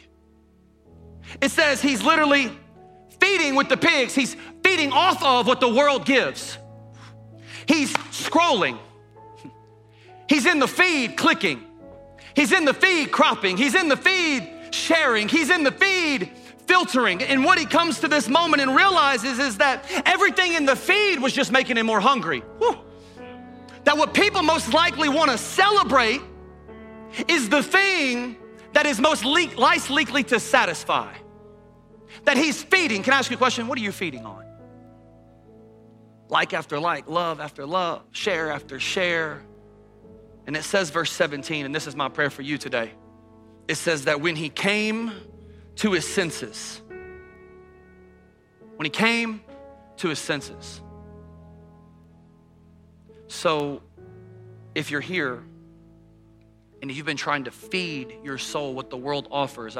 It 1.42 1.52
says 1.52 1.82
he's 1.82 2.04
literally 2.04 2.52
feeding 3.22 3.56
with 3.56 3.70
the 3.70 3.78
pigs. 3.78 4.16
He's 4.16 4.36
feeding 4.64 4.92
off 4.92 5.24
of 5.24 5.48
what 5.48 5.60
the 5.60 5.70
world 5.70 6.06
gives. 6.06 6.58
He's 7.68 7.94
scrolling. 7.94 8.78
He's 10.28 10.46
in 10.46 10.60
the 10.60 10.68
feed 10.68 11.16
clicking. 11.16 11.64
He's 12.36 12.52
in 12.52 12.66
the 12.66 12.74
feed 12.74 13.12
cropping. 13.12 13.58
He's 13.58 13.76
in 13.76 13.88
the 13.88 13.98
feed 13.98 14.50
sharing. 14.72 15.28
He's 15.28 15.50
in 15.50 15.64
the 15.64 15.72
feed 15.72 16.32
filtering. 16.66 17.22
And 17.22 17.44
what 17.44 17.60
he 17.60 17.66
comes 17.66 18.00
to 18.00 18.08
this 18.08 18.28
moment 18.28 18.62
and 18.62 18.76
realizes 18.76 19.40
is 19.40 19.58
that 19.58 19.86
everything 20.06 20.54
in 20.54 20.66
the 20.66 20.76
feed 20.76 21.22
was 21.22 21.34
just 21.34 21.52
making 21.52 21.78
him 21.78 21.86
more 21.86 22.00
hungry. 22.00 22.40
Whew. 22.60 22.78
That 23.84 23.98
what 23.98 24.14
people 24.14 24.42
most 24.42 24.74
likely 24.74 25.10
want 25.10 25.32
to 25.32 25.38
celebrate 25.38 26.22
is 27.28 27.50
the 27.50 27.62
thing 27.62 28.38
that 28.74 28.86
is 28.86 29.00
most 29.00 29.26
le- 29.26 29.54
likely 29.58 30.24
to 30.24 30.40
satisfy 30.40 31.14
that 32.26 32.38
he's 32.38 32.62
feeding. 32.62 33.04
Can 33.04 33.14
I 33.14 33.18
ask 33.20 33.30
you 33.30 33.36
a 33.36 33.38
question? 33.38 33.68
What 33.68 33.78
are 33.78 33.82
you 33.82 33.92
feeding 33.92 34.26
on? 34.26 34.46
Like 36.30 36.54
after 36.54 36.80
like, 36.80 37.10
love 37.10 37.40
after 37.40 37.66
love, 37.66 38.04
share 38.12 38.52
after 38.52 38.80
share. 38.80 39.42
And 40.48 40.56
it 40.56 40.64
says, 40.64 40.90
verse 40.90 41.12
17, 41.12 41.66
and 41.66 41.76
this 41.76 41.88
is 41.88 41.96
my 41.96 42.10
prayer 42.10 42.30
for 42.30 42.42
you 42.42 42.58
today. 42.58 42.92
It 43.68 43.76
says 43.76 44.06
that 44.06 44.22
when 44.22 44.36
he 44.36 44.50
came 44.50 45.12
to 45.78 45.92
his 45.92 46.08
senses, 46.08 46.82
when 48.76 48.86
he 48.86 48.90
came 48.90 49.42
to 49.98 50.10
his 50.10 50.20
senses. 50.20 50.82
So 53.28 53.82
if 54.74 54.90
you're 54.90 55.02
here 55.02 55.44
and 56.82 56.92
you've 56.92 57.06
been 57.06 57.18
trying 57.18 57.44
to 57.44 57.52
feed 57.52 58.16
your 58.24 58.38
soul 58.38 58.74
what 58.74 58.90
the 58.90 58.98
world 58.98 59.28
offers, 59.32 59.78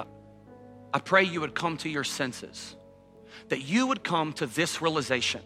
I, 0.94 1.00
pray 1.00 1.24
you 1.24 1.42
would 1.42 1.56
come 1.56 1.78
to 1.78 1.90
your 1.90 2.04
senses, 2.04 2.76
that 3.50 3.62
you 3.62 3.88
would 3.88 4.04
come 4.04 4.34
to 4.34 4.46
this 4.46 4.82
realization 4.82 5.42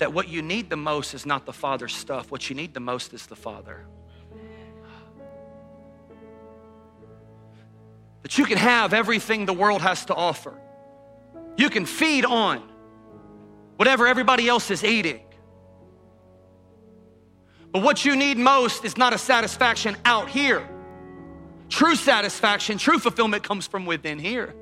that 0.00 0.14
what 0.14 0.28
you 0.28 0.40
need 0.40 0.70
the 0.70 0.76
most 0.76 1.12
is 1.12 1.26
not 1.26 1.44
the 1.44 1.52
Father's 1.52 1.94
stuff, 1.94 2.30
what 2.30 2.48
you 2.48 2.56
need 2.56 2.72
the 2.72 2.80
most 2.80 3.12
is 3.12 3.26
the 3.26 3.36
Father. 3.36 3.84
That 8.22 8.38
you 8.38 8.46
can 8.46 8.56
have 8.56 8.94
everything 8.94 9.44
the 9.44 9.52
world 9.52 9.82
has 9.82 10.06
to 10.06 10.14
offer. 10.14 10.54
You 11.58 11.68
can 11.68 11.84
feed 11.84 12.24
on 12.24 12.62
whatever 13.76 14.06
everybody 14.06 14.48
else 14.48 14.70
is 14.70 14.82
eating. 14.84 15.20
But 17.70 17.82
what 17.82 18.02
you 18.04 18.16
need 18.16 18.38
most 18.38 18.86
is 18.86 18.96
not 18.96 19.12
a 19.12 19.18
satisfaction 19.18 19.98
out 20.06 20.30
here. 20.30 20.66
True 21.70 21.94
satisfaction, 21.94 22.76
true 22.78 22.98
fulfillment 22.98 23.42
comes 23.44 23.66
from 23.66 23.86
within 23.86 24.18
here. 24.18 24.54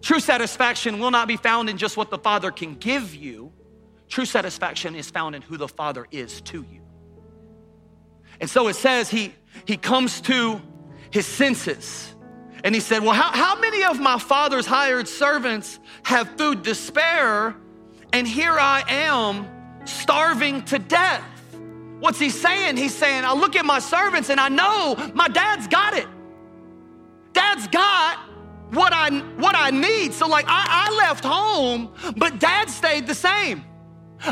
True 0.00 0.18
satisfaction 0.18 0.98
will 0.98 1.12
not 1.12 1.28
be 1.28 1.36
found 1.36 1.70
in 1.70 1.78
just 1.78 1.96
what 1.96 2.10
the 2.10 2.18
Father 2.18 2.50
can 2.50 2.74
give 2.74 3.14
you. 3.14 3.52
True 4.08 4.24
satisfaction 4.24 4.96
is 4.96 5.10
found 5.10 5.36
in 5.36 5.42
who 5.42 5.56
the 5.56 5.68
Father 5.68 6.06
is 6.10 6.40
to 6.42 6.66
you. 6.68 6.80
And 8.40 8.50
so 8.50 8.66
it 8.68 8.74
says 8.74 9.08
he, 9.08 9.34
he 9.66 9.76
comes 9.76 10.20
to 10.22 10.60
his 11.10 11.26
senses 11.26 12.14
and 12.64 12.74
he 12.74 12.80
said, 12.80 13.02
Well, 13.02 13.12
how, 13.12 13.30
how 13.30 13.60
many 13.60 13.84
of 13.84 14.00
my 14.00 14.18
father's 14.18 14.66
hired 14.66 15.06
servants 15.06 15.78
have 16.04 16.28
food 16.36 16.64
to 16.64 16.74
spare? 16.74 17.54
And 18.12 18.26
here 18.26 18.58
I 18.58 18.82
am 18.88 19.46
starving 19.84 20.62
to 20.66 20.78
death. 20.78 21.24
What's 22.02 22.18
he 22.18 22.30
saying? 22.30 22.76
He's 22.76 22.94
saying, 22.94 23.24
I 23.24 23.32
look 23.32 23.54
at 23.54 23.64
my 23.64 23.78
servants 23.78 24.28
and 24.28 24.40
I 24.40 24.48
know 24.48 24.96
my 25.14 25.28
dad's 25.28 25.68
got 25.68 25.94
it. 25.94 26.06
Dad's 27.32 27.66
got 27.68 28.18
what 28.70 28.92
I 28.92 29.10
what 29.36 29.54
I 29.56 29.70
need. 29.70 30.12
So 30.12 30.26
like 30.26 30.46
I, 30.48 30.88
I 30.90 30.96
left 30.96 31.24
home, 31.24 31.92
but 32.16 32.38
dad 32.38 32.68
stayed 32.70 33.06
the 33.06 33.14
same. 33.14 33.64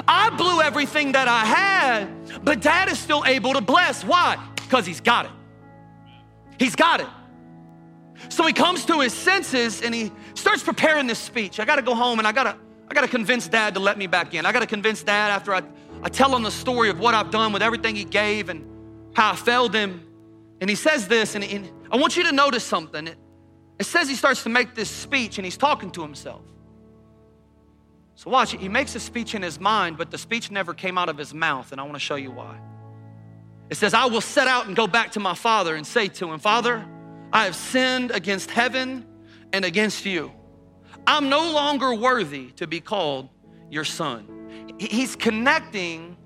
I 0.06 0.30
blew 0.30 0.60
everything 0.60 1.12
that 1.12 1.28
I 1.28 1.44
had, 1.44 2.44
but 2.44 2.60
dad 2.60 2.88
is 2.88 2.98
still 2.98 3.24
able 3.24 3.52
to 3.54 3.60
bless. 3.60 4.04
Why? 4.04 4.36
because 4.70 4.86
he's 4.86 5.00
got 5.00 5.26
it. 5.26 5.32
He's 6.56 6.76
got 6.76 7.00
it. 7.00 7.08
So 8.28 8.46
he 8.46 8.52
comes 8.52 8.84
to 8.84 9.00
his 9.00 9.12
senses 9.12 9.82
and 9.82 9.92
he 9.92 10.12
starts 10.34 10.62
preparing 10.62 11.08
this 11.08 11.18
speech. 11.18 11.58
I 11.58 11.64
gotta 11.64 11.82
go 11.82 11.92
home 11.92 12.20
and 12.20 12.28
I 12.28 12.30
gotta, 12.30 12.56
I 12.88 12.94
gotta 12.94 13.08
convince 13.08 13.48
dad 13.48 13.74
to 13.74 13.80
let 13.80 13.98
me 13.98 14.06
back 14.06 14.32
in. 14.32 14.46
I 14.46 14.52
gotta 14.52 14.68
convince 14.68 15.02
dad 15.02 15.32
after 15.32 15.52
I, 15.52 15.62
I 16.02 16.08
tell 16.08 16.34
him 16.34 16.42
the 16.42 16.50
story 16.50 16.88
of 16.88 16.98
what 16.98 17.14
I've 17.14 17.30
done 17.30 17.52
with 17.52 17.62
everything 17.62 17.94
he 17.94 18.04
gave 18.04 18.48
and 18.48 18.64
how 19.14 19.32
I 19.32 19.36
failed 19.36 19.74
him. 19.74 20.06
And 20.60 20.68
he 20.68 20.76
says 20.76 21.08
this, 21.08 21.34
and, 21.34 21.44
and 21.44 21.70
I 21.90 21.96
want 21.96 22.16
you 22.16 22.22
to 22.24 22.32
notice 22.32 22.64
something. 22.64 23.06
It, 23.06 23.18
it 23.78 23.84
says 23.84 24.08
he 24.08 24.14
starts 24.14 24.42
to 24.44 24.48
make 24.48 24.74
this 24.74 24.90
speech 24.90 25.38
and 25.38 25.44
he's 25.44 25.56
talking 25.56 25.90
to 25.92 26.02
himself. 26.02 26.42
So 28.14 28.30
watch, 28.30 28.52
he 28.52 28.68
makes 28.68 28.94
a 28.94 29.00
speech 29.00 29.34
in 29.34 29.42
his 29.42 29.58
mind, 29.58 29.96
but 29.96 30.10
the 30.10 30.18
speech 30.18 30.50
never 30.50 30.74
came 30.74 30.98
out 30.98 31.08
of 31.08 31.16
his 31.16 31.32
mouth, 31.32 31.72
and 31.72 31.80
I 31.80 31.84
wanna 31.84 31.98
show 31.98 32.16
you 32.16 32.30
why. 32.30 32.58
It 33.70 33.76
says, 33.76 33.94
I 33.94 34.06
will 34.06 34.20
set 34.20 34.46
out 34.46 34.66
and 34.66 34.76
go 34.76 34.86
back 34.86 35.12
to 35.12 35.20
my 35.20 35.34
father 35.34 35.74
and 35.74 35.86
say 35.86 36.08
to 36.08 36.30
him, 36.30 36.38
Father, 36.38 36.84
I 37.32 37.44
have 37.44 37.56
sinned 37.56 38.10
against 38.10 38.50
heaven 38.50 39.06
and 39.52 39.64
against 39.64 40.04
you. 40.04 40.32
I'm 41.06 41.28
no 41.30 41.52
longer 41.52 41.94
worthy 41.94 42.50
to 42.52 42.66
be 42.66 42.80
called 42.80 43.28
your 43.70 43.84
son. 43.84 44.39
He's 44.88 45.14
connecting 45.14 46.16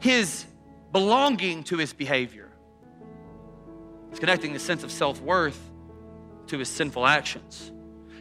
his 0.00 0.44
belonging 0.92 1.64
to 1.64 1.78
his 1.78 1.94
behavior. 1.94 2.50
He's 4.10 4.18
connecting 4.18 4.52
the 4.52 4.58
sense 4.58 4.84
of 4.84 4.92
self 4.92 5.22
worth 5.22 5.58
to 6.48 6.58
his 6.58 6.68
sinful 6.68 7.06
actions. 7.06 7.72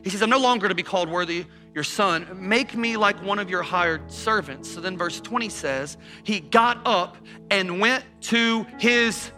He 0.06 0.10
says, 0.10 0.22
I'm 0.22 0.30
no 0.30 0.40
longer 0.40 0.70
to 0.70 0.76
be 0.76 0.84
called 0.84 1.10
worthy 1.10 1.46
your 1.76 1.84
son. 1.84 2.28
Make 2.34 2.76
me 2.76 2.96
like 2.96 3.22
one 3.24 3.40
of 3.40 3.50
your 3.50 3.62
hired 3.62 4.10
servants. 4.10 4.72
So 4.72 4.80
then 4.80 4.98
verse 4.98 5.20
20 5.20 5.50
says, 5.50 5.98
He 6.24 6.40
got 6.40 6.80
up 6.86 7.18
and 7.50 7.82
went 7.82 8.06
to 8.22 8.66
his, 8.80 9.32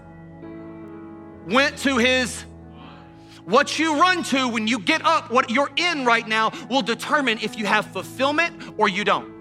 went 1.48 1.76
to 1.80 1.98
his 1.98 2.46
what 3.46 3.78
you 3.80 4.00
run 4.00 4.24
to 4.26 4.48
when 4.48 4.68
you 4.68 4.80
get 4.80 5.04
up, 5.06 5.32
what 5.32 5.50
you're 5.50 5.72
in 5.76 6.06
right 6.06 6.26
now, 6.26 6.52
will 6.70 6.84
determine 6.84 7.40
if 7.42 7.58
you 7.58 7.66
have 7.66 7.88
fulfillment 7.88 8.76
or 8.78 8.88
you 8.88 9.04
don't. 9.04 9.33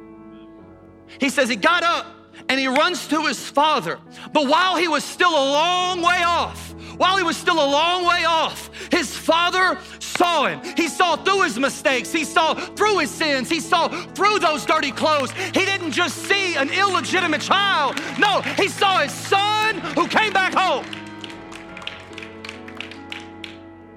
He 1.20 1.28
says 1.28 1.48
he 1.48 1.56
got 1.56 1.82
up 1.82 2.06
and 2.48 2.58
he 2.58 2.66
runs 2.66 3.06
to 3.08 3.26
his 3.26 3.48
father. 3.48 3.98
But 4.32 4.46
while 4.46 4.76
he 4.76 4.88
was 4.88 5.04
still 5.04 5.30
a 5.30 5.46
long 5.52 6.02
way 6.02 6.22
off, 6.24 6.74
while 6.96 7.16
he 7.16 7.22
was 7.22 7.36
still 7.36 7.54
a 7.54 7.70
long 7.70 8.04
way 8.04 8.24
off, 8.24 8.70
his 8.90 9.16
father 9.16 9.78
saw 9.98 10.46
him. 10.46 10.60
He 10.76 10.88
saw 10.88 11.16
through 11.16 11.42
his 11.42 11.58
mistakes. 11.58 12.12
He 12.12 12.24
saw 12.24 12.54
through 12.54 12.98
his 12.98 13.10
sins. 13.10 13.48
He 13.48 13.60
saw 13.60 13.88
through 13.88 14.38
those 14.40 14.66
dirty 14.66 14.92
clothes. 14.92 15.32
He 15.32 15.64
didn't 15.64 15.92
just 15.92 16.18
see 16.18 16.54
an 16.56 16.70
illegitimate 16.70 17.40
child. 17.40 18.00
No, 18.18 18.42
he 18.42 18.68
saw 18.68 18.98
his 18.98 19.12
son 19.12 19.78
who 19.96 20.06
came 20.06 20.32
back 20.32 20.54
home. 20.54 20.84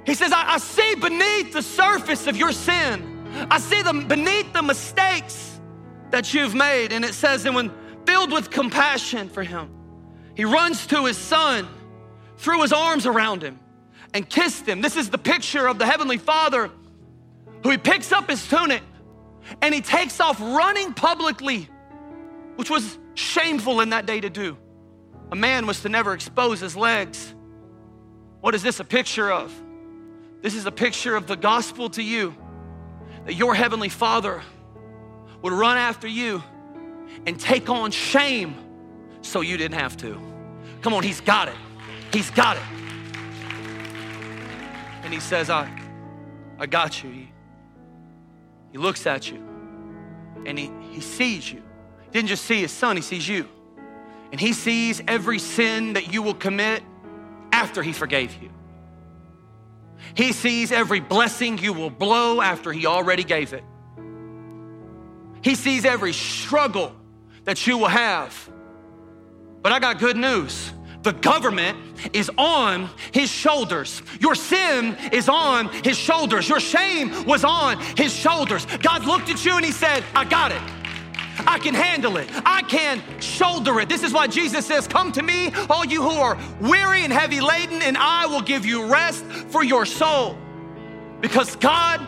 He 0.05 0.13
says, 0.13 0.31
I, 0.31 0.53
I 0.53 0.57
see 0.59 0.95
beneath 0.95 1.51
the 1.51 1.63
surface 1.63 2.27
of 2.27 2.37
your 2.37 2.51
sin. 2.51 3.47
I 3.49 3.59
see 3.59 3.81
them 3.81 4.07
beneath 4.07 4.53
the 4.53 4.61
mistakes 4.61 5.54
that 6.15 6.33
you've 6.33 6.55
made. 6.55 6.93
And 6.93 7.03
it 7.03 7.13
says, 7.13 7.45
and 7.45 7.53
when 7.53 7.69
filled 8.05 8.31
with 8.31 8.49
compassion 8.49 9.27
for 9.27 9.43
him, 9.43 9.69
he 10.33 10.45
runs 10.45 10.87
to 10.87 11.05
his 11.05 11.17
son, 11.17 11.67
threw 12.37 12.61
his 12.61 12.71
arms 12.71 13.05
around 13.05 13.43
him, 13.43 13.59
and 14.13 14.27
kissed 14.29 14.65
him. 14.65 14.79
This 14.79 14.95
is 14.95 15.09
the 15.09 15.17
picture 15.17 15.67
of 15.67 15.77
the 15.77 15.85
Heavenly 15.85 16.17
Father 16.17 16.71
who 17.63 17.69
he 17.69 17.77
picks 17.77 18.13
up 18.13 18.29
his 18.29 18.47
tunic 18.47 18.81
and 19.61 19.75
he 19.75 19.81
takes 19.81 20.21
off 20.21 20.39
running 20.39 20.93
publicly, 20.93 21.67
which 22.55 22.69
was 22.69 22.97
shameful 23.15 23.81
in 23.81 23.89
that 23.89 24.05
day 24.05 24.21
to 24.21 24.29
do. 24.29 24.57
A 25.31 25.35
man 25.35 25.67
was 25.67 25.81
to 25.81 25.89
never 25.89 26.13
expose 26.13 26.61
his 26.61 26.77
legs. 26.77 27.35
What 28.39 28.55
is 28.55 28.63
this 28.63 28.79
a 28.79 28.85
picture 28.85 29.29
of? 29.29 29.53
This 30.41 30.55
is 30.55 30.65
a 30.65 30.71
picture 30.71 31.17
of 31.17 31.27
the 31.27 31.35
gospel 31.35 31.89
to 31.89 32.01
you 32.01 32.33
that 33.25 33.33
your 33.33 33.53
heavenly 33.53 33.89
Father 33.89 34.41
would 35.41 35.53
run 35.53 35.77
after 35.77 36.07
you 36.07 36.43
and 37.25 37.39
take 37.39 37.69
on 37.69 37.91
shame 37.91 38.55
so 39.21 39.41
you 39.41 39.57
didn't 39.57 39.79
have 39.79 39.97
to. 39.97 40.19
Come 40.81 40.93
on, 40.93 41.03
He's 41.03 41.21
got 41.21 41.47
it. 41.47 41.55
He's 42.11 42.29
got 42.31 42.57
it. 42.57 42.63
And 45.03 45.13
He 45.13 45.19
says, 45.19 45.49
I, 45.49 45.69
I 46.59 46.65
got 46.65 47.03
you. 47.03 47.09
He, 47.09 47.31
he 48.71 48.77
looks 48.77 49.07
at 49.07 49.29
you 49.29 49.37
and 50.45 50.57
he, 50.57 50.71
he 50.91 51.01
sees 51.01 51.51
you. 51.51 51.61
He 52.03 52.11
didn't 52.11 52.27
just 52.27 52.45
see 52.45 52.61
His 52.61 52.71
Son, 52.71 52.95
He 52.95 53.01
sees 53.01 53.27
you. 53.27 53.47
And 54.31 54.39
He 54.39 54.53
sees 54.53 55.01
every 55.07 55.39
sin 55.39 55.93
that 55.93 56.13
you 56.13 56.21
will 56.21 56.33
commit 56.33 56.83
after 57.51 57.81
He 57.81 57.93
forgave 57.93 58.35
you. 58.41 58.49
He 60.13 60.33
sees 60.33 60.71
every 60.71 60.99
blessing 60.99 61.57
you 61.57 61.73
will 61.73 61.89
blow 61.89 62.41
after 62.41 62.71
He 62.71 62.85
already 62.85 63.23
gave 63.23 63.53
it. 63.53 63.63
He 65.45 65.53
sees 65.53 65.85
every 65.85 66.11
struggle 66.11 66.91
that 67.43 67.67
you 67.67 67.77
will 67.77 67.87
have. 67.87 68.49
But 69.61 69.73
I 69.73 69.79
got 69.79 69.99
good 69.99 70.17
news. 70.17 70.71
The 71.03 71.13
government 71.13 71.77
is 72.13 72.31
on 72.35 72.89
his 73.11 73.29
shoulders. 73.29 74.01
Your 74.19 74.33
sin 74.33 74.97
is 75.11 75.29
on 75.29 75.67
his 75.83 75.99
shoulders. 75.99 76.49
Your 76.49 76.59
shame 76.59 77.25
was 77.25 77.43
on 77.43 77.79
his 77.95 78.11
shoulders. 78.11 78.65
God 78.81 79.05
looked 79.05 79.29
at 79.29 79.45
you 79.45 79.55
and 79.55 79.63
he 79.63 79.71
said, 79.71 80.03
I 80.15 80.25
got 80.25 80.51
it. 80.51 80.61
I 81.45 81.59
can 81.59 81.75
handle 81.75 82.17
it. 82.17 82.27
I 82.43 82.63
can 82.63 83.03
shoulder 83.21 83.79
it. 83.79 83.87
This 83.87 84.01
is 84.01 84.13
why 84.13 84.25
Jesus 84.25 84.65
says, 84.65 84.87
Come 84.87 85.11
to 85.11 85.21
me, 85.21 85.51
all 85.69 85.85
you 85.85 86.01
who 86.01 86.09
are 86.09 86.39
weary 86.59 87.03
and 87.03 87.13
heavy 87.13 87.39
laden, 87.39 87.83
and 87.83 87.97
I 87.99 88.25
will 88.25 88.41
give 88.41 88.65
you 88.65 88.87
rest 88.87 89.23
for 89.51 89.63
your 89.63 89.85
soul. 89.85 90.39
Because 91.21 91.55
God, 91.57 92.01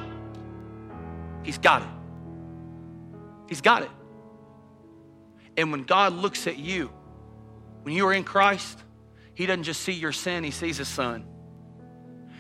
He's 1.44 1.60
got 1.60 1.84
it. 1.84 1.97
He's 3.48 3.62
got 3.62 3.84
it. 3.84 3.92
And 5.56 5.72
when 5.72 5.84
God 5.84 6.14
looks 6.14 6.48
at 6.48 6.58
you, 6.58 6.92
when 7.84 7.96
you 7.96 8.06
are 8.08 8.14
in 8.14 8.24
Christ, 8.24 8.78
He 9.34 9.46
doesn't 9.46 9.64
just 9.64 9.82
see 9.82 9.94
your 9.94 10.12
sin, 10.12 10.44
He 10.44 10.52
sees 10.52 10.78
His 10.78 10.88
Son. 10.88 11.26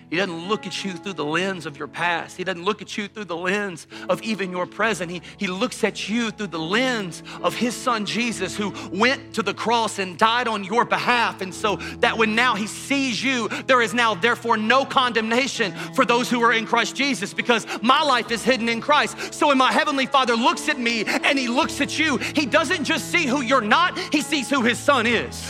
He 0.09 0.15
doesn't 0.15 0.47
look 0.47 0.65
at 0.65 0.85
you 0.85 0.93
through 0.93 1.13
the 1.13 1.25
lens 1.25 1.65
of 1.65 1.77
your 1.77 1.89
past. 1.89 2.37
He 2.37 2.45
doesn't 2.45 2.63
look 2.63 2.81
at 2.81 2.97
you 2.97 3.09
through 3.09 3.25
the 3.25 3.35
lens 3.35 3.87
of 4.07 4.21
even 4.21 4.51
your 4.51 4.65
present. 4.65 5.11
He, 5.11 5.21
he 5.37 5.47
looks 5.47 5.83
at 5.83 6.07
you 6.07 6.31
through 6.31 6.47
the 6.47 6.59
lens 6.59 7.23
of 7.43 7.53
his 7.53 7.75
son 7.75 8.05
Jesus, 8.05 8.55
who 8.55 8.73
went 8.89 9.33
to 9.33 9.43
the 9.43 9.53
cross 9.53 9.99
and 9.99 10.17
died 10.17 10.47
on 10.47 10.63
your 10.63 10.85
behalf. 10.85 11.41
And 11.41 11.53
so 11.53 11.75
that 11.99 12.17
when 12.17 12.35
now 12.35 12.55
he 12.55 12.67
sees 12.67 13.21
you, 13.21 13.49
there 13.67 13.81
is 13.81 13.93
now 13.93 14.15
therefore 14.15 14.55
no 14.55 14.85
condemnation 14.85 15.73
for 15.93 16.05
those 16.05 16.29
who 16.29 16.41
are 16.41 16.53
in 16.53 16.65
Christ 16.65 16.95
Jesus 16.95 17.33
because 17.33 17.67
my 17.81 18.01
life 18.01 18.31
is 18.31 18.43
hidden 18.43 18.69
in 18.69 18.79
Christ. 18.79 19.33
So 19.33 19.47
when 19.47 19.57
my 19.57 19.73
heavenly 19.73 20.05
father 20.05 20.37
looks 20.37 20.69
at 20.69 20.79
me 20.79 21.03
and 21.05 21.37
he 21.37 21.49
looks 21.49 21.81
at 21.81 21.99
you, 21.99 22.15
he 22.17 22.45
doesn't 22.45 22.85
just 22.85 23.11
see 23.11 23.25
who 23.25 23.41
you're 23.41 23.59
not, 23.59 23.97
he 24.13 24.21
sees 24.21 24.49
who 24.49 24.61
his 24.61 24.79
son 24.79 25.05
is. 25.05 25.45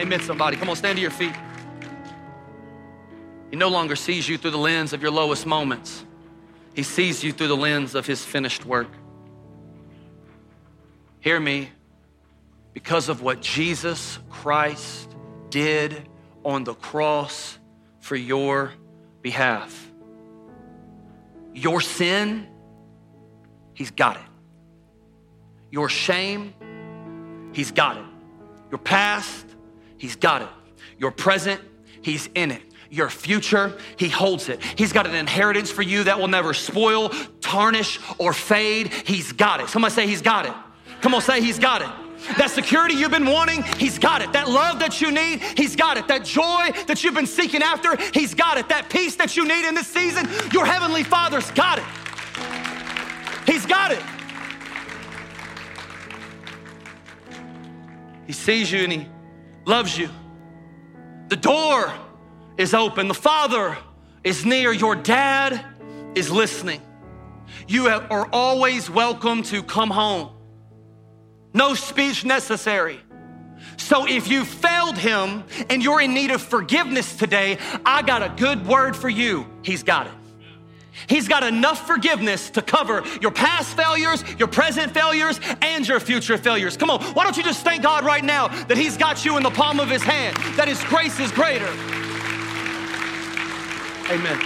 Amen, 0.00 0.20
somebody. 0.22 0.56
Come 0.56 0.68
on, 0.68 0.74
stand 0.74 0.96
to 0.96 1.02
your 1.02 1.12
feet. 1.12 1.34
He 3.50 3.56
no 3.56 3.68
longer 3.68 3.96
sees 3.96 4.28
you 4.28 4.36
through 4.38 4.50
the 4.50 4.58
lens 4.58 4.92
of 4.92 5.02
your 5.02 5.10
lowest 5.10 5.46
moments. 5.46 6.04
He 6.74 6.82
sees 6.82 7.22
you 7.22 7.32
through 7.32 7.48
the 7.48 7.56
lens 7.56 7.94
of 7.94 8.06
his 8.06 8.24
finished 8.24 8.64
work. 8.64 8.88
Hear 11.20 11.38
me, 11.38 11.70
because 12.72 13.08
of 13.08 13.22
what 13.22 13.40
Jesus 13.40 14.18
Christ 14.28 15.14
did 15.50 16.08
on 16.44 16.64
the 16.64 16.74
cross 16.74 17.58
for 18.00 18.16
your 18.16 18.72
behalf. 19.22 19.90
Your 21.54 21.80
sin, 21.80 22.48
he's 23.72 23.92
got 23.92 24.16
it. 24.16 24.22
Your 25.70 25.88
shame, 25.88 26.52
he's 27.52 27.70
got 27.70 27.96
it. 27.96 28.04
Your 28.70 28.78
past, 28.78 29.46
he's 29.96 30.16
got 30.16 30.42
it. 30.42 30.48
Your 30.98 31.12
present, 31.12 31.60
he's 32.02 32.28
in 32.34 32.50
it 32.50 32.62
your 32.94 33.10
future, 33.10 33.76
He 33.96 34.08
holds 34.08 34.48
it. 34.48 34.62
He's 34.76 34.92
got 34.92 35.06
an 35.06 35.14
inheritance 35.14 35.70
for 35.70 35.82
you 35.82 36.04
that 36.04 36.18
will 36.18 36.28
never 36.28 36.54
spoil, 36.54 37.10
tarnish, 37.40 37.98
or 38.18 38.32
fade. 38.32 38.92
He's 38.92 39.32
got 39.32 39.60
it. 39.60 39.68
Somebody 39.68 39.94
say, 39.94 40.06
He's 40.06 40.22
got 40.22 40.46
it. 40.46 40.52
Come 41.00 41.14
on, 41.14 41.20
say, 41.20 41.40
He's 41.42 41.58
got 41.58 41.82
it. 41.82 41.88
That 42.38 42.50
security 42.50 42.94
you've 42.94 43.10
been 43.10 43.26
wanting, 43.26 43.62
He's 43.78 43.98
got 43.98 44.22
it. 44.22 44.32
That 44.32 44.48
love 44.48 44.78
that 44.78 45.00
you 45.00 45.10
need, 45.10 45.40
He's 45.56 45.74
got 45.74 45.96
it. 45.96 46.06
That 46.08 46.24
joy 46.24 46.70
that 46.86 47.02
you've 47.02 47.14
been 47.14 47.26
seeking 47.26 47.62
after, 47.62 47.96
He's 48.12 48.32
got 48.32 48.58
it. 48.58 48.68
That 48.68 48.88
peace 48.88 49.16
that 49.16 49.36
you 49.36 49.46
need 49.46 49.66
in 49.66 49.74
this 49.74 49.88
season, 49.88 50.28
your 50.52 50.64
Heavenly 50.64 51.02
Father's 51.02 51.50
got 51.50 51.78
it. 51.78 51.84
He's 53.46 53.66
got 53.66 53.90
it. 53.90 54.02
He 58.26 58.32
sees 58.32 58.70
you 58.70 58.84
and 58.84 58.92
He 58.92 59.08
loves 59.66 59.98
you. 59.98 60.08
The 61.28 61.36
door 61.36 61.92
is 62.56 62.74
open. 62.74 63.08
The 63.08 63.14
Father 63.14 63.76
is 64.22 64.44
near. 64.44 64.72
Your 64.72 64.94
dad 64.94 65.64
is 66.14 66.30
listening. 66.30 66.80
You 67.66 67.88
are 67.88 68.28
always 68.32 68.90
welcome 68.90 69.42
to 69.44 69.62
come 69.62 69.90
home. 69.90 70.30
No 71.52 71.74
speech 71.74 72.24
necessary. 72.24 73.00
So 73.76 74.06
if 74.06 74.28
you 74.28 74.44
failed 74.44 74.98
him 74.98 75.44
and 75.70 75.82
you're 75.82 76.00
in 76.00 76.14
need 76.14 76.30
of 76.30 76.42
forgiveness 76.42 77.16
today, 77.16 77.58
I 77.84 78.02
got 78.02 78.22
a 78.22 78.28
good 78.36 78.66
word 78.66 78.96
for 78.96 79.08
you. 79.08 79.46
He's 79.62 79.82
got 79.82 80.06
it. 80.06 80.12
He's 81.08 81.26
got 81.26 81.42
enough 81.42 81.86
forgiveness 81.86 82.50
to 82.50 82.62
cover 82.62 83.02
your 83.20 83.32
past 83.32 83.76
failures, 83.76 84.24
your 84.38 84.48
present 84.48 84.94
failures, 84.94 85.40
and 85.60 85.86
your 85.86 85.98
future 85.98 86.38
failures. 86.38 86.76
Come 86.76 86.88
on, 86.88 87.02
why 87.14 87.24
don't 87.24 87.36
you 87.36 87.42
just 87.42 87.64
thank 87.64 87.82
God 87.82 88.04
right 88.04 88.24
now 88.24 88.48
that 88.66 88.76
He's 88.76 88.96
got 88.96 89.24
you 89.24 89.36
in 89.36 89.42
the 89.42 89.50
palm 89.50 89.80
of 89.80 89.90
His 89.90 90.02
hand, 90.02 90.36
that 90.56 90.68
His 90.68 90.82
grace 90.84 91.18
is 91.18 91.32
greater. 91.32 91.72
Amen. 94.10 94.38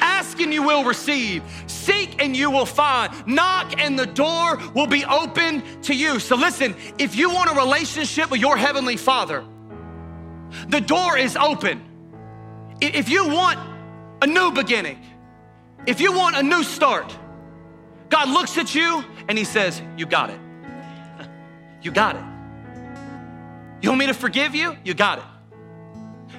Ask 0.00 0.40
and 0.40 0.52
you 0.52 0.62
will 0.62 0.84
receive. 0.84 1.42
Seek 1.66 2.22
and 2.22 2.36
you 2.36 2.50
will 2.50 2.66
find. 2.66 3.26
Knock 3.26 3.80
and 3.80 3.98
the 3.98 4.06
door 4.06 4.58
will 4.74 4.86
be 4.86 5.04
open 5.04 5.62
to 5.82 5.94
you. 5.94 6.20
So 6.20 6.36
listen, 6.36 6.76
if 6.98 7.16
you 7.16 7.30
want 7.30 7.50
a 7.50 7.54
relationship 7.54 8.30
with 8.30 8.40
your 8.40 8.56
Heavenly 8.56 8.96
Father, 8.96 9.44
the 10.68 10.80
door 10.80 11.18
is 11.18 11.36
open. 11.36 11.82
If 12.80 13.08
you 13.08 13.28
want 13.28 13.58
a 14.22 14.26
new 14.26 14.52
beginning, 14.52 14.98
if 15.86 16.00
you 16.00 16.12
want 16.12 16.36
a 16.36 16.42
new 16.42 16.62
start, 16.62 17.16
God 18.08 18.28
looks 18.28 18.56
at 18.58 18.74
you 18.74 19.04
and 19.28 19.36
He 19.36 19.44
says, 19.44 19.82
You 19.96 20.06
got 20.06 20.30
it. 20.30 20.40
You 21.82 21.90
got 21.90 22.14
it. 22.14 22.22
You 23.82 23.88
want 23.88 23.98
me 23.98 24.06
to 24.06 24.14
forgive 24.14 24.54
you? 24.54 24.76
You 24.84 24.94
got 24.94 25.18
it. 25.18 25.24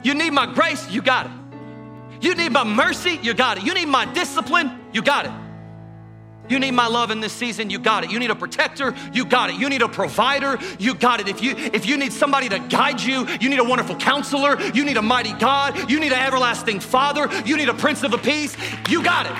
You 0.04 0.14
need 0.14 0.32
my 0.32 0.46
grace? 0.46 0.90
You 0.90 1.02
got 1.02 1.26
it. 1.28 1.32
You 2.22 2.36
need 2.36 2.52
my 2.52 2.64
mercy? 2.64 3.20
You 3.22 3.34
got 3.34 3.58
it. 3.58 3.64
You 3.64 3.74
need 3.74 3.88
my 3.88 4.06
discipline? 4.14 4.80
You 4.94 5.02
got 5.02 5.26
it. 5.26 5.32
You 6.50 6.60
need 6.60 6.72
my 6.72 6.88
love 6.88 7.10
in 7.10 7.22
this 7.22 7.32
season, 7.32 7.70
you 7.70 7.80
got 7.80 8.04
it. 8.04 8.12
You 8.12 8.20
need 8.20 8.30
a 8.30 8.36
protector, 8.36 8.94
you 9.14 9.24
got 9.24 9.50
it. 9.50 9.56
You 9.56 9.70
need 9.70 9.82
a 9.82 9.88
provider, 9.88 10.60
you 10.78 10.94
got 10.94 11.22
it. 11.22 11.30
If 11.30 11.42
you 11.42 11.56
if 11.56 11.86
you 11.86 11.96
need 11.96 12.12
somebody 12.12 12.50
to 12.50 12.60
guide 12.60 13.02
you, 13.02 13.26
you 13.40 13.50
need 13.50 13.60
a 13.60 13.64
wonderful 13.64 13.96
counselor, 13.96 14.60
you 14.74 14.84
need 14.84 14.98
a 14.98 15.02
mighty 15.02 15.34
God, 15.34 15.90
you 15.90 16.00
need 16.00 16.12
an 16.12 16.20
everlasting 16.20 16.82
father, 16.82 17.30
you 17.46 17.56
need 17.56 17.70
a 17.70 17.74
prince 17.74 18.04
of 18.04 18.14
a 18.14 18.18
peace, 18.18 18.58
you 18.90 19.02
got 19.02 19.26
it. 19.26 19.32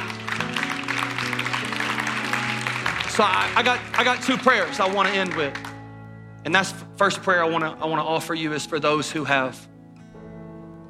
So 3.12 3.24
I, 3.24 3.52
I 3.56 3.64
got 3.64 3.80
I 3.94 4.04
got 4.06 4.24
two 4.24 4.38
prayers 4.38 4.80
I 4.80 4.92
want 4.92 5.10
to 5.10 5.14
end 5.14 5.34
with. 5.36 5.56
And 6.46 6.56
that's 6.56 6.74
first 6.98 7.22
prayer 7.22 7.44
I 7.44 7.50
want 7.50 7.64
to 7.64 7.84
I 7.84 7.86
want 7.86 8.00
to 8.00 8.06
offer 8.06 8.34
you 8.34 8.54
is 8.54 8.66
for 8.66 8.80
those 8.80 9.12
who 9.12 9.26
have 9.26 9.68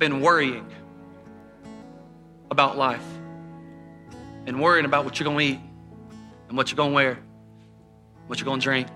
been 0.03 0.19
worrying 0.19 0.69
about 2.51 2.77
life 2.77 3.05
and 4.45 4.61
worrying 4.61 4.83
about 4.83 5.05
what 5.05 5.17
you're 5.17 5.23
going 5.23 5.37
to 5.37 5.53
eat 5.53 5.59
and 6.49 6.57
what 6.57 6.69
you're 6.69 6.75
gonna 6.75 6.93
wear, 6.93 7.17
what 8.27 8.37
you're 8.37 8.45
gonna 8.45 8.59
drink, 8.59 8.89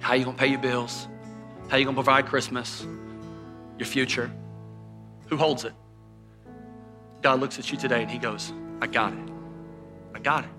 how 0.00 0.14
you're 0.14 0.24
gonna 0.24 0.38
pay 0.38 0.46
your 0.46 0.58
bills, 0.58 1.08
how 1.68 1.76
you're 1.76 1.84
gonna 1.84 1.94
provide 1.94 2.24
Christmas, 2.24 2.86
your 3.76 3.84
future. 3.84 4.30
Who 5.28 5.36
holds 5.36 5.66
it? 5.66 5.74
God 7.20 7.40
looks 7.40 7.58
at 7.58 7.70
you 7.70 7.76
today 7.76 8.00
and 8.00 8.10
He 8.10 8.16
goes, 8.16 8.50
I 8.80 8.86
got 8.86 9.12
it. 9.12 9.28
I 10.14 10.20
got 10.20 10.44
it. 10.44 10.50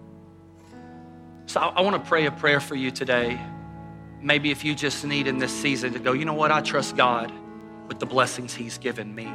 So 1.47 1.59
I, 1.59 1.70
I 1.70 1.82
want 1.82 1.95
to 1.95 2.07
pray 2.07 2.28
a 2.28 2.32
prayer 2.32 2.59
for 2.59 2.76
you 2.76 2.91
today. 2.91 3.41
Maybe 4.22 4.51
if 4.51 4.63
you 4.63 4.76
just 4.76 5.03
need 5.03 5.26
in 5.26 5.39
this 5.39 5.51
season 5.51 5.93
to 5.93 5.99
go, 5.99 6.13
you 6.13 6.26
know 6.26 6.36
what? 6.36 6.51
I 6.51 6.61
trust 6.61 6.95
God 6.95 7.34
with 7.88 7.97
the 7.97 8.05
blessings 8.05 8.53
He's 8.53 8.78
given 8.78 9.16
me. 9.16 9.28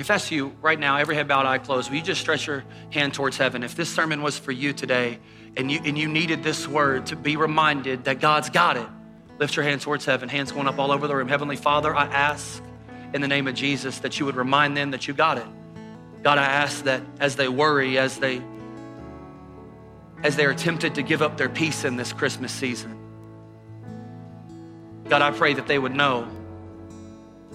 If 0.00 0.06
that's 0.06 0.30
you 0.32 0.56
right 0.62 0.80
now, 0.80 0.96
every 0.96 1.14
head 1.14 1.28
bowed, 1.28 1.44
eye 1.44 1.58
closed, 1.58 1.90
will 1.90 1.98
you 1.98 2.02
just 2.02 2.22
stretch 2.22 2.46
your 2.46 2.64
hand 2.90 3.12
towards 3.12 3.36
heaven? 3.36 3.62
If 3.62 3.76
this 3.76 3.92
sermon 3.92 4.22
was 4.22 4.38
for 4.38 4.50
you 4.50 4.72
today 4.72 5.18
and 5.58 5.70
you, 5.70 5.78
and 5.84 5.98
you 5.98 6.08
needed 6.08 6.42
this 6.42 6.66
word 6.66 7.06
to 7.06 7.16
be 7.16 7.36
reminded 7.36 8.04
that 8.04 8.18
God's 8.18 8.48
got 8.48 8.78
it, 8.78 8.86
lift 9.38 9.56
your 9.56 9.64
hand 9.64 9.82
towards 9.82 10.06
heaven, 10.06 10.30
hands 10.30 10.52
going 10.52 10.66
up 10.68 10.78
all 10.78 10.90
over 10.90 11.06
the 11.06 11.14
room. 11.14 11.28
Heavenly 11.28 11.56
Father, 11.56 11.94
I 11.94 12.06
ask 12.06 12.62
in 13.12 13.20
the 13.20 13.28
name 13.28 13.46
of 13.46 13.54
Jesus 13.54 13.98
that 13.98 14.18
you 14.18 14.24
would 14.24 14.36
remind 14.36 14.74
them 14.74 14.92
that 14.92 15.06
you 15.06 15.12
got 15.12 15.36
it. 15.36 15.46
God, 16.22 16.38
I 16.38 16.46
ask 16.46 16.84
that 16.84 17.02
as 17.18 17.36
they 17.36 17.48
worry, 17.48 17.98
as 17.98 18.18
they 18.18 18.42
as 20.22 20.36
they 20.36 20.46
are 20.46 20.54
tempted 20.54 20.94
to 20.94 21.02
give 21.02 21.20
up 21.20 21.36
their 21.36 21.48
peace 21.48 21.84
in 21.84 21.96
this 21.96 22.12
Christmas 22.12 22.52
season. 22.52 22.96
God, 25.08 25.22
I 25.22 25.30
pray 25.30 25.54
that 25.54 25.66
they 25.66 25.78
would 25.78 25.94
know 25.94 26.28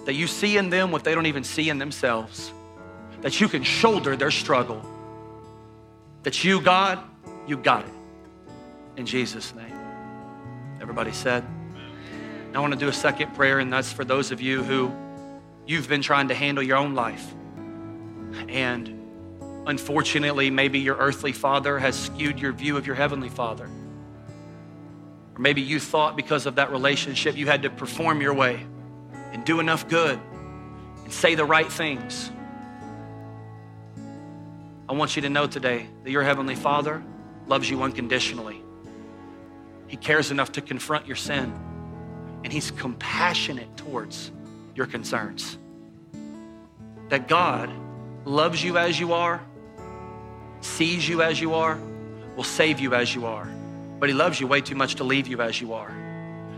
that 0.06 0.14
you 0.14 0.28
see 0.28 0.58
in 0.58 0.70
them 0.70 0.92
what 0.92 1.04
they 1.04 1.14
don't 1.14 1.26
even 1.26 1.44
see 1.44 1.70
in 1.70 1.78
themselves, 1.80 2.52
that 3.22 3.42
you 3.42 3.48
can 3.48 3.64
shoulder 3.64 4.16
their 4.16 4.32
struggle, 4.32 4.84
that 6.24 6.44
you, 6.44 6.62
God, 6.62 7.00
you 7.48 7.58
got 7.58 7.86
it. 7.86 7.94
In 8.98 9.06
Jesus' 9.06 9.54
name. 9.54 9.74
Everybody 10.80 11.12
said. 11.12 11.44
I 12.54 12.60
want 12.60 12.72
to 12.72 12.80
do 12.80 12.88
a 12.88 12.94
second 12.94 13.36
prayer, 13.36 13.60
and 13.60 13.74
that's 13.74 13.92
for 13.92 14.06
those 14.06 14.32
of 14.32 14.40
you 14.40 14.64
who 14.64 14.90
you've 15.66 15.90
been 15.90 16.02
trying 16.02 16.30
to 16.30 16.34
handle 16.34 16.64
your 16.64 16.78
own 16.78 16.96
life. 16.96 17.34
And 18.48 18.88
unfortunately, 19.68 20.50
maybe 20.50 20.80
your 20.80 20.96
earthly 20.96 21.34
father 21.34 21.78
has 21.80 22.00
skewed 22.00 22.40
your 22.40 22.54
view 22.54 22.78
of 22.78 22.88
your 22.88 22.96
heavenly 22.96 23.28
father. 23.28 23.66
Or 23.66 25.40
maybe 25.40 25.62
you 25.62 25.82
thought 25.82 26.16
because 26.16 26.46
of 26.46 26.56
that 26.56 26.72
relationship 26.72 27.36
you 27.36 27.46
had 27.46 27.64
to 27.64 27.70
perform 27.70 28.22
your 28.22 28.34
way 28.34 28.66
and 29.34 29.44
do 29.46 29.60
enough 29.60 29.88
good 29.88 30.20
and 31.04 31.12
say 31.12 31.36
the 31.36 31.46
right 31.46 31.72
things. 31.72 32.32
I 34.88 34.94
want 34.94 35.16
you 35.16 35.24
to 35.24 35.30
know 35.30 35.48
today 35.48 35.88
that 36.04 36.12
your 36.12 36.24
Heavenly 36.24 36.56
Father 36.56 37.04
loves 37.48 37.70
you 37.70 37.82
unconditionally. 37.82 38.62
He 39.88 39.98
cares 39.98 40.32
enough 40.32 40.54
to 40.54 40.62
confront 40.62 41.08
your 41.08 41.16
sin, 41.16 41.54
and 42.44 42.54
He's 42.54 42.72
compassionate 42.72 43.76
towards 43.78 44.32
your 44.76 44.86
concerns. 44.86 45.58
That 47.10 47.28
God 47.28 47.70
loves 48.26 48.64
you 48.64 48.78
as 48.78 49.00
you 49.00 49.14
are, 49.14 49.42
sees 50.62 51.08
you 51.08 51.22
as 51.22 51.40
you 51.40 51.54
are, 51.54 51.80
will 52.36 52.44
save 52.44 52.80
you 52.80 52.94
as 52.94 53.14
you 53.14 53.26
are, 53.26 53.48
but 54.00 54.10
He 54.10 54.16
loves 54.16 54.40
you 54.40 54.48
way 54.48 54.62
too 54.62 54.76
much 54.76 54.96
to 54.96 55.04
leave 55.04 55.28
you 55.28 55.42
as 55.42 55.62
you 55.62 55.74
are. 55.74 55.94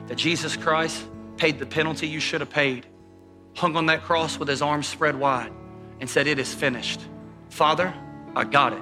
That 0.07 0.15
Jesus 0.15 0.55
Christ 0.55 1.05
paid 1.37 1.59
the 1.59 1.65
penalty 1.65 2.07
you 2.07 2.19
should 2.19 2.41
have 2.41 2.49
paid, 2.49 2.85
hung 3.55 3.75
on 3.75 3.87
that 3.87 4.03
cross 4.03 4.37
with 4.37 4.47
his 4.47 4.61
arms 4.61 4.87
spread 4.87 5.17
wide, 5.17 5.51
and 5.99 6.09
said, 6.09 6.27
It 6.27 6.39
is 6.39 6.53
finished. 6.53 7.01
Father, 7.49 7.93
I 8.35 8.43
got 8.43 8.73
it. 8.73 8.81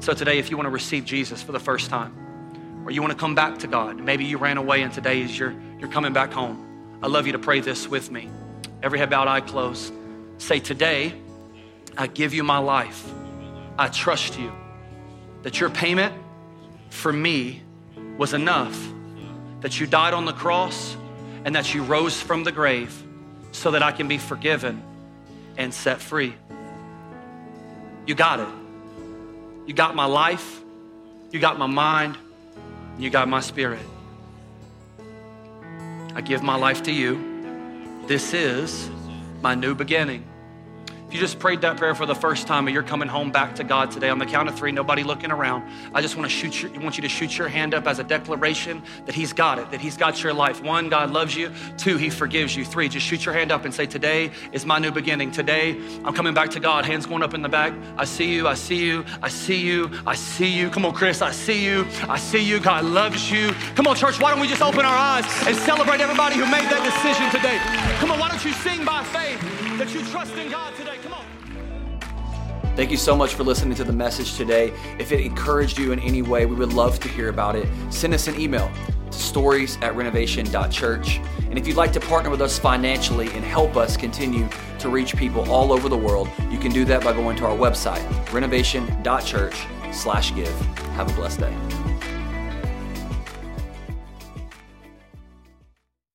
So 0.00 0.12
today, 0.12 0.38
if 0.38 0.50
you 0.50 0.56
want 0.56 0.66
to 0.66 0.70
receive 0.70 1.04
Jesus 1.04 1.42
for 1.42 1.52
the 1.52 1.60
first 1.60 1.90
time, 1.90 2.82
or 2.84 2.90
you 2.90 3.00
want 3.00 3.12
to 3.12 3.18
come 3.18 3.34
back 3.34 3.58
to 3.58 3.66
God, 3.66 3.98
maybe 3.98 4.24
you 4.24 4.38
ran 4.38 4.58
away 4.58 4.82
and 4.82 4.92
today 4.92 5.22
is 5.22 5.38
your, 5.38 5.54
you're 5.78 5.88
coming 5.88 6.12
back 6.12 6.32
home. 6.32 6.98
I 7.02 7.06
love 7.06 7.26
you 7.26 7.32
to 7.32 7.38
pray 7.38 7.60
this 7.60 7.88
with 7.88 8.10
me. 8.10 8.28
Every 8.82 8.98
head 8.98 9.10
bowed, 9.10 9.28
eye 9.28 9.40
closed. 9.40 9.92
Say, 10.38 10.60
Today, 10.60 11.14
I 11.96 12.06
give 12.06 12.34
you 12.34 12.44
my 12.44 12.58
life. 12.58 13.10
I 13.78 13.88
trust 13.88 14.38
you 14.38 14.52
that 15.42 15.60
your 15.60 15.70
payment 15.70 16.14
for 16.90 17.12
me 17.12 17.62
was 18.16 18.32
enough 18.32 18.93
that 19.64 19.80
you 19.80 19.86
died 19.86 20.12
on 20.12 20.26
the 20.26 20.32
cross 20.34 20.94
and 21.46 21.56
that 21.56 21.72
you 21.72 21.82
rose 21.82 22.20
from 22.20 22.44
the 22.44 22.52
grave 22.52 23.02
so 23.50 23.70
that 23.70 23.82
I 23.82 23.92
can 23.92 24.06
be 24.08 24.18
forgiven 24.18 24.82
and 25.56 25.72
set 25.72 26.02
free. 26.02 26.34
You 28.06 28.14
got 28.14 28.40
it. 28.40 28.48
You 29.66 29.72
got 29.72 29.94
my 29.94 30.04
life, 30.04 30.60
you 31.30 31.40
got 31.40 31.58
my 31.58 31.66
mind, 31.66 32.18
you 32.98 33.08
got 33.08 33.26
my 33.26 33.40
spirit. 33.40 33.80
I 36.14 36.20
give 36.20 36.42
my 36.42 36.56
life 36.56 36.82
to 36.82 36.92
you. 36.92 38.04
This 38.06 38.34
is 38.34 38.90
my 39.40 39.54
new 39.54 39.74
beginning 39.74 40.24
you 41.14 41.20
just 41.20 41.38
prayed 41.38 41.60
that 41.60 41.76
prayer 41.76 41.94
for 41.94 42.06
the 42.06 42.14
first 42.14 42.48
time 42.48 42.66
and 42.66 42.74
you're 42.74 42.82
coming 42.82 43.06
home 43.06 43.30
back 43.30 43.54
to 43.54 43.62
God 43.62 43.92
today, 43.92 44.08
on 44.10 44.18
the 44.18 44.26
count 44.26 44.48
of 44.48 44.56
three, 44.56 44.72
nobody 44.72 45.04
looking 45.04 45.30
around, 45.30 45.62
I 45.94 46.02
just 46.02 46.16
want 46.16 46.28
to 46.28 46.36
shoot 46.36 46.60
your, 46.60 46.72
want 46.80 46.96
you 46.96 47.02
to 47.02 47.08
shoot 47.08 47.38
your 47.38 47.46
hand 47.46 47.72
up 47.72 47.86
as 47.86 48.00
a 48.00 48.04
declaration 48.04 48.82
that 49.06 49.14
He's 49.14 49.32
got 49.32 49.60
it, 49.60 49.70
that 49.70 49.80
He's 49.80 49.96
got 49.96 50.24
your 50.24 50.34
life. 50.34 50.60
One, 50.60 50.88
God 50.88 51.12
loves 51.12 51.36
you. 51.36 51.52
Two, 51.76 51.98
He 51.98 52.10
forgives 52.10 52.56
you. 52.56 52.64
Three, 52.64 52.88
just 52.88 53.06
shoot 53.06 53.24
your 53.24 53.32
hand 53.32 53.52
up 53.52 53.64
and 53.64 53.72
say, 53.72 53.86
Today 53.86 54.32
is 54.50 54.66
my 54.66 54.80
new 54.80 54.90
beginning. 54.90 55.30
Today, 55.30 55.80
I'm 56.04 56.14
coming 56.14 56.34
back 56.34 56.50
to 56.50 56.60
God. 56.60 56.84
Hands 56.84 57.06
going 57.06 57.22
up 57.22 57.32
in 57.32 57.42
the 57.42 57.48
back. 57.48 57.72
I 57.96 58.06
see 58.06 58.34
you. 58.34 58.48
I 58.48 58.54
see 58.54 58.84
you. 58.84 59.04
I 59.22 59.28
see 59.28 59.60
you. 59.60 59.90
I 60.04 60.16
see 60.16 60.48
you. 60.48 60.68
Come 60.68 60.84
on, 60.84 60.94
Chris. 60.94 61.22
I 61.22 61.30
see 61.30 61.64
you. 61.64 61.86
I 62.08 62.18
see 62.18 62.42
you. 62.42 62.58
God 62.58 62.84
loves 62.84 63.30
you. 63.30 63.52
Come 63.76 63.86
on, 63.86 63.94
church. 63.94 64.20
Why 64.20 64.32
don't 64.32 64.40
we 64.40 64.48
just 64.48 64.62
open 64.62 64.84
our 64.84 64.96
eyes 64.96 65.24
and 65.46 65.56
celebrate 65.58 66.00
everybody 66.00 66.34
who 66.34 66.46
made 66.46 66.68
that 66.70 66.82
decision 66.82 67.30
today? 67.30 67.58
Come 68.00 68.10
on, 68.10 68.18
why 68.18 68.30
don't 68.30 68.44
you 68.44 68.52
sing 68.52 68.84
by 68.84 69.04
faith 69.04 69.63
that 69.78 69.92
you 69.94 70.02
trust 70.04 70.34
in 70.36 70.50
God 70.50 70.74
today? 70.76 70.98
Thank 72.76 72.90
you 72.90 72.96
so 72.96 73.14
much 73.14 73.34
for 73.34 73.44
listening 73.44 73.76
to 73.76 73.84
the 73.84 73.92
message 73.92 74.34
today. 74.34 74.72
If 74.98 75.12
it 75.12 75.20
encouraged 75.20 75.78
you 75.78 75.92
in 75.92 76.00
any 76.00 76.22
way, 76.22 76.44
we 76.44 76.56
would 76.56 76.72
love 76.72 76.98
to 77.00 77.08
hear 77.08 77.28
about 77.28 77.54
it. 77.54 77.68
Send 77.88 78.12
us 78.12 78.26
an 78.26 78.38
email 78.40 78.68
to 79.12 79.16
stories 79.16 79.78
at 79.80 79.94
renovation.church. 79.94 81.20
And 81.48 81.56
if 81.56 81.68
you'd 81.68 81.76
like 81.76 81.92
to 81.92 82.00
partner 82.00 82.30
with 82.30 82.42
us 82.42 82.58
financially 82.58 83.28
and 83.30 83.44
help 83.44 83.76
us 83.76 83.96
continue 83.96 84.48
to 84.80 84.88
reach 84.88 85.16
people 85.16 85.48
all 85.52 85.72
over 85.72 85.88
the 85.88 85.96
world, 85.96 86.28
you 86.50 86.58
can 86.58 86.72
do 86.72 86.84
that 86.86 87.04
by 87.04 87.12
going 87.12 87.36
to 87.36 87.46
our 87.46 87.56
website, 87.56 88.02
renovation.church 88.32 89.66
slash 89.92 90.34
give. 90.34 90.60
Have 90.96 91.08
a 91.08 91.14
blessed 91.14 91.40
day. 91.40 91.83